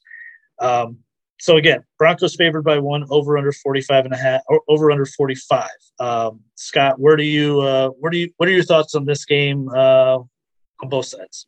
Um, 0.60 1.00
so 1.40 1.58
again, 1.58 1.84
Broncos 1.98 2.36
favored 2.36 2.64
by 2.64 2.80
one, 2.80 3.06
over 3.10 3.38
under 3.38 3.52
45 3.52 4.06
and 4.06 4.14
a 4.14 4.18
half, 4.18 4.42
or 4.48 4.62
over 4.68 4.92
under 4.92 5.06
45. 5.06 5.70
Um, 6.00 6.42
Scott, 6.56 7.00
where 7.00 7.16
do 7.16 7.24
you 7.24 7.62
uh, 7.62 7.90
where 7.90 8.10
do 8.10 8.18
you 8.18 8.32
what 8.38 8.50
are 8.50 8.52
your 8.52 8.64
thoughts 8.64 8.96
on 8.96 9.06
this 9.06 9.26
game 9.26 9.70
uh, 9.70 10.18
on 10.18 10.90
both 10.90 11.06
sides? 11.06 11.48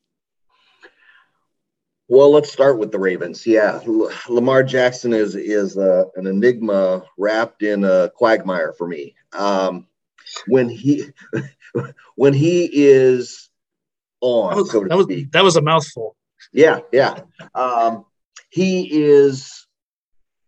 Well, 2.07 2.31
let's 2.31 2.51
start 2.51 2.79
with 2.79 2.91
the 2.91 2.99
Ravens. 2.99 3.45
Yeah, 3.45 3.81
L- 3.85 4.09
Lamar 4.27 4.63
Jackson 4.63 5.13
is 5.13 5.35
is 5.35 5.77
uh, 5.77 6.05
an 6.15 6.27
enigma 6.27 7.03
wrapped 7.17 7.63
in 7.63 7.83
a 7.83 8.11
quagmire 8.15 8.73
for 8.73 8.87
me. 8.87 9.15
Um, 9.33 9.87
when 10.47 10.69
he 10.69 11.05
when 12.15 12.33
he 12.33 12.69
is 12.71 13.49
on, 14.21 14.51
That 14.51 14.57
was, 14.57 14.71
so 14.71 14.83
that 14.83 14.97
was, 14.97 15.07
that 15.31 15.43
was 15.43 15.55
a 15.55 15.61
mouthful. 15.61 16.15
Yeah, 16.51 16.79
yeah. 16.91 17.21
Um, 17.53 18.05
he 18.49 18.89
is 18.91 19.67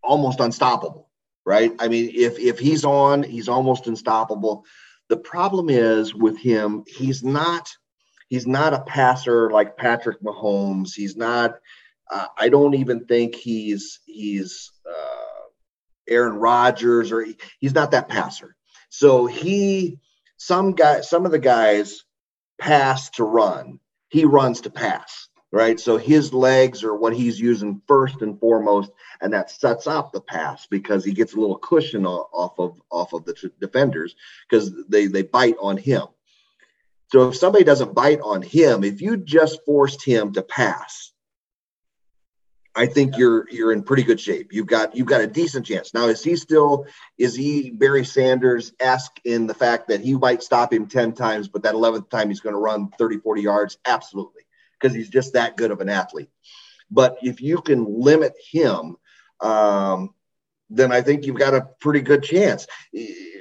almost 0.02 0.40
unstoppable, 0.40 1.08
right? 1.44 1.72
I 1.78 1.88
mean, 1.88 2.10
if 2.14 2.38
if 2.38 2.58
he's 2.58 2.84
on, 2.84 3.22
he's 3.22 3.48
almost 3.48 3.86
unstoppable. 3.86 4.64
The 5.08 5.16
problem 5.16 5.68
is 5.68 6.14
with 6.14 6.38
him, 6.38 6.84
he's 6.86 7.22
not 7.22 7.68
he's 8.28 8.46
not 8.46 8.74
a 8.74 8.80
passer 8.80 9.50
like 9.50 9.76
Patrick 9.76 10.22
Mahomes. 10.22 10.94
He's 10.94 11.16
not. 11.16 11.56
Uh, 12.10 12.26
I 12.38 12.48
don't 12.48 12.74
even 12.74 13.06
think 13.06 13.34
he's 13.34 14.00
he's 14.06 14.70
uh, 14.88 15.46
Aaron 16.08 16.36
Rodgers 16.36 17.12
or 17.12 17.22
he, 17.22 17.36
he's 17.58 17.74
not 17.74 17.92
that 17.92 18.08
passer. 18.08 18.56
So 18.88 19.26
he 19.26 19.98
some 20.36 20.72
guy 20.72 21.00
some 21.02 21.26
of 21.26 21.32
the 21.32 21.38
guys 21.38 22.04
pass 22.58 23.10
to 23.10 23.24
run. 23.24 23.80
He 24.08 24.24
runs 24.24 24.62
to 24.62 24.70
pass 24.70 25.28
right? 25.52 25.78
So 25.78 25.98
his 25.98 26.32
legs 26.32 26.82
are 26.82 26.94
what 26.94 27.14
he's 27.14 27.38
using 27.38 27.82
first 27.86 28.22
and 28.22 28.40
foremost, 28.40 28.90
and 29.20 29.32
that 29.34 29.50
sets 29.50 29.86
up 29.86 30.10
the 30.10 30.20
pass 30.20 30.66
because 30.66 31.04
he 31.04 31.12
gets 31.12 31.34
a 31.34 31.40
little 31.40 31.58
cushion 31.58 32.06
off 32.06 32.58
of 32.58 32.80
off 32.90 33.12
of 33.12 33.24
the 33.26 33.34
t- 33.34 33.50
defenders 33.60 34.16
because 34.48 34.72
they 34.88 35.06
they 35.06 35.22
bite 35.22 35.56
on 35.60 35.76
him. 35.76 36.06
So 37.12 37.28
if 37.28 37.36
somebody 37.36 37.64
doesn't 37.64 37.94
bite 37.94 38.20
on 38.22 38.40
him, 38.40 38.82
if 38.82 39.02
you 39.02 39.18
just 39.18 39.60
forced 39.66 40.02
him 40.02 40.32
to 40.32 40.42
pass, 40.42 41.12
I 42.74 42.86
think 42.86 43.18
you're 43.18 43.46
you're 43.50 43.72
in 43.72 43.82
pretty 43.82 44.04
good 44.04 44.18
shape. 44.18 44.54
You've 44.54 44.66
got 44.66 44.96
you've 44.96 45.06
got 45.06 45.20
a 45.20 45.26
decent 45.26 45.66
chance. 45.66 45.92
Now, 45.92 46.06
is 46.06 46.24
he 46.24 46.36
still 46.36 46.86
is 47.18 47.34
he 47.34 47.70
Barry 47.70 48.06
Sanders 48.06 48.72
esque 48.80 49.20
in 49.26 49.46
the 49.46 49.52
fact 49.52 49.88
that 49.88 50.00
he 50.00 50.14
might 50.14 50.42
stop 50.42 50.72
him 50.72 50.86
10 50.86 51.12
times, 51.12 51.48
but 51.48 51.64
that 51.64 51.74
11th 51.74 52.08
time 52.08 52.28
he's 52.28 52.40
going 52.40 52.54
to 52.54 52.58
run 52.58 52.88
30, 52.98 53.18
40 53.18 53.42
yards? 53.42 53.76
Absolutely 53.84 54.42
because 54.82 54.94
he's 54.94 55.08
just 55.08 55.34
that 55.34 55.56
good 55.56 55.70
of 55.70 55.80
an 55.80 55.88
athlete. 55.88 56.28
But 56.90 57.18
if 57.22 57.40
you 57.40 57.62
can 57.62 57.86
limit 57.88 58.34
him, 58.50 58.96
um, 59.40 60.10
then 60.68 60.92
I 60.92 61.02
think 61.02 61.24
you've 61.24 61.38
got 61.38 61.54
a 61.54 61.68
pretty 61.80 62.00
good 62.00 62.22
chance. 62.22 62.66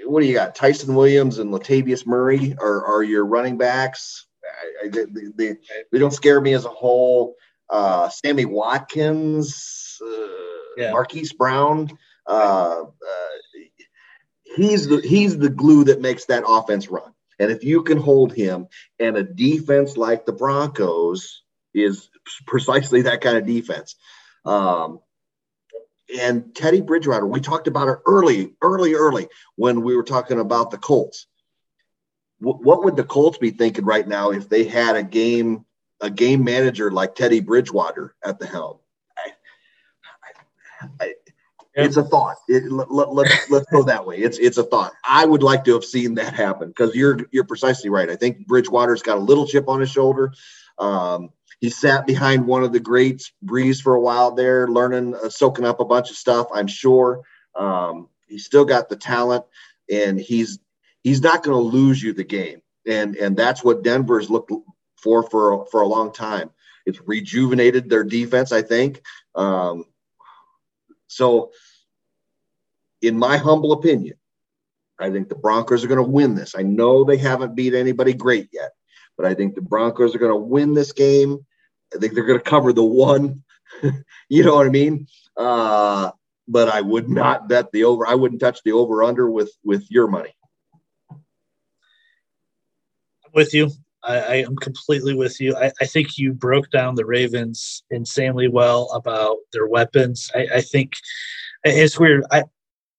What 0.06 0.22
do 0.22 0.28
you 0.28 0.34
got? 0.34 0.56
Ty'Son 0.56 0.94
Williams 0.96 1.40
and 1.40 1.52
Latavius 1.52 2.06
Murray 2.06 2.56
are, 2.60 2.86
are 2.86 3.04
your 3.04 3.26
running 3.26 3.58
backs. 3.58 4.28
I, 4.84 4.86
I, 4.86 4.90
they, 4.90 5.06
they, 5.36 5.58
they 5.92 6.00
don't 6.00 6.14
scare 6.14 6.40
me 6.40 6.54
as 6.54 6.66
a 6.66 6.70
whole. 6.70 7.36
Uh, 7.70 8.10
Sammy 8.10 8.46
Watkins, 8.46 9.98
uh, 10.06 10.28
Yeah. 10.78 10.92
Marquise 10.92 11.34
Brown. 11.34 11.90
Uh, 12.28 12.84
uh, 12.84 13.38
he's 14.56 14.88
the 14.88 15.02
he's 15.02 15.38
the 15.38 15.50
glue 15.50 15.86
that 15.86 16.02
makes 16.02 16.26
that 16.26 16.44
offense 16.46 16.90
run. 16.90 17.14
And 17.42 17.52
if 17.52 17.64
you 17.64 17.82
can 17.82 17.98
hold 17.98 18.34
him, 18.34 18.68
and 19.00 19.18
a 19.18 19.24
defense 19.24 19.98
like 19.98 20.28
the 20.28 20.32
Broncos 20.32 21.42
is 21.74 22.08
precisely 22.46 23.02
that 23.02 23.22
kind 23.22 23.36
of 23.36 23.48
defense. 23.48 23.96
Um, 24.46 25.00
and 26.20 26.54
Teddy 26.54 26.82
Bridgewater, 26.82 27.26
we 27.26 27.42
talked 27.42 27.68
about 27.68 27.88
it 27.88 27.98
early, 28.06 28.54
early, 28.62 28.94
early 28.94 29.28
when 29.56 29.82
we 29.82 29.96
were 29.96 30.04
talking 30.04 30.40
about 30.40 30.70
the 30.70 30.78
Colts. 30.78 31.26
Wh- 32.38 32.62
what 32.62 32.84
would 32.84 32.96
the 32.96 33.04
Colts 33.04 33.40
be 33.40 33.50
thinking 33.50 33.86
right 33.86 34.08
now 34.08 34.30
if 34.30 34.48
they 34.48 34.66
had 34.66 34.96
a 34.96 35.04
game, 35.04 35.66
a 36.00 36.12
game 36.12 36.44
manager 36.44 36.92
like 36.92 37.16
Teddy 37.16 37.40
Bridgewater 37.40 38.14
at 38.24 38.38
the 38.38 38.46
helm? 38.46 38.78
I, 39.18 39.32
I, 41.00 41.14
It's 41.74 41.98
a 41.98 42.04
thought. 42.04 42.36
It, 42.48 42.70
let, 42.72 42.92
let, 42.92 43.14
let's 43.14 43.50
let's 43.50 43.66
go 43.72 43.84
that 43.84 44.06
way. 44.06 44.18
It's 44.18 44.38
it's 44.38 44.58
a 44.58 44.64
thought. 44.64 44.92
I 45.06 45.26
would 45.26 45.42
like 45.42 45.64
to 45.66 45.74
have 45.74 45.86
seen 45.86 46.16
that 46.16 46.34
happen 46.34 46.68
because 46.68 46.96
you're 46.96 47.20
you're 47.32 47.46
precisely 47.46 47.90
right. 47.90 48.10
I 48.10 48.18
think 48.18 48.46
Bridgewater's 48.46 49.02
got 49.02 49.18
a 49.18 49.22
little 49.22 49.48
chip 49.48 49.70
on 49.70 49.80
his 49.80 49.90
shoulder. 49.90 50.34
Um, 50.78 51.30
he 51.62 51.70
sat 51.70 52.06
behind 52.08 52.46
one 52.46 52.64
of 52.64 52.74
the 52.74 52.80
greats, 52.80 53.32
Brees, 53.46 53.82
for 53.82 53.94
a 53.94 54.02
while 54.02 54.32
there, 54.32 54.68
learning, 54.68 55.16
uh, 55.16 55.30
soaking 55.30 55.64
up 55.64 55.80
a 55.80 55.86
bunch 55.86 56.10
of 56.10 56.18
stuff. 56.18 56.48
I'm 56.54 56.68
sure 56.68 57.22
um, 57.56 58.10
he's 58.28 58.46
still 58.46 58.66
got 58.66 58.90
the 58.90 58.96
talent, 58.96 59.46
and 59.90 60.20
he's 60.20 60.60
he's 61.04 61.22
not 61.22 61.44
going 61.44 61.56
to 61.56 61.78
lose 61.78 62.02
you 62.02 62.14
the 62.14 62.24
game. 62.24 62.62
And 62.86 63.16
and 63.16 63.38
that's 63.38 63.64
what 63.64 63.84
Denver's 63.84 64.30
looked 64.30 64.52
for 64.98 65.24
for 65.24 65.66
for 65.68 65.82
a 65.82 65.88
long 65.88 66.12
time. 66.12 66.50
It's 66.86 67.00
rejuvenated 67.06 67.90
their 67.90 68.04
defense, 68.04 68.52
I 68.52 68.64
think. 68.64 69.04
Um, 69.36 69.86
so, 71.12 71.52
in 73.02 73.18
my 73.20 73.36
humble 73.36 73.74
opinion, 73.74 74.16
I 74.98 75.12
think 75.12 75.28
the 75.28 75.36
Broncos 75.36 75.84
are 75.84 75.90
going 75.90 76.04
to 76.04 76.10
win 76.10 76.36
this. 76.36 76.56
I 76.58 76.62
know 76.62 77.04
they 77.04 77.18
haven't 77.18 77.54
beat 77.54 77.74
anybody 77.74 78.14
great 78.14 78.48
yet, 78.54 78.72
but 79.18 79.26
I 79.26 79.34
think 79.34 79.56
the 79.56 79.62
Broncos 79.62 80.16
are 80.16 80.20
going 80.20 80.32
to 80.32 80.38
win 80.38 80.74
this 80.74 80.94
game. 80.94 81.46
I 81.94 81.98
think 81.98 82.14
they're 82.14 82.26
going 82.26 82.40
to 82.40 82.50
cover 82.50 82.72
the 82.72 82.84
one. 82.84 83.44
you 84.30 84.44
know 84.46 84.56
what 84.56 84.68
I 84.68 84.70
mean? 84.70 85.08
Uh, 85.36 86.12
but 86.48 86.70
I 86.70 86.80
would 86.80 87.10
not 87.10 87.50
bet 87.50 87.74
the 87.74 87.84
over. 87.84 88.08
I 88.08 88.16
wouldn't 88.16 88.40
touch 88.40 88.64
the 88.64 88.72
over 88.72 89.04
under 89.04 89.30
with 89.30 89.52
with 89.66 89.92
your 89.92 90.08
money. 90.08 90.34
With 93.34 93.54
you, 93.54 93.70
I, 94.04 94.18
I 94.18 94.36
am 94.38 94.56
completely 94.56 95.14
with 95.14 95.40
you. 95.40 95.56
I, 95.56 95.72
I, 95.82 95.86
think 95.86 96.18
you 96.18 96.34
broke 96.34 96.70
down 96.72 96.96
the 96.96 97.06
Ravens 97.06 97.84
insanely 97.92 98.48
well 98.48 98.90
about 98.94 99.38
their 99.54 99.68
weapons. 99.68 100.32
I, 100.34 100.48
I 100.56 100.62
think 100.62 100.94
it's 101.64 102.00
weird. 102.00 102.24
I 102.32 102.44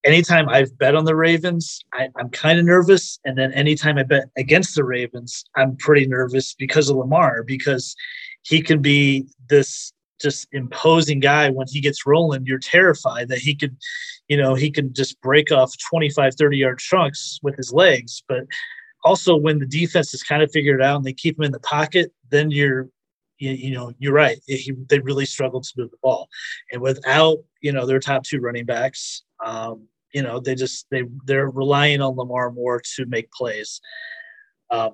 anytime 0.04 0.48
I've 0.48 0.76
bet 0.78 0.94
on 0.94 1.04
the 1.04 1.16
Ravens, 1.16 1.80
I, 1.92 2.08
am 2.18 2.30
kind 2.30 2.58
of 2.58 2.64
nervous, 2.64 3.18
and 3.24 3.36
then 3.36 3.52
anytime 3.52 3.98
I 3.98 4.04
bet 4.04 4.24
against 4.36 4.74
the 4.74 4.84
Ravens, 4.84 5.44
I'm 5.56 5.76
pretty 5.76 6.06
nervous 6.06 6.54
because 6.54 6.88
of 6.88 6.96
Lamar 6.96 7.42
because 7.42 7.96
he 8.42 8.62
can 8.62 8.80
be 8.80 9.26
this 9.48 9.92
just 10.20 10.46
imposing 10.52 11.18
guy 11.18 11.50
when 11.50 11.66
he 11.68 11.80
gets 11.80 12.06
rolling 12.06 12.46
you're 12.46 12.58
terrified 12.58 13.28
that 13.28 13.38
he 13.38 13.56
could 13.56 13.76
you 14.28 14.36
know 14.36 14.54
he 14.54 14.70
can 14.70 14.94
just 14.94 15.20
break 15.20 15.50
off 15.50 15.74
25 15.90 16.36
30 16.36 16.56
yard 16.56 16.78
chunks 16.78 17.40
with 17.42 17.56
his 17.56 17.72
legs 17.72 18.22
but 18.28 18.44
also 19.04 19.36
when 19.36 19.58
the 19.58 19.66
defense 19.66 20.14
is 20.14 20.22
kind 20.22 20.42
of 20.42 20.50
figured 20.52 20.82
out 20.82 20.96
and 20.96 21.04
they 21.04 21.12
keep 21.12 21.38
him 21.38 21.44
in 21.44 21.52
the 21.52 21.60
pocket 21.60 22.12
then 22.30 22.50
you're 22.50 22.88
you, 23.38 23.50
you 23.50 23.74
know 23.74 23.92
you're 23.98 24.12
right 24.12 24.38
he, 24.46 24.72
they 24.88 24.98
really 25.00 25.26
struggled 25.26 25.64
to 25.64 25.72
move 25.76 25.90
the 25.90 25.96
ball 26.02 26.28
and 26.70 26.80
without 26.80 27.38
you 27.60 27.72
know 27.72 27.86
their 27.86 28.00
top 28.00 28.22
two 28.22 28.38
running 28.38 28.64
backs 28.64 29.22
um, 29.44 29.86
you 30.12 30.22
know 30.22 30.38
they 30.38 30.54
just 30.54 30.86
they 30.90 31.02
they're 31.24 31.50
relying 31.50 32.00
on 32.00 32.16
lamar 32.16 32.50
more 32.50 32.80
to 32.96 33.06
make 33.06 33.30
plays 33.32 33.80
um, 34.70 34.92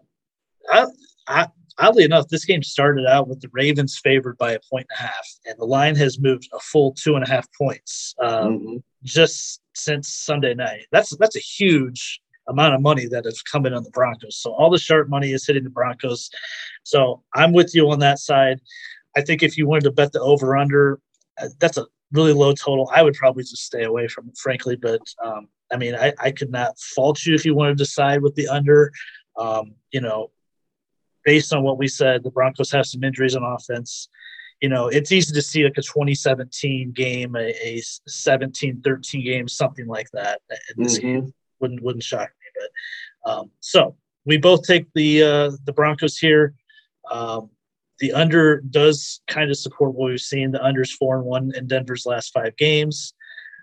I, 0.70 0.86
I, 1.28 1.46
oddly 1.78 2.04
enough, 2.04 2.28
this 2.28 2.44
game 2.44 2.62
started 2.62 3.06
out 3.06 3.28
with 3.28 3.40
the 3.40 3.48
Ravens 3.52 3.98
favored 3.98 4.36
by 4.38 4.52
a 4.52 4.60
point 4.70 4.86
and 4.90 4.98
a 4.98 5.02
half, 5.02 5.28
and 5.46 5.58
the 5.58 5.64
line 5.64 5.96
has 5.96 6.18
moved 6.18 6.48
a 6.52 6.58
full 6.58 6.92
two 6.92 7.14
and 7.14 7.24
a 7.24 7.28
half 7.28 7.46
points 7.56 8.14
um, 8.22 8.58
mm-hmm. 8.58 8.76
just 9.04 9.60
since 9.74 10.12
Sunday 10.12 10.54
night. 10.54 10.86
That's 10.92 11.16
that's 11.16 11.36
a 11.36 11.40
huge 11.40 12.20
amount 12.48 12.74
of 12.74 12.80
money 12.80 13.06
that 13.06 13.26
is 13.26 13.42
coming 13.42 13.72
on 13.72 13.84
the 13.84 13.90
Broncos. 13.90 14.36
So 14.36 14.52
all 14.52 14.70
the 14.70 14.78
sharp 14.78 15.08
money 15.08 15.32
is 15.32 15.46
hitting 15.46 15.64
the 15.64 15.70
Broncos. 15.70 16.30
So 16.82 17.22
I'm 17.34 17.52
with 17.52 17.74
you 17.74 17.90
on 17.90 18.00
that 18.00 18.18
side. 18.18 18.60
I 19.16 19.20
think 19.20 19.42
if 19.42 19.56
you 19.56 19.66
wanted 19.66 19.84
to 19.84 19.92
bet 19.92 20.12
the 20.12 20.20
over 20.20 20.56
under, 20.56 21.00
uh, 21.40 21.48
that's 21.60 21.76
a 21.76 21.86
really 22.12 22.32
low 22.32 22.52
total. 22.52 22.90
I 22.92 23.02
would 23.02 23.14
probably 23.14 23.42
just 23.42 23.64
stay 23.64 23.84
away 23.84 24.08
from 24.08 24.28
it, 24.28 24.38
frankly. 24.38 24.76
But 24.76 25.00
um, 25.24 25.48
I 25.72 25.76
mean, 25.76 25.94
I, 25.94 26.12
I 26.18 26.30
could 26.30 26.50
not 26.50 26.78
fault 26.78 27.24
you 27.24 27.34
if 27.34 27.44
you 27.44 27.54
wanted 27.54 27.78
to 27.78 27.86
side 27.86 28.22
with 28.22 28.34
the 28.34 28.48
under. 28.48 28.92
Um, 29.36 29.74
you 29.92 30.00
know, 30.00 30.30
based 31.24 31.52
on 31.52 31.62
what 31.62 31.78
we 31.78 31.88
said, 31.88 32.22
the 32.22 32.30
Broncos 32.30 32.72
have 32.72 32.86
some 32.86 33.04
injuries 33.04 33.36
on 33.36 33.42
offense. 33.42 34.08
You 34.60 34.68
know, 34.68 34.88
it's 34.88 35.12
easy 35.12 35.32
to 35.34 35.42
see 35.42 35.62
like 35.62 35.78
a 35.78 35.82
2017 35.82 36.92
game, 36.92 37.36
a, 37.36 37.54
a 37.62 37.80
17 38.08 38.80
13 38.82 39.24
game, 39.24 39.46
something 39.46 39.86
like 39.86 40.10
that. 40.12 40.40
In 40.76 40.82
this 40.82 40.98
mm-hmm. 40.98 41.06
game 41.06 41.34
wouldn't 41.60 41.82
wouldn't 41.82 42.02
shock 42.02 42.30
um, 43.24 43.50
so 43.60 43.96
we 44.24 44.36
both 44.36 44.62
take 44.62 44.86
the 44.94 45.22
uh, 45.22 45.50
the 45.64 45.72
Broncos 45.72 46.18
here. 46.18 46.54
Um, 47.10 47.50
the 48.00 48.12
under 48.12 48.60
does 48.60 49.20
kind 49.26 49.50
of 49.50 49.56
support 49.56 49.94
what 49.94 50.10
we've 50.10 50.20
seen. 50.20 50.52
The 50.52 50.62
under's 50.62 50.92
four 50.92 51.16
and 51.16 51.24
one 51.24 51.52
in 51.56 51.66
Denver's 51.66 52.06
last 52.06 52.32
five 52.32 52.56
games. 52.56 53.14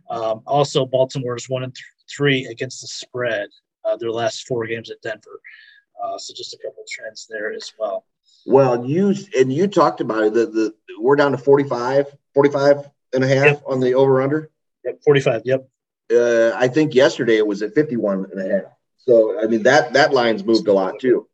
Um, 0.09 0.41
also, 0.45 0.85
Baltimore's 0.85 1.49
one 1.49 1.63
and 1.63 1.73
th- 1.73 1.85
three 2.09 2.45
against 2.45 2.81
the 2.81 2.87
spread. 2.87 3.49
Uh, 3.83 3.95
their 3.97 4.11
last 4.11 4.47
four 4.47 4.65
games 4.65 4.89
at 4.89 5.01
Denver. 5.01 5.39
Uh, 6.03 6.17
so 6.17 6.33
just 6.33 6.53
a 6.53 6.57
couple 6.57 6.83
trends 6.89 7.27
there 7.29 7.53
as 7.53 7.71
well. 7.79 8.05
Well, 8.47 8.85
you 8.85 9.15
and 9.37 9.51
you 9.51 9.67
talked 9.67 10.01
about 10.01 10.23
it. 10.23 10.33
The, 10.33 10.45
the 10.47 10.75
we're 10.99 11.15
down 11.15 11.31
to 11.31 11.37
45, 11.37 12.07
45 12.33 12.89
and 13.13 13.23
a 13.23 13.27
half 13.27 13.45
yep. 13.45 13.63
on 13.67 13.79
the 13.79 13.93
over 13.93 14.21
under. 14.21 14.51
Yep, 14.83 15.01
45. 15.03 15.41
Yep. 15.45 15.69
Uh, 16.13 16.51
I 16.55 16.67
think 16.67 16.93
yesterday 16.93 17.37
it 17.37 17.47
was 17.47 17.61
at 17.61 17.73
51 17.73 18.27
and 18.31 18.39
a 18.39 18.53
half. 18.53 18.71
So 19.07 19.39
I 19.41 19.47
mean 19.47 19.63
that 19.63 19.93
that 19.93 20.13
line's 20.13 20.43
moved 20.43 20.67
a 20.67 20.73
lot 20.73 20.99
too. 20.99 21.27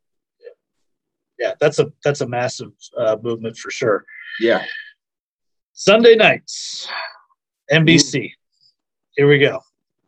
Yeah, 1.40 1.54
that's 1.60 1.80
a 1.80 1.92
that's 2.04 2.22
a 2.22 2.28
massive 2.28 2.72
uh, 2.98 3.18
movement 3.22 3.58
for 3.58 3.72
sure. 3.72 4.06
Yeah. 4.40 4.64
Sunday 5.74 6.16
nights, 6.16 6.88
NBC. 7.72 8.16
Mm. 8.16 8.32
Here 9.16 9.28
we 9.28 9.40
go. 9.40 9.62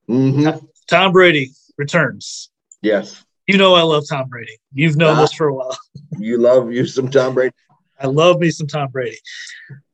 Mm-hmm. 0.10 0.66
Tom 0.88 1.12
Brady 1.12 1.52
returns. 1.78 2.52
Yes. 2.82 3.24
You 3.48 3.58
know 3.58 3.74
I 3.74 3.82
love 3.82 4.04
Tom 4.10 4.30
Brady. 4.30 4.58
You've 4.74 4.96
known 4.96 5.18
ah, 5.18 5.22
this 5.22 5.34
for 5.34 5.48
a 5.48 5.54
while. 5.54 5.78
you 6.20 6.38
love 6.38 6.72
you 6.72 6.86
some 6.86 7.10
Tom 7.10 7.34
Brady. 7.34 7.56
I 8.00 8.08
love 8.08 8.40
me 8.40 8.52
some 8.52 8.68
Tom 8.68 8.90
Brady. 8.92 9.18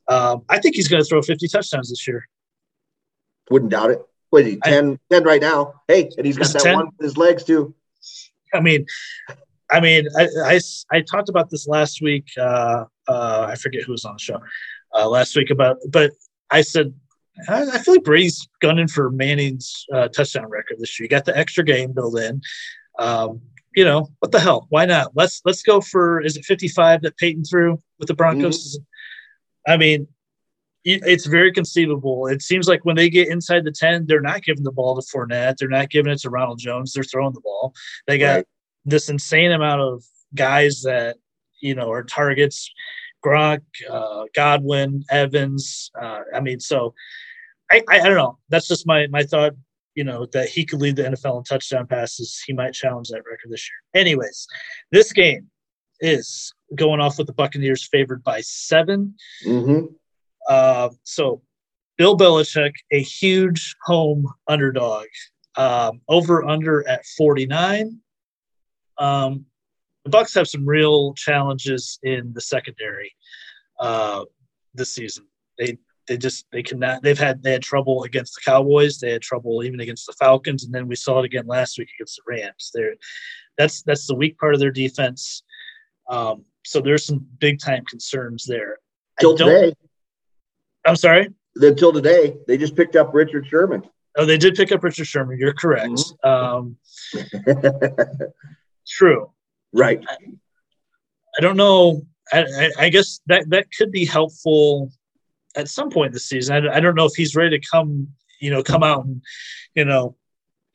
Um, 0.07 0.43
I 0.49 0.59
think 0.59 0.75
he's 0.75 0.87
going 0.87 1.01
to 1.01 1.07
throw 1.07 1.21
50 1.21 1.47
touchdowns 1.47 1.89
this 1.89 2.07
year. 2.07 2.27
Wouldn't 3.49 3.71
doubt 3.71 3.91
it. 3.91 4.01
What 4.29 4.43
is 4.43 4.53
he, 4.53 4.59
10, 4.63 4.99
I, 5.11 5.13
10 5.15 5.23
right 5.23 5.41
now? 5.41 5.81
Hey, 5.87 6.09
and 6.17 6.25
he's 6.25 6.37
got 6.37 6.53
that 6.53 6.61
10? 6.61 6.75
one 6.75 6.85
with 6.97 7.05
his 7.05 7.17
legs 7.17 7.43
too. 7.43 7.73
I 8.53 8.59
mean, 8.59 8.85
I 9.71 9.79
mean, 9.79 10.07
I, 10.17 10.27
I, 10.45 10.59
I 10.91 11.01
talked 11.01 11.29
about 11.29 11.49
this 11.49 11.67
last 11.67 12.01
week. 12.01 12.25
Uh, 12.37 12.85
uh, 13.07 13.47
I 13.49 13.55
forget 13.55 13.83
who 13.83 13.91
was 13.91 14.05
on 14.05 14.13
the 14.13 14.19
show 14.19 14.39
uh, 14.95 15.07
last 15.07 15.35
week 15.35 15.49
about, 15.49 15.77
but 15.89 16.11
I 16.49 16.61
said 16.61 16.93
I, 17.47 17.63
I 17.73 17.77
feel 17.79 17.95
like 17.95 18.03
Brady's 18.03 18.47
gunning 18.59 18.87
for 18.87 19.09
Manning's 19.11 19.85
uh, 19.93 20.07
touchdown 20.09 20.49
record 20.49 20.77
this 20.79 20.99
year. 20.99 21.05
You 21.05 21.09
got 21.09 21.25
the 21.25 21.37
extra 21.37 21.63
game 21.63 21.93
built 21.93 22.19
in 22.19 22.41
um, 22.99 23.41
you 23.75 23.85
know, 23.85 24.09
what 24.19 24.31
the 24.31 24.39
hell? 24.39 24.67
Why 24.69 24.85
not? 24.85 25.11
Let's 25.15 25.41
let's 25.45 25.63
go 25.63 25.81
for 25.81 26.21
is 26.21 26.35
it 26.37 26.45
55 26.45 27.01
that 27.03 27.17
Peyton 27.17 27.43
threw 27.43 27.81
with 27.97 28.07
the 28.07 28.13
Broncos? 28.13 28.77
Mm-hmm. 28.77 29.71
I 29.71 29.77
mean, 29.77 30.07
it's 30.85 31.25
very 31.25 31.51
conceivable. 31.51 32.27
It 32.27 32.41
seems 32.41 32.67
like 32.67 32.85
when 32.85 32.95
they 32.95 33.09
get 33.09 33.27
inside 33.27 33.65
the 33.65 33.71
10, 33.71 34.05
they're 34.05 34.21
not 34.21 34.43
giving 34.43 34.63
the 34.63 34.71
ball 34.71 34.99
to 34.99 35.05
Fournette. 35.05 35.57
They're 35.57 35.67
not 35.67 35.89
giving 35.89 36.11
it 36.11 36.19
to 36.21 36.29
Ronald 36.29 36.59
Jones. 36.59 36.93
They're 36.93 37.03
throwing 37.03 37.33
the 37.33 37.41
ball. 37.41 37.73
They 38.07 38.17
got 38.17 38.35
right. 38.35 38.45
this 38.85 39.09
insane 39.09 39.51
amount 39.51 39.81
of 39.81 40.03
guys 40.33 40.81
that, 40.83 41.17
you 41.61 41.75
know, 41.75 41.91
are 41.91 42.03
targets. 42.03 42.71
Gronk, 43.25 43.61
uh, 43.89 44.23
Godwin, 44.33 45.03
Evans. 45.09 45.91
Uh, 46.01 46.21
I 46.33 46.39
mean, 46.39 46.61
so 46.61 46.93
I, 47.69 47.83
I, 47.89 47.99
I 47.99 48.03
don't 48.07 48.15
know. 48.15 48.37
That's 48.47 48.69
just 48.69 48.87
my 48.87 49.07
my 49.07 49.23
thought 49.23 49.53
you 49.99 50.05
know, 50.05 50.25
that 50.27 50.47
he 50.47 50.65
could 50.65 50.79
lead 50.79 50.95
the 50.95 51.03
NFL 51.03 51.39
in 51.39 51.43
touchdown 51.43 51.85
passes. 51.85 52.41
He 52.47 52.53
might 52.53 52.73
challenge 52.73 53.09
that 53.09 53.25
record 53.25 53.49
this 53.49 53.69
year. 53.69 54.01
Anyways, 54.01 54.47
this 54.93 55.11
game 55.11 55.47
is 55.99 56.53
going 56.73 57.01
off 57.01 57.17
with 57.17 57.27
the 57.27 57.33
Buccaneers 57.33 57.85
favored 57.85 58.23
by 58.23 58.39
7 58.39 59.13
mm-hmm. 59.45 59.85
Uh, 60.49 60.89
so 61.03 61.41
Bill 61.97 62.17
Belichick, 62.17 62.73
a 62.91 63.01
huge 63.01 63.75
home 63.83 64.27
underdog, 64.47 65.05
um, 65.55 66.01
over 66.09 66.43
under 66.43 66.87
at 66.87 67.05
49. 67.17 67.99
Um, 68.97 69.45
the 70.03 70.11
Bucs 70.11 70.33
have 70.35 70.47
some 70.47 70.65
real 70.65 71.13
challenges 71.13 71.99
in 72.03 72.33
the 72.33 72.41
secondary 72.41 73.13
uh, 73.79 74.25
this 74.73 74.93
season. 74.93 75.25
They 75.57 75.77
they 76.07 76.17
just 76.17 76.45
they 76.51 76.63
cannot 76.63 77.03
they've 77.03 77.19
had 77.19 77.43
they 77.43 77.51
had 77.51 77.61
trouble 77.61 78.03
against 78.03 78.33
the 78.35 78.41
Cowboys, 78.49 78.97
they 78.97 79.11
had 79.11 79.21
trouble 79.21 79.63
even 79.63 79.79
against 79.79 80.07
the 80.07 80.13
Falcons, 80.13 80.63
and 80.63 80.73
then 80.73 80.87
we 80.87 80.95
saw 80.95 81.19
it 81.19 81.25
again 81.25 81.45
last 81.45 81.77
week 81.77 81.89
against 81.97 82.15
the 82.17 82.33
Rams. 82.33 82.71
There 82.73 82.95
that's 83.57 83.83
that's 83.83 84.07
the 84.07 84.15
weak 84.15 84.39
part 84.39 84.53
of 84.53 84.59
their 84.59 84.71
defense. 84.71 85.43
Um, 86.09 86.45
so 86.65 86.81
there's 86.81 87.05
some 87.05 87.27
big 87.39 87.59
time 87.59 87.83
concerns 87.85 88.45
there. 88.45 88.79
Till 89.19 89.37
today. 89.37 89.73
I'm 90.85 90.95
sorry? 90.95 91.29
Until 91.55 91.91
today. 91.93 92.37
They 92.47 92.57
just 92.57 92.75
picked 92.75 92.95
up 92.95 93.13
Richard 93.13 93.47
Sherman. 93.47 93.83
Oh, 94.17 94.25
they 94.25 94.37
did 94.37 94.55
pick 94.55 94.71
up 94.71 94.83
Richard 94.83 95.05
Sherman. 95.05 95.37
You're 95.39 95.53
correct. 95.53 95.91
Mm-hmm. 96.23 96.27
Um, 96.27 96.77
true. 98.87 99.31
Right. 99.71 100.03
I, 100.07 100.15
I 101.37 101.41
don't 101.41 101.57
know. 101.57 102.01
I, 102.31 102.41
I, 102.43 102.71
I, 102.77 102.89
guess 102.89 103.21
that 103.27 103.49
that 103.49 103.67
could 103.75 103.91
be 103.91 104.05
helpful 104.05 104.91
at 105.55 105.67
some 105.67 105.89
point 105.89 106.13
this 106.13 106.25
season. 106.25 106.67
I, 106.67 106.77
I 106.77 106.79
don't 106.79 106.95
know 106.95 107.05
if 107.05 107.13
he's 107.15 107.35
ready 107.35 107.59
to 107.59 107.67
come, 107.67 108.09
you 108.39 108.51
know, 108.51 108.63
come 108.63 108.83
out 108.83 109.05
and, 109.05 109.21
you 109.73 109.85
know, 109.85 110.15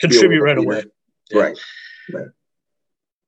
contribute 0.01 0.43
right 0.43 0.59
away. 0.59 0.85
Yeah. 1.31 1.43
Right. 1.43 1.59
right. 2.13 2.29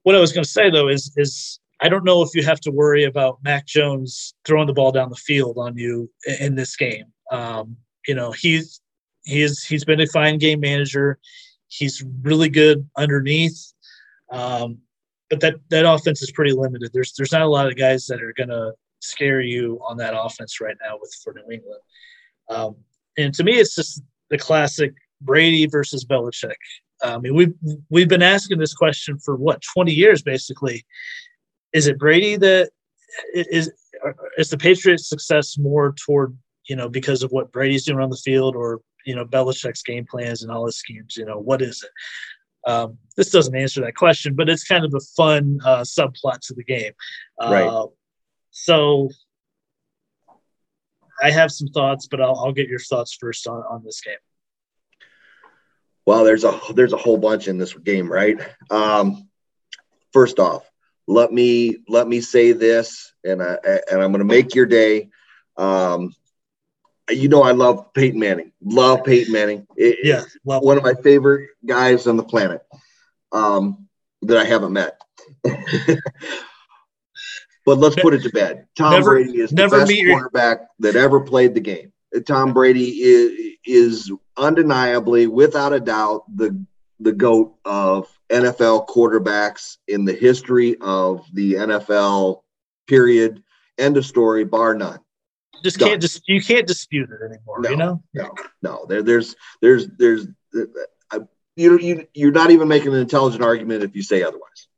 What 0.03 0.15
I 0.15 0.21
was 0.21 0.33
going 0.33 0.45
to 0.45 0.51
say 0.51 0.71
though 0.71 0.89
is 0.89 1.13
is 1.17 1.61
I 1.81 1.89
don't 1.89 2.05
know 2.05 2.23
if 2.23 2.31
you 2.35 2.43
have 2.43 2.61
to 2.61 2.71
worry 2.71 3.05
about 3.05 3.39
Mac 3.43 3.67
Jones 3.67 4.35
throwing 4.45 4.67
the 4.67 4.73
ball 4.73 4.93
down 4.93 5.11
the 5.11 5.17
field 5.17 5.59
on 5.59 5.77
you 5.77 6.11
in 6.41 6.55
this 6.55 6.75
game. 6.77 7.05
Um, 7.31 7.77
you 8.07 8.15
know, 8.15 8.33
he's 8.33 8.81
he's 9.25 9.65
he's 9.65 9.85
been 9.85 10.01
a 10.01 10.07
fine 10.07 10.39
game 10.39 10.61
manager. 10.61 11.19
He's 11.69 12.05
really 12.23 12.49
good 12.49 12.89
underneath. 12.97 13.73
Um, 14.31 14.79
but 15.29 15.41
that 15.41 15.57
that 15.71 15.91
offense 15.91 16.23
is 16.23 16.31
pretty 16.31 16.53
limited. 16.53 16.91
There's 16.93 17.13
there's 17.13 17.33
not 17.33 17.43
a 17.43 17.49
lot 17.49 17.67
of 17.67 17.77
guys 17.77 18.07
that 18.07 18.23
are 18.23 18.33
gonna 18.33 18.73
scare 19.01 19.41
you 19.41 19.79
on 19.87 19.97
that 19.99 20.15
offense 20.17 20.61
right 20.61 20.77
now 20.83 20.99
with 21.01 21.15
for 21.23 21.35
New 21.35 21.53
England. 21.53 21.81
Um, 22.49 22.77
and 23.19 23.35
to 23.35 23.45
me, 23.45 23.53
it's 23.53 23.75
just 23.75 24.03
the 24.31 24.39
classic 24.39 24.95
Brady 25.21 25.67
versus 25.67 26.05
Belichick. 26.05 26.55
I 27.03 27.19
mean, 27.19 27.35
we've 27.35 27.55
we've 27.91 28.09
been 28.09 28.23
asking 28.23 28.59
this 28.59 28.75
question 28.75 29.19
for 29.19 29.37
what 29.37 29.63
20 29.75 29.93
years, 29.93 30.23
basically. 30.23 30.85
Is 31.77 31.87
it 31.87 31.99
Brady 31.99 32.37
that 32.37 32.71
is 33.35 33.71
is 34.39 34.51
the 34.51 34.57
Patriots' 34.57 35.09
success 35.09 35.59
more 35.59 35.95
toward 36.05 36.37
you 36.69 36.75
know 36.75 36.89
because 36.89 37.23
of 37.23 37.31
what 37.33 37.53
Brady's 37.53 37.85
doing 37.85 38.01
on 38.01 38.09
the 38.09 38.17
field, 38.17 38.57
or 38.57 38.81
you 39.05 39.15
know 39.15 39.27
Belichick's 39.27 39.83
game 39.83 40.07
plans 40.11 40.43
and 40.43 40.51
all 40.51 40.65
his 40.65 40.79
schemes? 40.79 41.17
You 41.17 41.27
know 41.27 41.39
what 41.39 41.61
is 41.61 41.85
it? 41.85 42.71
Um, 42.71 42.99
this 43.17 43.31
doesn't 43.31 43.55
answer 43.55 43.83
that 43.83 43.95
question, 43.95 44.35
but 44.35 44.49
it's 44.49 44.65
kind 44.65 44.85
of 44.85 44.95
a 44.95 45.01
fun 45.17 45.61
uh, 45.65 45.83
subplot 45.83 46.41
to 46.47 46.55
the 46.55 46.65
game. 46.65 46.93
Uh, 47.41 47.51
right. 47.53 47.89
So 48.51 49.11
I 51.23 51.31
have 51.31 51.53
some 51.53 51.69
thoughts, 51.69 52.09
but 52.09 52.23
I'll, 52.23 52.37
I'll 52.37 52.53
get 52.53 52.69
your 52.69 52.81
thoughts 52.81 53.17
first 53.21 53.47
on, 53.47 53.63
on 53.71 53.85
this 53.85 54.01
game. 54.01 54.17
Well, 56.07 56.25
there's 56.25 56.45
a 56.45 56.59
there's 56.75 56.95
a 56.95 56.97
whole 56.97 57.19
bunch 57.19 57.49
in 57.49 57.59
this 57.59 57.75
game, 57.75 58.11
right? 58.11 58.41
Um, 58.71 59.29
first 60.13 60.39
off, 60.39 60.69
let 61.07 61.33
me 61.33 61.79
let 61.89 62.09
me 62.09 62.21
say 62.21 62.53
this, 62.53 63.13
and 63.25 63.43
I 63.43 63.57
and 63.91 64.03
I'm 64.03 64.13
going 64.13 64.19
to 64.19 64.25
make 64.25 64.55
your 64.55 64.67
day. 64.67 65.09
Um, 65.57 66.15
you 67.09 67.29
know, 67.29 67.43
I 67.43 67.53
love 67.53 67.93
Peyton 67.95 68.19
Manning. 68.19 68.53
Love 68.63 69.05
Peyton 69.05 69.33
Manning. 69.33 69.67
It, 69.77 69.99
yeah, 70.03 70.25
one 70.43 70.77
of 70.77 70.83
my 70.83 70.95
favorite 70.95 71.51
guys 71.65 72.07
on 72.07 72.17
the 72.17 72.25
planet 72.25 72.63
um, 73.33 73.87
that 74.23 74.37
I 74.37 74.45
haven't 74.45 74.73
met. 74.73 75.01
but 77.65 77.79
let's 77.79 77.97
put 77.97 78.15
it 78.15 78.23
to 78.23 78.31
bed. 78.31 78.67
Tom 78.77 78.93
never, 78.93 79.11
Brady 79.13 79.39
is 79.39 79.51
the 79.51 79.69
best 79.69 79.93
quarterback 80.09 80.67
that 80.81 80.97
ever 80.97 81.21
played 81.21 81.55
the 81.55 81.61
game. 81.61 81.93
Tom 82.27 82.53
Brady 82.53 82.89
is, 83.03 83.57
is 83.65 84.13
undeniably, 84.37 85.27
without 85.27 85.73
a 85.73 85.81
doubt, 85.81 86.25
the 86.35 86.65
the 86.99 87.13
goat 87.13 87.55
of 87.65 88.09
NFL 88.31 88.89
quarterbacks 88.89 89.77
in 89.87 90.05
the 90.05 90.13
history 90.13 90.77
of 90.81 91.25
the 91.33 91.55
NFL. 91.55 92.43
Period. 92.87 93.43
End 93.79 93.97
of 93.97 94.07
story. 94.07 94.45
Bar 94.45 94.75
none. 94.75 95.01
Just 95.63 95.79
Done. 95.79 95.91
can't 95.91 96.03
just 96.03 96.29
you 96.29 96.43
can't 96.43 96.67
dispute 96.67 97.11
it 97.11 97.25
anymore. 97.25 97.61
No, 97.61 97.71
you 97.71 97.77
know. 97.77 98.03
No, 98.15 98.35
no. 98.63 98.87
There, 98.87 99.03
there's 99.03 99.35
there's 99.61 99.87
there's 99.99 100.27
uh, 101.11 101.21
you 101.57 101.79
you 101.79 102.07
you're 102.15 102.33
not 102.33 102.51
even 102.51 102.69
making 102.69 102.95
an 102.95 103.01
intelligent 103.01 103.43
argument 103.43 103.83
if 103.83 103.97
you 103.97 104.03
say 104.03 104.23
otherwise. 104.23 104.69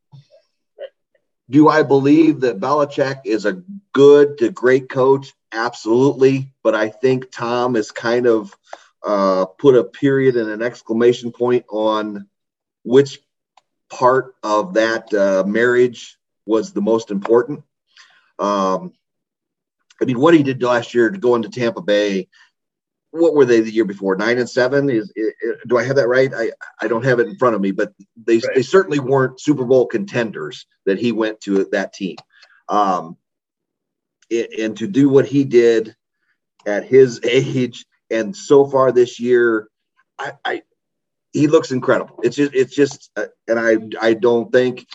Do 1.50 1.68
I 1.68 1.82
believe 1.82 2.40
that 2.40 2.60
Belichick 2.60 3.22
is 3.24 3.46
a 3.46 3.62
good 3.92 4.38
to 4.38 4.50
great 4.50 4.88
coach? 4.88 5.32
Absolutely. 5.50 6.52
But 6.62 6.74
I 6.74 6.90
think 6.90 7.30
Tom 7.30 7.74
has 7.74 7.90
kind 7.90 8.26
of 8.26 8.54
uh, 9.02 9.46
put 9.46 9.74
a 9.74 9.84
period 9.84 10.36
and 10.36 10.50
an 10.50 10.62
exclamation 10.62 11.32
point 11.32 11.64
on 11.70 12.28
which 12.82 13.20
part 13.90 14.34
of 14.42 14.74
that 14.74 15.12
uh, 15.14 15.44
marriage 15.46 16.18
was 16.46 16.72
the 16.72 16.80
most 16.80 17.10
important. 17.10 17.62
Um, 18.38 18.92
I 20.00 20.04
mean, 20.04 20.20
what 20.20 20.34
he 20.34 20.42
did 20.42 20.62
last 20.62 20.94
year 20.94 21.10
to 21.10 21.18
go 21.18 21.34
into 21.34 21.48
Tampa 21.48 21.82
Bay, 21.82 22.28
what 23.10 23.34
were 23.34 23.44
they 23.44 23.60
the 23.60 23.72
year 23.72 23.84
before? 23.84 24.16
Nine 24.16 24.38
and 24.38 24.48
seven? 24.48 24.90
Is, 24.90 25.12
is 25.16 25.32
do 25.66 25.78
I 25.78 25.84
have 25.84 25.96
that 25.96 26.08
right? 26.08 26.32
I, 26.34 26.52
I 26.80 26.88
don't 26.88 27.04
have 27.04 27.20
it 27.20 27.26
in 27.26 27.36
front 27.36 27.54
of 27.54 27.60
me, 27.60 27.70
but 27.70 27.92
they 28.16 28.36
right. 28.36 28.54
they 28.54 28.62
certainly 28.62 28.98
weren't 28.98 29.40
Super 29.40 29.64
Bowl 29.64 29.86
contenders 29.86 30.66
that 30.84 30.98
he 30.98 31.12
went 31.12 31.40
to 31.42 31.64
that 31.72 31.94
team. 31.94 32.16
Um, 32.68 33.16
and 34.30 34.76
to 34.76 34.86
do 34.86 35.08
what 35.08 35.26
he 35.26 35.44
did 35.44 35.96
at 36.66 36.84
his 36.84 37.20
age 37.24 37.86
and 38.10 38.36
so 38.36 38.66
far 38.66 38.92
this 38.92 39.20
year, 39.20 39.68
I, 40.18 40.32
I 40.44 40.62
he 41.38 41.46
looks 41.46 41.70
incredible. 41.70 42.18
It's 42.22 42.36
just 42.36 42.52
it's 42.52 42.74
just 42.74 43.10
uh, 43.16 43.26
and 43.46 43.58
I 43.58 43.76
I 44.08 44.14
don't 44.14 44.52
think 44.52 44.86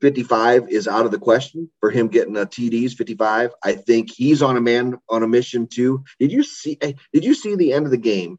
55 0.00 0.68
is 0.70 0.86
out 0.86 1.04
of 1.04 1.10
the 1.10 1.18
question 1.18 1.70
for 1.80 1.90
him 1.90 2.08
getting 2.08 2.36
a 2.36 2.46
TDs 2.46 2.92
55. 2.92 3.50
I 3.62 3.72
think 3.74 4.10
he's 4.10 4.42
on 4.42 4.56
a 4.56 4.60
man 4.60 4.98
on 5.08 5.22
a 5.22 5.28
mission 5.28 5.66
too. 5.66 6.04
Did 6.20 6.30
you 6.30 6.44
see 6.44 6.78
did 7.12 7.24
you 7.24 7.34
see 7.34 7.56
the 7.56 7.72
end 7.72 7.84
of 7.84 7.90
the 7.90 7.98
game? 7.98 8.38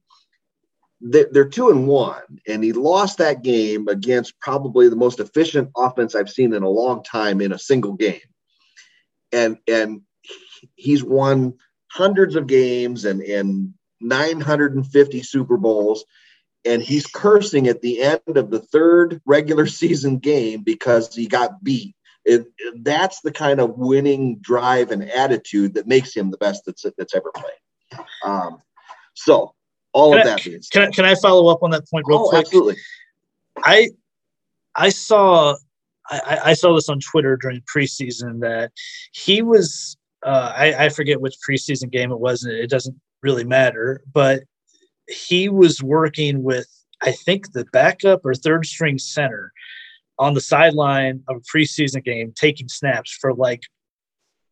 They're 1.02 1.50
two 1.50 1.70
and 1.70 1.88
one, 1.88 2.40
and 2.48 2.64
he 2.64 2.74
lost 2.74 3.18
that 3.18 3.42
game 3.42 3.88
against 3.88 4.40
probably 4.40 4.88
the 4.88 4.96
most 4.96 5.20
efficient 5.20 5.72
offense 5.76 6.14
I've 6.14 6.30
seen 6.30 6.54
in 6.54 6.62
a 6.62 6.70
long 6.70 7.04
time 7.04 7.42
in 7.42 7.52
a 7.52 7.60
single 7.60 7.94
game. 7.94 8.22
And 9.34 9.58
and 9.68 10.02
he's 10.76 11.04
won 11.04 11.56
hundreds 11.92 12.36
of 12.36 12.48
games 12.48 13.04
and 13.04 13.22
and 13.22 13.74
950 14.00 15.24
Super 15.24 15.58
Bowls 15.58 16.06
and 16.66 16.82
he's 16.82 17.08
cursing 17.08 17.68
at 17.68 17.82
the 17.82 18.02
end 18.02 18.22
of 18.38 18.52
the 18.52 18.60
third 18.60 19.22
regular 19.26 19.66
season 19.66 20.18
game 20.18 20.64
because 20.64 21.14
he 21.14 21.28
got 21.28 21.64
beat. 21.64 21.96
It, 22.24 22.46
it, 22.58 22.84
that's 22.84 23.22
the 23.22 23.32
kind 23.32 23.60
of 23.60 23.78
winning 23.78 24.38
drive 24.42 24.92
and 24.92 25.10
attitude 25.10 25.74
that 25.74 25.88
makes 25.88 26.16
him 26.16 26.30
the 26.30 26.38
best 26.38 26.64
that's 26.66 26.86
that's 26.98 27.16
ever 27.16 27.32
played. 27.36 28.06
Um, 28.24 28.62
so 29.16 29.56
all 29.94 30.12
can 30.12 30.22
of 30.22 30.28
I, 30.28 30.30
that 30.30 30.40
said, 30.42 30.62
can 30.72 30.82
I, 30.84 30.92
can 30.92 31.06
I 31.06 31.16
follow 31.16 31.52
up 31.52 31.64
on 31.64 31.72
that 31.72 31.90
point 31.90 32.06
real 32.08 32.20
oh, 32.20 32.30
quick? 32.30 32.46
Absolutely. 32.46 32.76
I 33.64 33.90
I 34.76 34.90
saw 34.90 35.56
I, 36.10 36.40
I 36.46 36.54
saw 36.54 36.76
this 36.76 36.90
on 36.90 37.00
Twitter 37.00 37.38
during 37.38 37.62
preseason 37.62 38.40
that 38.42 38.72
he 39.14 39.42
was 39.42 39.98
uh, 40.24 40.54
I, 40.56 40.86
I 40.86 40.90
forget 40.90 41.22
which 41.22 41.36
preseason 41.48 41.90
game 41.90 42.12
it 42.12 42.20
was. 42.20 42.44
And 42.44 42.54
it 42.54 42.70
doesn't 42.70 42.96
really 43.24 43.44
matter, 43.44 44.04
but 44.14 44.44
he 45.12 45.50
was 45.50 45.82
working 45.84 46.44
with 46.44 46.68
I 47.04 47.12
think 47.12 47.52
the 47.52 47.66
backup 47.66 48.22
or 48.26 48.34
third 48.36 48.66
string 48.66 48.98
center 48.98 49.52
on 50.20 50.34
the 50.34 50.42
sideline 50.42 51.24
of 51.28 51.38
a 51.38 51.40
preseason 51.40 52.04
game, 52.04 52.32
taking 52.36 52.68
snaps 52.68 53.18
for 53.20 53.34
like, 53.34 53.64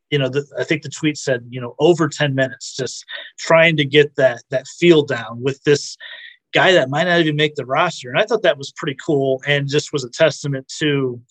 you 0.09 0.17
know, 0.17 0.29
the, 0.29 0.43
I 0.57 0.63
think 0.63 0.81
the 0.81 0.89
tweet 0.89 1.17
said, 1.17 1.45
you 1.49 1.61
know, 1.61 1.75
over 1.77 2.09
10 2.09 2.33
minutes, 2.33 2.75
just 2.75 3.05
trying 3.37 3.77
to 3.77 3.85
get 3.85 4.15
that 4.15 4.41
that 4.49 4.67
feel 4.79 5.03
down 5.03 5.41
with 5.41 5.63
this 5.63 5.95
guy 6.53 6.71
that 6.71 6.89
might 6.89 7.03
not 7.03 7.19
even 7.19 7.35
make 7.35 7.53
the 7.53 7.65
roster. 7.65 8.09
And 8.09 8.19
I 8.19 8.23
thought 8.23 8.41
that 8.41 8.57
was 8.57 8.73
pretty 8.75 8.97
cool 9.05 9.43
and 9.45 9.69
just 9.69 9.93
was 9.93 10.03
a 10.03 10.09
testament 10.09 10.67
to, 10.79 11.21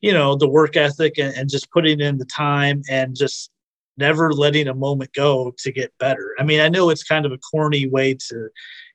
you 0.00 0.12
know, 0.12 0.36
the 0.36 0.48
work 0.48 0.76
ethic 0.76 1.18
and, 1.18 1.36
and 1.36 1.50
just 1.50 1.70
putting 1.70 2.00
in 2.00 2.16
the 2.16 2.24
time 2.24 2.80
and 2.88 3.14
just 3.14 3.50
never 3.96 4.32
letting 4.32 4.68
a 4.68 4.74
moment 4.74 5.12
go 5.12 5.52
to 5.58 5.72
get 5.72 5.92
better. 5.98 6.34
I 6.38 6.44
mean, 6.44 6.60
I 6.60 6.68
know 6.68 6.90
it's 6.90 7.04
kind 7.04 7.26
of 7.26 7.32
a 7.32 7.38
corny 7.38 7.88
way 7.88 8.14
to, 8.28 8.48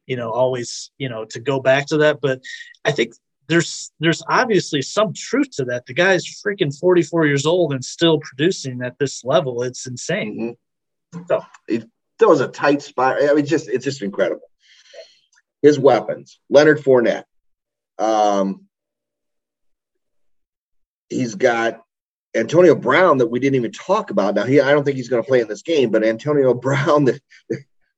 you 0.05 0.15
know, 0.15 0.31
always, 0.31 0.91
you 0.97 1.09
know, 1.09 1.25
to 1.25 1.39
go 1.39 1.59
back 1.59 1.85
to 1.87 1.97
that, 1.97 2.19
but 2.21 2.41
I 2.85 2.91
think 2.91 3.13
there's 3.47 3.91
there's 3.99 4.21
obviously 4.27 4.81
some 4.81 5.13
truth 5.13 5.51
to 5.51 5.65
that. 5.65 5.85
The 5.85 5.93
guy's 5.93 6.25
freaking 6.25 6.77
44 6.77 7.27
years 7.27 7.45
old 7.45 7.73
and 7.73 7.83
still 7.83 8.19
producing 8.19 8.81
at 8.81 8.99
this 8.99 9.23
level. 9.23 9.63
It's 9.63 9.87
insane. 9.87 10.55
Mm-hmm. 11.13 11.23
So 11.27 11.41
it, 11.67 11.89
that 12.19 12.27
was 12.27 12.41
a 12.41 12.47
tight 12.47 12.81
spot. 12.81 13.17
I 13.21 13.33
mean, 13.33 13.45
just 13.45 13.69
it's 13.69 13.85
just 13.85 14.01
incredible. 14.01 14.41
His 15.61 15.79
weapons, 15.79 16.39
Leonard 16.49 16.79
Fournette. 16.83 17.23
Um, 17.97 18.65
he's 21.09 21.35
got 21.35 21.81
Antonio 22.37 22.75
Brown 22.75 23.17
that 23.17 23.27
we 23.27 23.39
didn't 23.39 23.55
even 23.55 23.71
talk 23.71 24.11
about. 24.11 24.35
Now 24.35 24.43
he, 24.43 24.61
I 24.61 24.71
don't 24.71 24.83
think 24.83 24.97
he's 24.97 25.09
going 25.09 25.23
to 25.23 25.27
play 25.27 25.41
in 25.41 25.47
this 25.47 25.63
game, 25.63 25.89
but 25.89 26.03
Antonio 26.03 26.53
Brown 26.67 27.05
that 27.05 27.21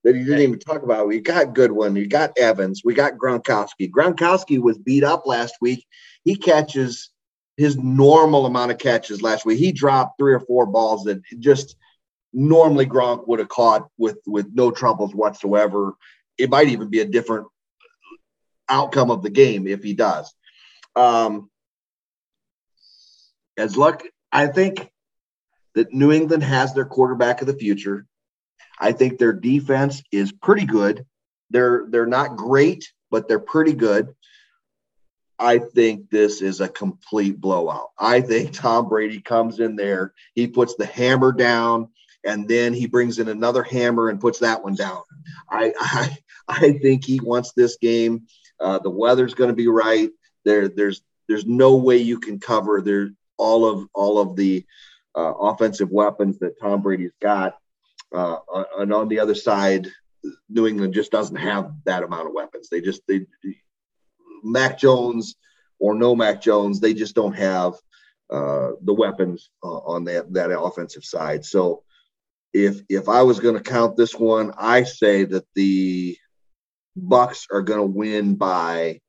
that 0.03 0.15
he 0.15 0.23
didn't 0.23 0.39
even 0.39 0.59
talk 0.59 0.83
about. 0.83 1.07
We 1.07 1.19
got 1.19 1.53
Goodwin, 1.53 1.93
we 1.93 2.07
got 2.07 2.37
Evans, 2.37 2.81
we 2.85 2.93
got 2.93 3.17
Gronkowski. 3.17 3.91
Gronkowski 3.91 4.59
was 4.59 4.77
beat 4.77 5.03
up 5.03 5.23
last 5.25 5.55
week. 5.59 5.85
He 6.23 6.35
catches 6.35 7.09
his 7.57 7.77
normal 7.77 8.45
amount 8.45 8.71
of 8.71 8.77
catches 8.77 9.21
last 9.21 9.45
week. 9.45 9.59
He 9.59 9.73
dropped 9.73 10.17
three 10.17 10.33
or 10.33 10.39
four 10.39 10.65
balls 10.65 11.03
that 11.03 11.21
just 11.39 11.75
normally 12.31 12.85
Gronk 12.85 13.27
would 13.27 13.39
have 13.39 13.49
caught 13.49 13.89
with 13.97 14.19
with 14.25 14.47
no 14.53 14.71
troubles 14.71 15.13
whatsoever. 15.13 15.95
It 16.37 16.49
might 16.49 16.69
even 16.69 16.89
be 16.89 17.01
a 17.01 17.05
different 17.05 17.47
outcome 18.69 19.11
of 19.11 19.21
the 19.21 19.29
game 19.29 19.67
if 19.67 19.83
he 19.83 19.93
does. 19.93 20.33
Um, 20.95 21.49
as 23.57 23.75
luck 23.75 24.03
I 24.31 24.47
think 24.47 24.89
that 25.75 25.93
New 25.93 26.11
England 26.11 26.43
has 26.43 26.73
their 26.73 26.85
quarterback 26.85 27.41
of 27.41 27.47
the 27.47 27.53
future. 27.53 28.05
I 28.79 28.91
think 28.91 29.17
their 29.17 29.33
defense 29.33 30.01
is 30.11 30.31
pretty 30.31 30.65
good. 30.65 31.05
They're 31.49 31.85
they're 31.89 32.05
not 32.05 32.37
great, 32.37 32.91
but 33.11 33.27
they're 33.27 33.39
pretty 33.39 33.73
good. 33.73 34.15
I 35.37 35.59
think 35.59 36.09
this 36.09 36.41
is 36.41 36.59
a 36.59 36.67
complete 36.67 37.39
blowout. 37.39 37.89
I 37.97 38.21
think 38.21 38.51
Tom 38.51 38.89
Brady 38.89 39.21
comes 39.21 39.59
in 39.59 39.75
there, 39.75 40.13
he 40.35 40.47
puts 40.47 40.75
the 40.75 40.85
hammer 40.85 41.31
down, 41.31 41.89
and 42.25 42.47
then 42.47 42.73
he 42.73 42.87
brings 42.87 43.19
in 43.19 43.29
another 43.29 43.63
hammer 43.63 44.09
and 44.09 44.19
puts 44.19 44.39
that 44.39 44.63
one 44.63 44.75
down. 44.75 45.01
I 45.49 45.73
I, 45.79 46.17
I 46.47 46.73
think 46.73 47.05
he 47.05 47.19
wants 47.19 47.53
this 47.53 47.77
game. 47.77 48.27
Uh, 48.59 48.79
the 48.79 48.89
weather's 48.89 49.33
going 49.33 49.49
to 49.49 49.55
be 49.55 49.67
right. 49.67 50.09
There 50.45 50.67
there's 50.67 51.01
there's 51.27 51.45
no 51.45 51.75
way 51.75 51.97
you 51.97 52.19
can 52.19 52.39
cover 52.39 52.81
there 52.81 53.11
all 53.39 53.65
of 53.65 53.87
all 53.93 54.19
of 54.19 54.35
the 54.35 54.65
uh, 55.15 55.33
offensive 55.33 55.89
weapons 55.89 56.37
that 56.39 56.59
Tom 56.59 56.81
Brady's 56.81 57.15
got. 57.21 57.57
Uh, 58.13 58.37
and 58.77 58.93
on 58.93 59.07
the 59.07 59.19
other 59.19 59.35
side, 59.35 59.87
New 60.49 60.67
England 60.67 60.93
just 60.93 61.11
doesn't 61.11 61.35
have 61.35 61.71
that 61.85 62.03
amount 62.03 62.27
of 62.27 62.33
weapons. 62.33 62.69
They 62.69 62.81
just 62.81 63.01
they 63.07 63.25
Mac 64.43 64.77
Jones 64.77 65.35
or 65.79 65.95
no 65.95 66.15
Mac 66.15 66.41
Jones, 66.41 66.79
they 66.79 66.93
just 66.93 67.15
don't 67.15 67.35
have 67.35 67.73
uh, 68.29 68.71
the 68.83 68.93
weapons 68.93 69.49
on 69.63 70.03
that 70.05 70.31
that 70.33 70.51
offensive 70.51 71.03
side. 71.03 71.45
So 71.45 71.83
if 72.53 72.81
if 72.89 73.09
I 73.09 73.23
was 73.23 73.39
going 73.39 73.55
to 73.55 73.61
count 73.61 73.95
this 73.95 74.15
one, 74.15 74.53
I 74.57 74.83
say 74.83 75.23
that 75.25 75.45
the 75.55 76.17
Bucs 76.97 77.45
are 77.51 77.61
going 77.61 77.79
to 77.79 77.97
win 77.97 78.35
by 78.35 78.99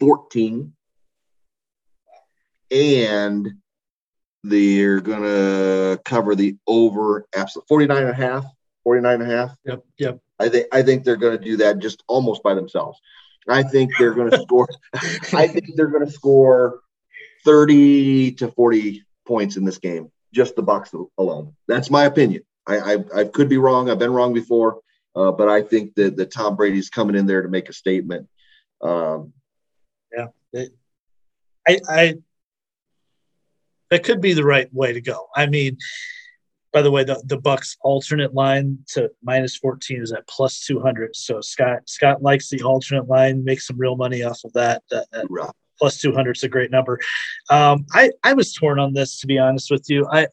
14 0.00 0.72
and 2.72 3.52
they're 4.44 5.00
going 5.00 5.22
to 5.22 6.00
cover 6.04 6.34
the 6.34 6.56
over 6.66 7.26
absolute 7.34 7.68
49 7.68 7.98
and 7.98 8.10
a 8.10 8.14
half 8.14 8.44
49 8.84 9.20
and 9.20 9.30
a 9.30 9.36
half? 9.36 9.56
Yep 9.64 9.84
yep. 9.98 10.20
I 10.38 10.48
think 10.48 10.66
i 10.72 10.82
think 10.82 11.04
they're 11.04 11.16
going 11.16 11.38
to 11.38 11.44
do 11.44 11.56
that 11.58 11.78
just 11.78 12.02
almost 12.08 12.42
by 12.42 12.54
themselves. 12.54 13.00
I 13.48 13.62
think 13.62 13.90
they're 13.98 14.14
going 14.14 14.30
to 14.30 14.40
score 14.40 14.68
i 15.32 15.46
think 15.46 15.76
they're 15.76 15.86
going 15.88 16.06
to 16.06 16.12
score 16.12 16.80
30 17.44 18.32
to 18.32 18.48
40 18.48 19.04
points 19.26 19.56
in 19.56 19.64
this 19.64 19.78
game 19.78 20.10
just 20.32 20.56
the 20.56 20.62
bucs 20.62 20.94
alone. 21.18 21.54
That's 21.68 21.90
my 21.90 22.04
opinion. 22.04 22.42
I 22.66 22.94
i, 22.94 23.04
I 23.14 23.24
could 23.24 23.48
be 23.48 23.58
wrong 23.58 23.90
i've 23.90 23.98
been 23.98 24.12
wrong 24.12 24.32
before 24.32 24.80
uh, 25.14 25.32
but 25.32 25.48
i 25.48 25.62
think 25.62 25.94
that, 25.96 26.16
that 26.16 26.30
tom 26.30 26.56
brady's 26.56 26.90
coming 26.90 27.16
in 27.16 27.26
there 27.26 27.42
to 27.42 27.48
make 27.48 27.68
a 27.68 27.72
statement 27.72 28.28
um, 28.80 29.32
yeah 30.16 30.28
it, 30.52 30.72
i 31.66 31.80
i 31.88 32.14
that 33.92 34.04
could 34.04 34.22
be 34.22 34.32
the 34.32 34.44
right 34.44 34.72
way 34.72 34.94
to 34.94 35.02
go. 35.02 35.28
I 35.36 35.44
mean, 35.44 35.76
by 36.72 36.80
the 36.80 36.90
way, 36.90 37.04
the, 37.04 37.22
the 37.26 37.36
Bucs 37.36 37.76
alternate 37.82 38.32
line 38.32 38.78
to 38.94 39.10
minus 39.22 39.56
14 39.56 40.00
is 40.00 40.12
at 40.12 40.26
plus 40.26 40.64
200. 40.64 41.14
So 41.14 41.42
Scott 41.42 41.80
Scott 41.86 42.22
likes 42.22 42.48
the 42.48 42.62
alternate 42.62 43.06
line, 43.06 43.44
makes 43.44 43.66
some 43.66 43.76
real 43.76 43.96
money 43.96 44.22
off 44.22 44.40
of 44.44 44.52
that. 44.54 44.82
that, 44.90 45.06
that 45.12 45.26
plus 45.78 45.98
200 45.98 46.38
is 46.38 46.42
a 46.42 46.48
great 46.48 46.70
number. 46.70 46.98
Um, 47.50 47.84
I, 47.92 48.12
I 48.24 48.32
was 48.32 48.54
torn 48.54 48.78
on 48.78 48.94
this, 48.94 49.20
to 49.20 49.26
be 49.26 49.38
honest 49.38 49.70
with 49.70 49.84
you. 49.90 50.06
I, 50.10 50.26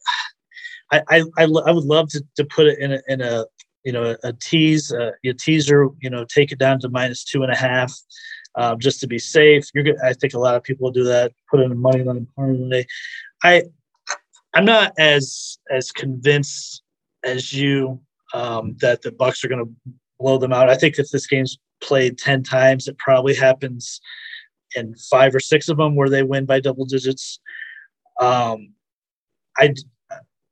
I, 0.90 1.02
I, 1.10 1.22
I, 1.36 1.42
I 1.44 1.70
would 1.70 1.84
love 1.84 2.08
to, 2.10 2.24
to 2.36 2.44
put 2.46 2.66
it 2.66 2.78
in 2.78 2.92
a, 2.92 3.00
in 3.08 3.20
a, 3.20 3.44
you 3.84 3.92
know, 3.92 4.16
a 4.24 4.32
tease, 4.32 4.90
uh, 4.90 5.10
a 5.22 5.34
teaser, 5.34 5.88
you 6.00 6.08
know, 6.08 6.24
take 6.24 6.50
it 6.50 6.58
down 6.58 6.80
to 6.80 6.88
minus 6.88 7.24
two 7.24 7.42
and 7.42 7.52
a 7.52 7.56
half. 7.56 7.92
Um, 8.56 8.78
just 8.80 9.00
to 9.00 9.06
be 9.06 9.18
safe, 9.18 9.68
you're 9.74 9.84
good. 9.84 9.96
I 10.02 10.12
think 10.12 10.34
a 10.34 10.38
lot 10.38 10.56
of 10.56 10.62
people 10.62 10.84
will 10.84 10.92
do 10.92 11.04
that. 11.04 11.32
Put 11.50 11.60
in 11.60 11.70
a 11.70 11.74
money 11.74 12.02
line 12.02 12.26
parlay. 12.34 12.84
I 13.42 13.64
I'm 14.54 14.64
not 14.64 14.92
as 14.98 15.58
as 15.70 15.92
convinced 15.92 16.82
as 17.24 17.52
you 17.52 18.00
um, 18.34 18.76
that 18.80 19.02
the 19.02 19.10
Bucs 19.10 19.44
are 19.44 19.48
going 19.48 19.64
to 19.64 19.92
blow 20.18 20.38
them 20.38 20.52
out. 20.52 20.68
I 20.68 20.76
think 20.76 20.98
if 20.98 21.10
this 21.10 21.26
game's 21.26 21.58
played 21.80 22.18
ten 22.18 22.42
times, 22.42 22.88
it 22.88 22.98
probably 22.98 23.34
happens 23.34 24.00
in 24.76 24.94
five 25.10 25.34
or 25.34 25.40
six 25.40 25.68
of 25.68 25.76
them 25.76 25.96
where 25.96 26.08
they 26.08 26.22
win 26.22 26.46
by 26.46 26.60
double 26.60 26.84
digits. 26.84 27.40
Um, 28.20 28.74
I 29.58 29.74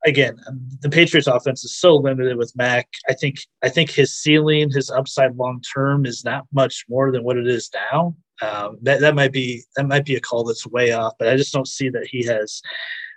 again, 0.07 0.36
the 0.80 0.91
Patriots 0.91 1.26
offense 1.26 1.64
is 1.64 1.76
so 1.76 1.97
limited 1.97 2.36
with 2.36 2.53
Mac. 2.57 2.89
I 3.09 3.14
think 3.14 3.36
I 3.62 3.68
think 3.68 3.91
his 3.91 4.16
ceiling, 4.16 4.70
his 4.70 4.91
upside 4.91 5.36
long 5.36 5.61
term, 5.74 6.07
is 6.07 6.24
not 6.24 6.47
much 6.53 6.84
more 6.89 7.12
than 7.12 7.24
what 7.24 7.36
it 7.36 7.47
is 7.47 7.70
now. 7.93 8.14
Um, 8.41 8.78
that 8.82 9.01
that 9.01 9.14
might 9.14 9.32
be 9.32 9.64
that 9.76 9.86
might 9.86 10.05
be 10.05 10.16
a 10.16 10.20
call 10.20 10.45
that's 10.45 10.66
way 10.66 10.93
off, 10.93 11.14
but 11.18 11.28
I 11.28 11.36
just 11.36 11.53
don't 11.53 11.68
see 11.68 11.89
that 11.91 12.07
he 12.07 12.24
has 12.26 12.62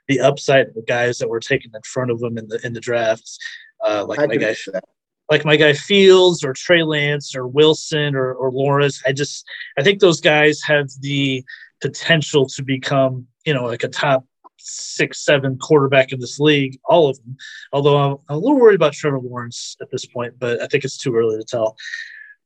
the 0.08 0.20
upside 0.20 0.68
of 0.68 0.74
the 0.74 0.82
guys 0.82 1.20
that 1.20 1.30
were 1.30 1.40
taken 1.40 1.72
in 1.74 1.82
front 1.84 2.12
of 2.12 2.22
him 2.22 2.38
in 2.38 2.48
the 2.48 2.60
in 2.66 2.74
the 2.74 2.80
drafts, 2.80 3.38
uh, 3.86 4.06
like 4.08 4.20
I 4.20 4.26
my 4.26 4.36
guy, 4.36 4.56
like 5.30 5.46
my 5.46 5.56
guy 5.56 5.74
Fields 5.74 6.44
or 6.44 6.54
Trey 6.54 6.84
Lance 6.84 7.36
or 7.36 7.48
Wilson 7.48 8.16
or 8.16 8.34
or 8.34 8.52
Lawrence. 8.52 9.02
I 9.06 9.14
just 9.14 9.46
I 9.78 9.84
think 9.84 10.00
those 10.00 10.22
guys 10.22 10.62
have 10.64 10.90
the 11.02 11.44
potential 11.82 12.48
to 12.48 12.64
become 12.64 13.28
you 13.46 13.54
know 13.54 13.66
like 13.66 13.84
a 13.84 13.90
top 13.90 14.26
six, 14.64 15.26
seven 15.26 15.58
quarterback 15.58 16.12
in 16.12 16.20
this 16.20 16.40
league, 16.40 16.80
all 16.86 17.10
of 17.10 17.18
them. 17.24 17.38
Although 17.74 17.98
I'm, 17.98 18.18
I'm, 18.30 18.36
a 18.36 18.40
little 18.40 18.60
worried 18.60 18.76
about 18.76 18.94
Trevor 18.94 19.20
Lawrence 19.20 19.76
at 19.82 19.90
this 19.92 20.06
point, 20.06 20.36
but 20.40 20.62
I 20.62 20.68
think 20.68 20.84
it's 20.84 20.98
too 20.98 21.16
early 21.16 21.38
to 21.38 21.44
tell. 21.44 21.76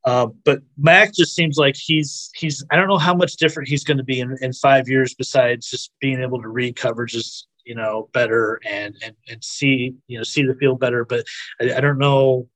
Uh, 0.05 0.27
but 0.43 0.59
Mac 0.77 1.13
just 1.13 1.33
seems 1.33 1.57
like 1.57 1.75
he's 1.75 2.29
he's 2.35 2.63
I 2.71 2.75
don't 2.75 2.87
know 2.87 2.97
how 2.97 3.15
much 3.15 3.37
different 3.37 3.67
he's 3.67 3.83
going 3.83 3.97
to 3.97 4.03
be 4.03 4.19
in, 4.19 4.37
in 4.39 4.53
five 4.53 4.87
years 4.87 5.15
besides 5.15 5.69
just 5.69 5.91
being 5.99 6.21
able 6.21 6.41
to 6.41 6.47
read 6.47 6.75
coverages 6.75 7.43
you 7.65 7.73
know 7.73 8.07
better 8.13 8.61
and 8.65 8.95
and 9.03 9.15
and 9.27 9.43
see 9.43 9.95
you 10.07 10.17
know 10.17 10.23
see 10.23 10.43
the 10.43 10.55
field 10.55 10.79
better. 10.79 11.05
But 11.05 11.25
I, 11.59 11.77
I 11.77 11.81
don't 11.81 11.97
know 11.97 12.47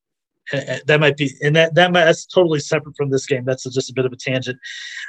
that 0.86 1.00
might 1.00 1.18
be 1.18 1.32
and 1.42 1.56
that 1.56 1.76
that 1.76 1.92
might, 1.92 2.06
that's 2.06 2.26
totally 2.26 2.60
separate 2.60 2.96
from 2.96 3.10
this 3.10 3.26
game. 3.26 3.46
That's 3.46 3.64
just 3.64 3.90
a 3.90 3.94
bit 3.94 4.06
of 4.06 4.14
a 4.14 4.16
tangent. 4.16 4.60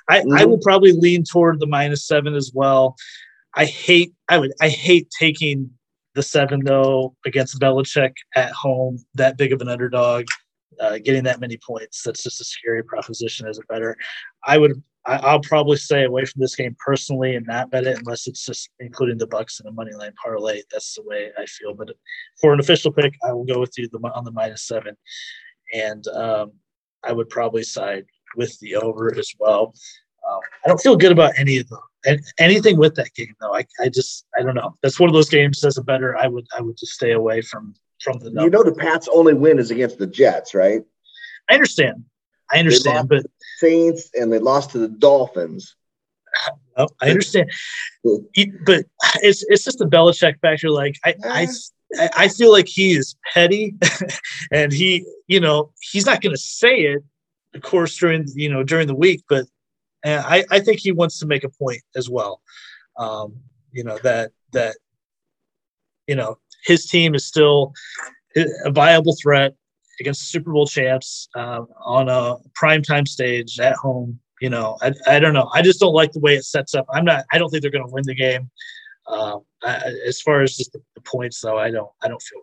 I 0.09 0.20
mm-hmm. 0.20 0.32
I 0.32 0.45
will 0.45 0.59
probably 0.59 0.93
lean 0.93 1.24
toward 1.24 1.61
the 1.61 1.66
minus 1.66 2.07
seven 2.07 2.34
as 2.34 2.53
well. 2.55 2.97
I 3.55 3.64
hate 3.66 4.12
I 4.28 4.38
would 4.38 4.53
I 4.61 4.68
hate 4.68 5.11
taking 5.18 5.70
the 6.14 6.22
seven 6.22 6.64
though 6.64 7.14
against 7.24 7.61
Belichick 7.61 8.14
at 8.34 8.53
home 8.53 8.99
that 9.14 9.38
big 9.38 9.53
of 9.53 9.61
an 9.61 9.68
underdog 9.68 10.26
uh, 10.79 10.99
getting 10.99 11.25
that 11.25 11.41
many 11.41 11.57
points. 11.57 12.03
That's 12.03 12.23
just 12.23 12.41
a 12.41 12.45
scary 12.45 12.83
proposition 12.85 13.49
as 13.49 13.59
a 13.59 13.62
bettor. 13.68 13.97
I 14.45 14.59
would 14.59 14.83
I, 15.07 15.33
will 15.33 15.41
probably 15.41 15.79
stay 15.79 16.05
away 16.05 16.25
from 16.27 16.41
this 16.41 16.55
game 16.55 16.77
personally 16.79 17.35
and 17.35 17.47
not 17.47 17.71
bet 17.71 17.87
it 17.87 17.99
unless 17.99 18.27
it's 18.27 18.45
just 18.45 18.68
including 18.81 19.16
the 19.16 19.27
Bucs 19.27 19.61
in 19.61 19.66
a 19.66 19.73
money 19.73 19.93
line 19.93 20.12
parlay. 20.23 20.62
That's 20.71 20.95
the 20.95 21.03
way 21.03 21.31
I 21.39 21.47
feel. 21.47 21.75
But 21.75 21.91
for 22.41 22.53
an 22.53 22.61
official 22.61 22.93
pick, 22.93 23.14
I 23.27 23.33
will 23.33 23.45
go 23.45 23.59
with 23.59 23.73
you 23.79 23.89
on 24.14 24.25
the 24.25 24.31
minus 24.31 24.66
seven, 24.66 24.97
and 25.75 26.07
um, 26.09 26.53
I 27.03 27.12
would 27.12 27.31
probably 27.31 27.62
side 27.62 28.05
with 28.37 28.59
the 28.61 28.77
over 28.77 29.12
as 29.18 29.33
well. 29.39 29.75
Um, 30.31 30.41
I 30.64 30.68
don't 30.68 30.81
feel 30.81 30.97
good 30.97 31.12
about 31.12 31.33
any 31.39 31.59
of 31.59 31.68
them. 31.68 31.81
And 32.07 32.21
anything 32.39 32.79
with 32.79 32.95
that 32.95 33.12
game 33.14 33.35
though, 33.41 33.55
I, 33.55 33.64
I 33.81 33.89
just 33.89 34.27
I 34.39 34.43
don't 34.43 34.55
know. 34.55 34.77
That's 34.83 35.01
one 35.01 35.11
of 35.11 35.14
those 35.14 35.29
games 35.29 35.64
as 35.64 35.77
a 35.77 35.83
bettor 35.83 36.16
I 36.16 36.29
would 36.29 36.47
I 36.57 36.62
would 36.62 36.77
just 36.79 36.93
stay 36.93 37.12
away 37.12 37.43
from 37.43 37.75
from 38.01 38.18
the 38.18 38.30
number. 38.30 38.42
You 38.42 38.51
know 38.51 38.62
the 38.62 38.74
Pats 38.74 39.09
only 39.12 39.34
win 39.34 39.59
is 39.59 39.70
against 39.70 39.98
the 39.98 40.07
Jets, 40.07 40.55
right? 40.55 40.82
I 41.48 41.55
understand. 41.55 42.05
I 42.53 42.59
understand, 42.59 43.09
but 43.09 43.24
Saints 43.59 44.11
and 44.14 44.32
they 44.32 44.38
lost 44.38 44.70
to 44.70 44.78
the 44.78 44.88
Dolphins. 44.88 45.76
Oh, 46.76 46.88
I 47.01 47.11
understand, 47.11 47.51
but 48.05 48.84
it's 49.22 49.44
it's 49.48 49.64
just 49.64 49.78
the 49.78 49.86
Belichick 49.86 50.40
factor. 50.40 50.70
Like 50.70 50.96
I, 51.05 51.14
I 51.24 51.48
I 52.16 52.28
feel 52.28 52.53
like 52.53 52.68
he 52.68 52.92
is 52.92 53.16
petty, 53.32 53.74
and 54.53 54.72
he 54.72 55.05
you 55.26 55.40
know 55.40 55.72
he's 55.80 56.07
not 56.07 56.20
going 56.20 56.34
to 56.34 56.40
say 56.40 56.80
it, 56.82 57.03
of 57.55 57.62
course 57.62 57.96
during 57.96 58.26
you 58.34 58.48
know 58.48 58.62
during 58.62 58.86
the 58.86 58.94
week, 58.94 59.22
but 59.28 59.46
uh, 60.05 60.22
I 60.24 60.44
I 60.51 60.61
think 60.61 60.80
he 60.80 60.92
wants 60.92 61.18
to 61.20 61.26
make 61.26 61.44
a 61.44 61.51
point 61.51 61.82
as 61.96 62.09
well. 62.09 62.40
Um, 62.96 63.36
you 63.72 63.84
know 63.84 63.98
that 63.98 64.32
that 64.53 64.76
you 66.07 66.14
know 66.14 66.38
his 66.65 66.87
team 66.87 67.15
is 67.15 67.27
still 67.27 67.73
a 68.37 68.71
viable 68.71 69.17
threat 69.21 69.55
against 70.01 70.21
the 70.21 70.27
Super 70.27 70.53
Bowl 70.53 70.67
champs 70.67 71.29
uh, 71.35 71.63
on 71.85 72.09
a 72.09 72.37
primetime 72.61 73.07
stage 73.07 73.61
at 73.61 73.77
home. 73.77 74.19
You 74.41 74.49
know, 74.49 74.79
I, 74.81 74.93
I 75.07 75.19
don't 75.19 75.35
know. 75.35 75.51
I 75.53 75.61
just 75.61 75.81
don't 75.81 75.93
like 75.93 76.13
the 76.13 76.21
way 76.21 76.35
it 76.35 76.45
sets 76.45 76.75
up. 76.75 76.87
I'm 76.91 77.05
not. 77.05 77.25
I 77.31 77.39
don't 77.39 77.51
think 77.51 77.63
they're 77.63 77.71
going 77.71 77.87
to 77.87 77.93
win 77.93 78.05
the 78.07 78.15
game. 78.15 78.51
Uh, 79.07 79.39
I, 79.63 79.93
as 80.07 80.21
far 80.23 80.43
as 80.43 80.57
just 80.57 80.73
the, 80.73 80.81
the, 80.95 81.03
points, 81.03 81.41
though, 81.41 81.59
I 81.59 81.71
don't. 81.71 81.91
I 82.03 82.09
don't 82.09 82.23
feel 82.23 82.41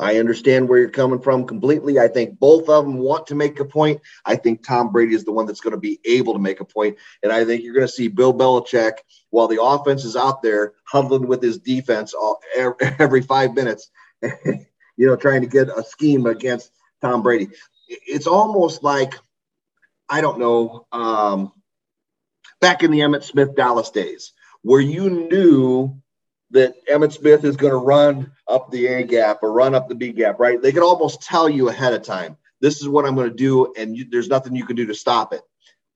I 0.00 0.18
understand 0.18 0.68
where 0.68 0.78
you're 0.78 0.88
coming 0.88 1.20
from 1.20 1.46
completely. 1.46 1.98
I 1.98 2.08
think 2.08 2.38
both 2.38 2.70
of 2.70 2.86
them 2.86 2.96
want 2.96 3.26
to 3.26 3.34
make 3.34 3.60
a 3.60 3.66
point. 3.66 4.00
I 4.24 4.36
think 4.36 4.64
Tom 4.66 4.90
Brady 4.92 5.14
is 5.14 5.24
the 5.24 5.32
one 5.32 5.44
that's 5.44 5.60
going 5.60 5.74
to 5.74 5.80
be 5.80 6.00
able 6.06 6.32
to 6.32 6.38
make 6.38 6.60
a 6.60 6.64
point. 6.64 6.96
And 7.22 7.30
I 7.30 7.44
think 7.44 7.62
you're 7.62 7.74
going 7.74 7.86
to 7.86 7.92
see 7.92 8.08
Bill 8.08 8.32
Belichick, 8.32 8.94
while 9.28 9.46
the 9.46 9.62
offense 9.62 10.04
is 10.06 10.16
out 10.16 10.42
there 10.42 10.72
huddling 10.84 11.28
with 11.28 11.42
his 11.42 11.58
defense 11.58 12.14
all, 12.14 12.40
every 12.98 13.20
five 13.20 13.52
minutes, 13.52 13.90
you 14.22 15.06
know, 15.06 15.16
trying 15.16 15.42
to 15.42 15.46
get 15.46 15.68
a 15.68 15.84
scheme 15.84 16.24
against 16.24 16.72
Tom 17.02 17.22
Brady. 17.22 17.48
It's 17.88 18.26
almost 18.26 18.82
like, 18.82 19.14
I 20.08 20.22
don't 20.22 20.38
know, 20.38 20.86
um, 20.92 21.52
back 22.60 22.82
in 22.82 22.90
the 22.90 23.00
Emmitt 23.00 23.24
Smith 23.24 23.54
Dallas 23.54 23.90
days, 23.90 24.32
where 24.62 24.80
you 24.80 25.10
knew 25.10 26.00
that 26.50 26.74
Emmitt 26.86 27.12
Smith 27.12 27.44
is 27.44 27.56
going 27.56 27.72
to 27.72 27.78
run 27.78 28.32
up 28.48 28.70
the 28.70 28.86
A 28.86 29.04
gap 29.04 29.38
or 29.42 29.52
run 29.52 29.74
up 29.74 29.88
the 29.88 29.94
B 29.94 30.12
gap, 30.12 30.40
right? 30.40 30.60
They 30.60 30.72
can 30.72 30.82
almost 30.82 31.22
tell 31.22 31.48
you 31.48 31.68
ahead 31.68 31.92
of 31.92 32.02
time, 32.02 32.36
this 32.60 32.80
is 32.80 32.88
what 32.88 33.06
I'm 33.06 33.14
going 33.14 33.30
to 33.30 33.36
do, 33.36 33.72
and 33.76 33.96
you, 33.96 34.06
there's 34.10 34.28
nothing 34.28 34.54
you 34.54 34.66
can 34.66 34.76
do 34.76 34.86
to 34.86 34.94
stop 34.94 35.32
it. 35.32 35.42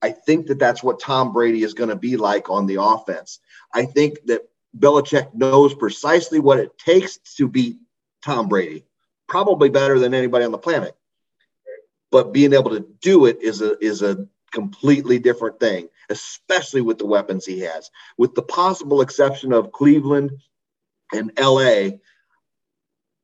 I 0.00 0.11
think 0.11 0.46
that 0.48 0.59
that's 0.59 0.82
what 0.82 1.00
Tom 1.00 1.32
Brady 1.32 1.62
is 1.62 1.74
going 1.74 1.90
to 1.90 1.96
be 1.96 2.16
like 2.16 2.50
on 2.50 2.66
the 2.66 2.82
offense. 2.82 3.40
I 3.72 3.86
think 3.86 4.18
that 4.26 4.48
Belichick 4.78 5.34
knows 5.34 5.74
precisely 5.74 6.40
what 6.40 6.59
it 6.59 6.76
takes 6.78 7.18
to 7.36 7.48
beat 7.48 7.78
Tom 8.22 8.48
Brady, 8.48 8.84
probably 9.28 9.70
better 9.70 9.98
than 9.98 10.14
anybody 10.14 10.44
on 10.44 10.52
the 10.52 10.59
planet. 10.59 10.96
But 12.11 12.32
being 12.32 12.52
able 12.52 12.70
to 12.70 12.86
do 13.00 13.26
it 13.26 13.38
is 13.42 13.61
a 13.61 13.76
is 13.84 14.02
a 14.02 14.26
completely 14.52 15.18
different 15.18 15.59
thing, 15.59 15.88
especially 16.11 16.80
with 16.80 16.98
the 16.98 17.07
weapons 17.07 17.44
he 17.44 17.61
has. 17.61 17.90
With 18.18 18.34
the 18.34 18.42
possible 18.42 19.00
exception 19.00 19.52
of 19.52 19.72
Cleveland 19.72 20.32
and 21.12 21.32
LA, 21.38 21.98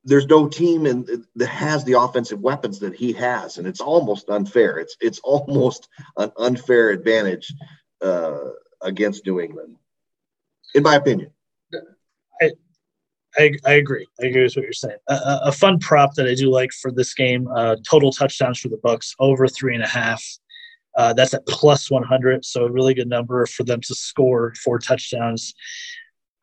there's 0.03 0.25
no 0.27 0.47
team 0.47 0.85
in, 0.85 1.25
that 1.35 1.47
has 1.47 1.83
the 1.83 1.99
offensive 1.99 2.39
weapons 2.39 2.79
that 2.79 2.95
he 2.95 3.13
has, 3.13 3.57
and 3.57 3.67
it's 3.67 3.81
almost 3.81 4.29
unfair. 4.29 4.77
It's 4.77 4.97
it's 4.99 5.19
almost 5.23 5.89
an 6.17 6.31
unfair 6.37 6.89
advantage 6.89 7.53
uh, 8.01 8.49
against 8.81 9.25
New 9.25 9.39
England. 9.39 9.77
in 10.73 10.83
my 10.83 10.95
opinion. 10.95 11.31
I, 13.37 13.51
I 13.65 13.73
agree. 13.73 14.07
I 14.21 14.25
agree 14.25 14.43
with 14.43 14.55
what 14.55 14.63
you're 14.63 14.73
saying. 14.73 14.97
A, 15.07 15.39
a 15.45 15.51
fun 15.51 15.79
prop 15.79 16.15
that 16.15 16.27
I 16.27 16.33
do 16.33 16.49
like 16.49 16.71
for 16.73 16.91
this 16.91 17.13
game: 17.13 17.47
uh, 17.47 17.77
total 17.89 18.11
touchdowns 18.11 18.59
for 18.59 18.67
the 18.67 18.77
Bucs 18.77 19.15
over 19.19 19.47
three 19.47 19.73
and 19.73 19.83
a 19.83 19.87
half. 19.87 20.23
Uh, 21.01 21.13
that's 21.13 21.33
at 21.33 21.43
plus 21.47 21.89
100, 21.89 22.45
so 22.45 22.65
a 22.65 22.71
really 22.71 22.93
good 22.93 23.09
number 23.09 23.47
for 23.47 23.63
them 23.63 23.81
to 23.81 23.95
score 23.95 24.53
four 24.63 24.77
touchdowns. 24.77 25.55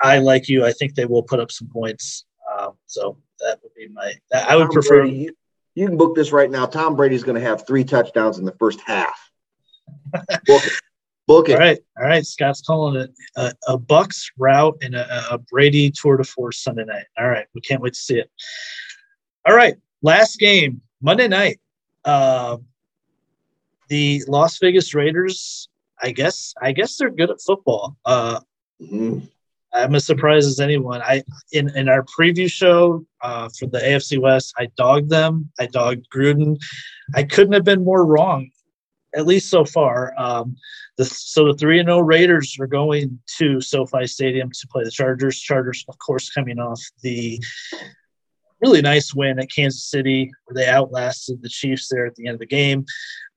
I 0.03 0.19
like 0.19 0.49
you. 0.49 0.67
I 0.67 0.73
think 0.73 0.97
they 0.97 1.05
will 1.05 1.23
put 1.23 1.39
up 1.39 1.53
some 1.53 1.69
points. 1.69 2.27
Um, 2.59 2.73
so 2.87 3.19
that 3.39 3.61
would 3.63 3.73
be 3.77 3.87
my. 3.87 4.15
I 4.35 4.57
would 4.57 4.65
Tom 4.65 4.73
prefer. 4.73 5.03
Brady, 5.03 5.17
you, 5.17 5.37
you, 5.77 5.87
can 5.87 5.97
book 5.97 6.17
this 6.17 6.33
right 6.33 6.51
now. 6.51 6.67
Tom 6.67 6.97
Brady's 6.97 7.23
going 7.23 7.41
to 7.41 7.49
have 7.49 7.69
three 7.69 7.85
touchdowns 7.85 8.41
in 8.41 8.45
the 8.45 8.57
first 8.59 8.81
half. 8.85 9.17
book 10.13 10.67
it. 10.67 10.73
Book 11.29 11.49
it. 11.49 11.53
All 11.53 11.61
right, 11.61 11.79
all 11.97 12.07
right. 12.07 12.27
Scott's 12.27 12.61
calling 12.61 13.01
it 13.01 13.13
a, 13.37 13.53
a 13.69 13.79
Bucs 13.79 14.25
route 14.39 14.77
and 14.83 14.97
a, 14.97 15.35
a 15.35 15.39
Brady 15.39 15.93
tour 15.93 16.17
de 16.17 16.25
force 16.25 16.65
Sunday 16.65 16.85
night. 16.85 17.07
All 17.17 17.29
right, 17.29 17.47
we 17.55 17.61
can't 17.61 17.81
wait 17.81 17.93
to 17.93 18.01
see 18.01 18.19
it. 18.19 18.29
All 19.47 19.55
right, 19.55 19.77
last 20.03 20.41
game 20.41 20.81
Monday 21.01 21.29
night. 21.29 21.61
Uh, 22.05 22.57
the 23.89 24.23
Las 24.29 24.59
Vegas 24.59 24.95
Raiders. 24.95 25.69
I 26.01 26.13
guess. 26.13 26.55
I 26.63 26.73
guess 26.73 26.97
they're 26.97 27.11
good 27.11 27.31
at 27.31 27.41
football. 27.41 27.97
Uh, 28.05 28.41
mm-hmm. 28.81 29.21
I'm 29.73 29.95
as 29.95 30.05
surprised 30.05 30.49
as 30.49 30.61
anyone. 30.61 31.03
I 31.03 31.23
in 31.53 31.75
in 31.77 31.89
our 31.89 32.05
preview 32.05 32.51
show 32.51 33.05
uh, 33.21 33.49
for 33.59 33.67
the 33.67 33.79
AFC 33.79 34.21
West, 34.21 34.55
I 34.59 34.69
dogged 34.77 35.11
them. 35.11 35.51
I 35.59 35.67
dogged 35.67 36.07
Gruden. 36.15 36.57
I 37.15 37.23
couldn't 37.23 37.53
have 37.53 37.65
been 37.65 37.85
more 37.85 38.07
wrong, 38.07 38.51
at 39.15 39.27
least 39.27 39.51
so 39.51 39.65
far. 39.65 40.15
Um, 40.17 40.57
the, 40.97 41.05
so 41.05 41.47
the 41.47 41.55
three 41.55 41.79
and 41.79 41.89
zero 41.89 41.99
oh 41.99 42.01
Raiders 42.01 42.57
are 42.59 42.67
going 42.67 43.19
to 43.39 43.61
SoFi 43.61 44.07
Stadium 44.07 44.51
to 44.51 44.69
play 44.69 44.85
the 44.85 44.91
Chargers. 44.91 45.39
Chargers, 45.39 45.85
of 45.89 45.99
course, 45.99 46.31
coming 46.31 46.59
off 46.59 46.81
the 47.03 47.43
really 48.61 48.83
nice 48.83 49.15
win 49.15 49.39
at 49.39 49.51
Kansas 49.51 49.91
City, 49.91 50.31
where 50.45 50.55
they 50.55 50.71
outlasted 50.71 51.43
the 51.43 51.49
Chiefs 51.49 51.89
there 51.89 52.07
at 52.07 52.15
the 52.15 52.27
end 52.27 52.35
of 52.35 52.41
the 52.41 52.47
game. 52.47 52.85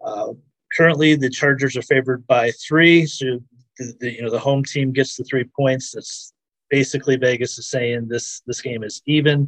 Uh, 0.03 0.33
currently, 0.75 1.15
the 1.15 1.29
Chargers 1.29 1.77
are 1.77 1.81
favored 1.83 2.25
by 2.27 2.51
three, 2.51 3.05
so 3.05 3.39
the, 3.77 3.93
the, 3.99 4.13
you 4.13 4.21
know 4.21 4.29
the 4.29 4.39
home 4.39 4.63
team 4.63 4.91
gets 4.91 5.15
the 5.15 5.23
three 5.23 5.45
points. 5.55 5.91
That's 5.91 6.33
basically 6.69 7.17
Vegas 7.17 7.57
is 7.57 7.69
saying 7.69 8.07
this 8.07 8.41
this 8.47 8.61
game 8.61 8.83
is 8.83 9.01
even. 9.05 9.47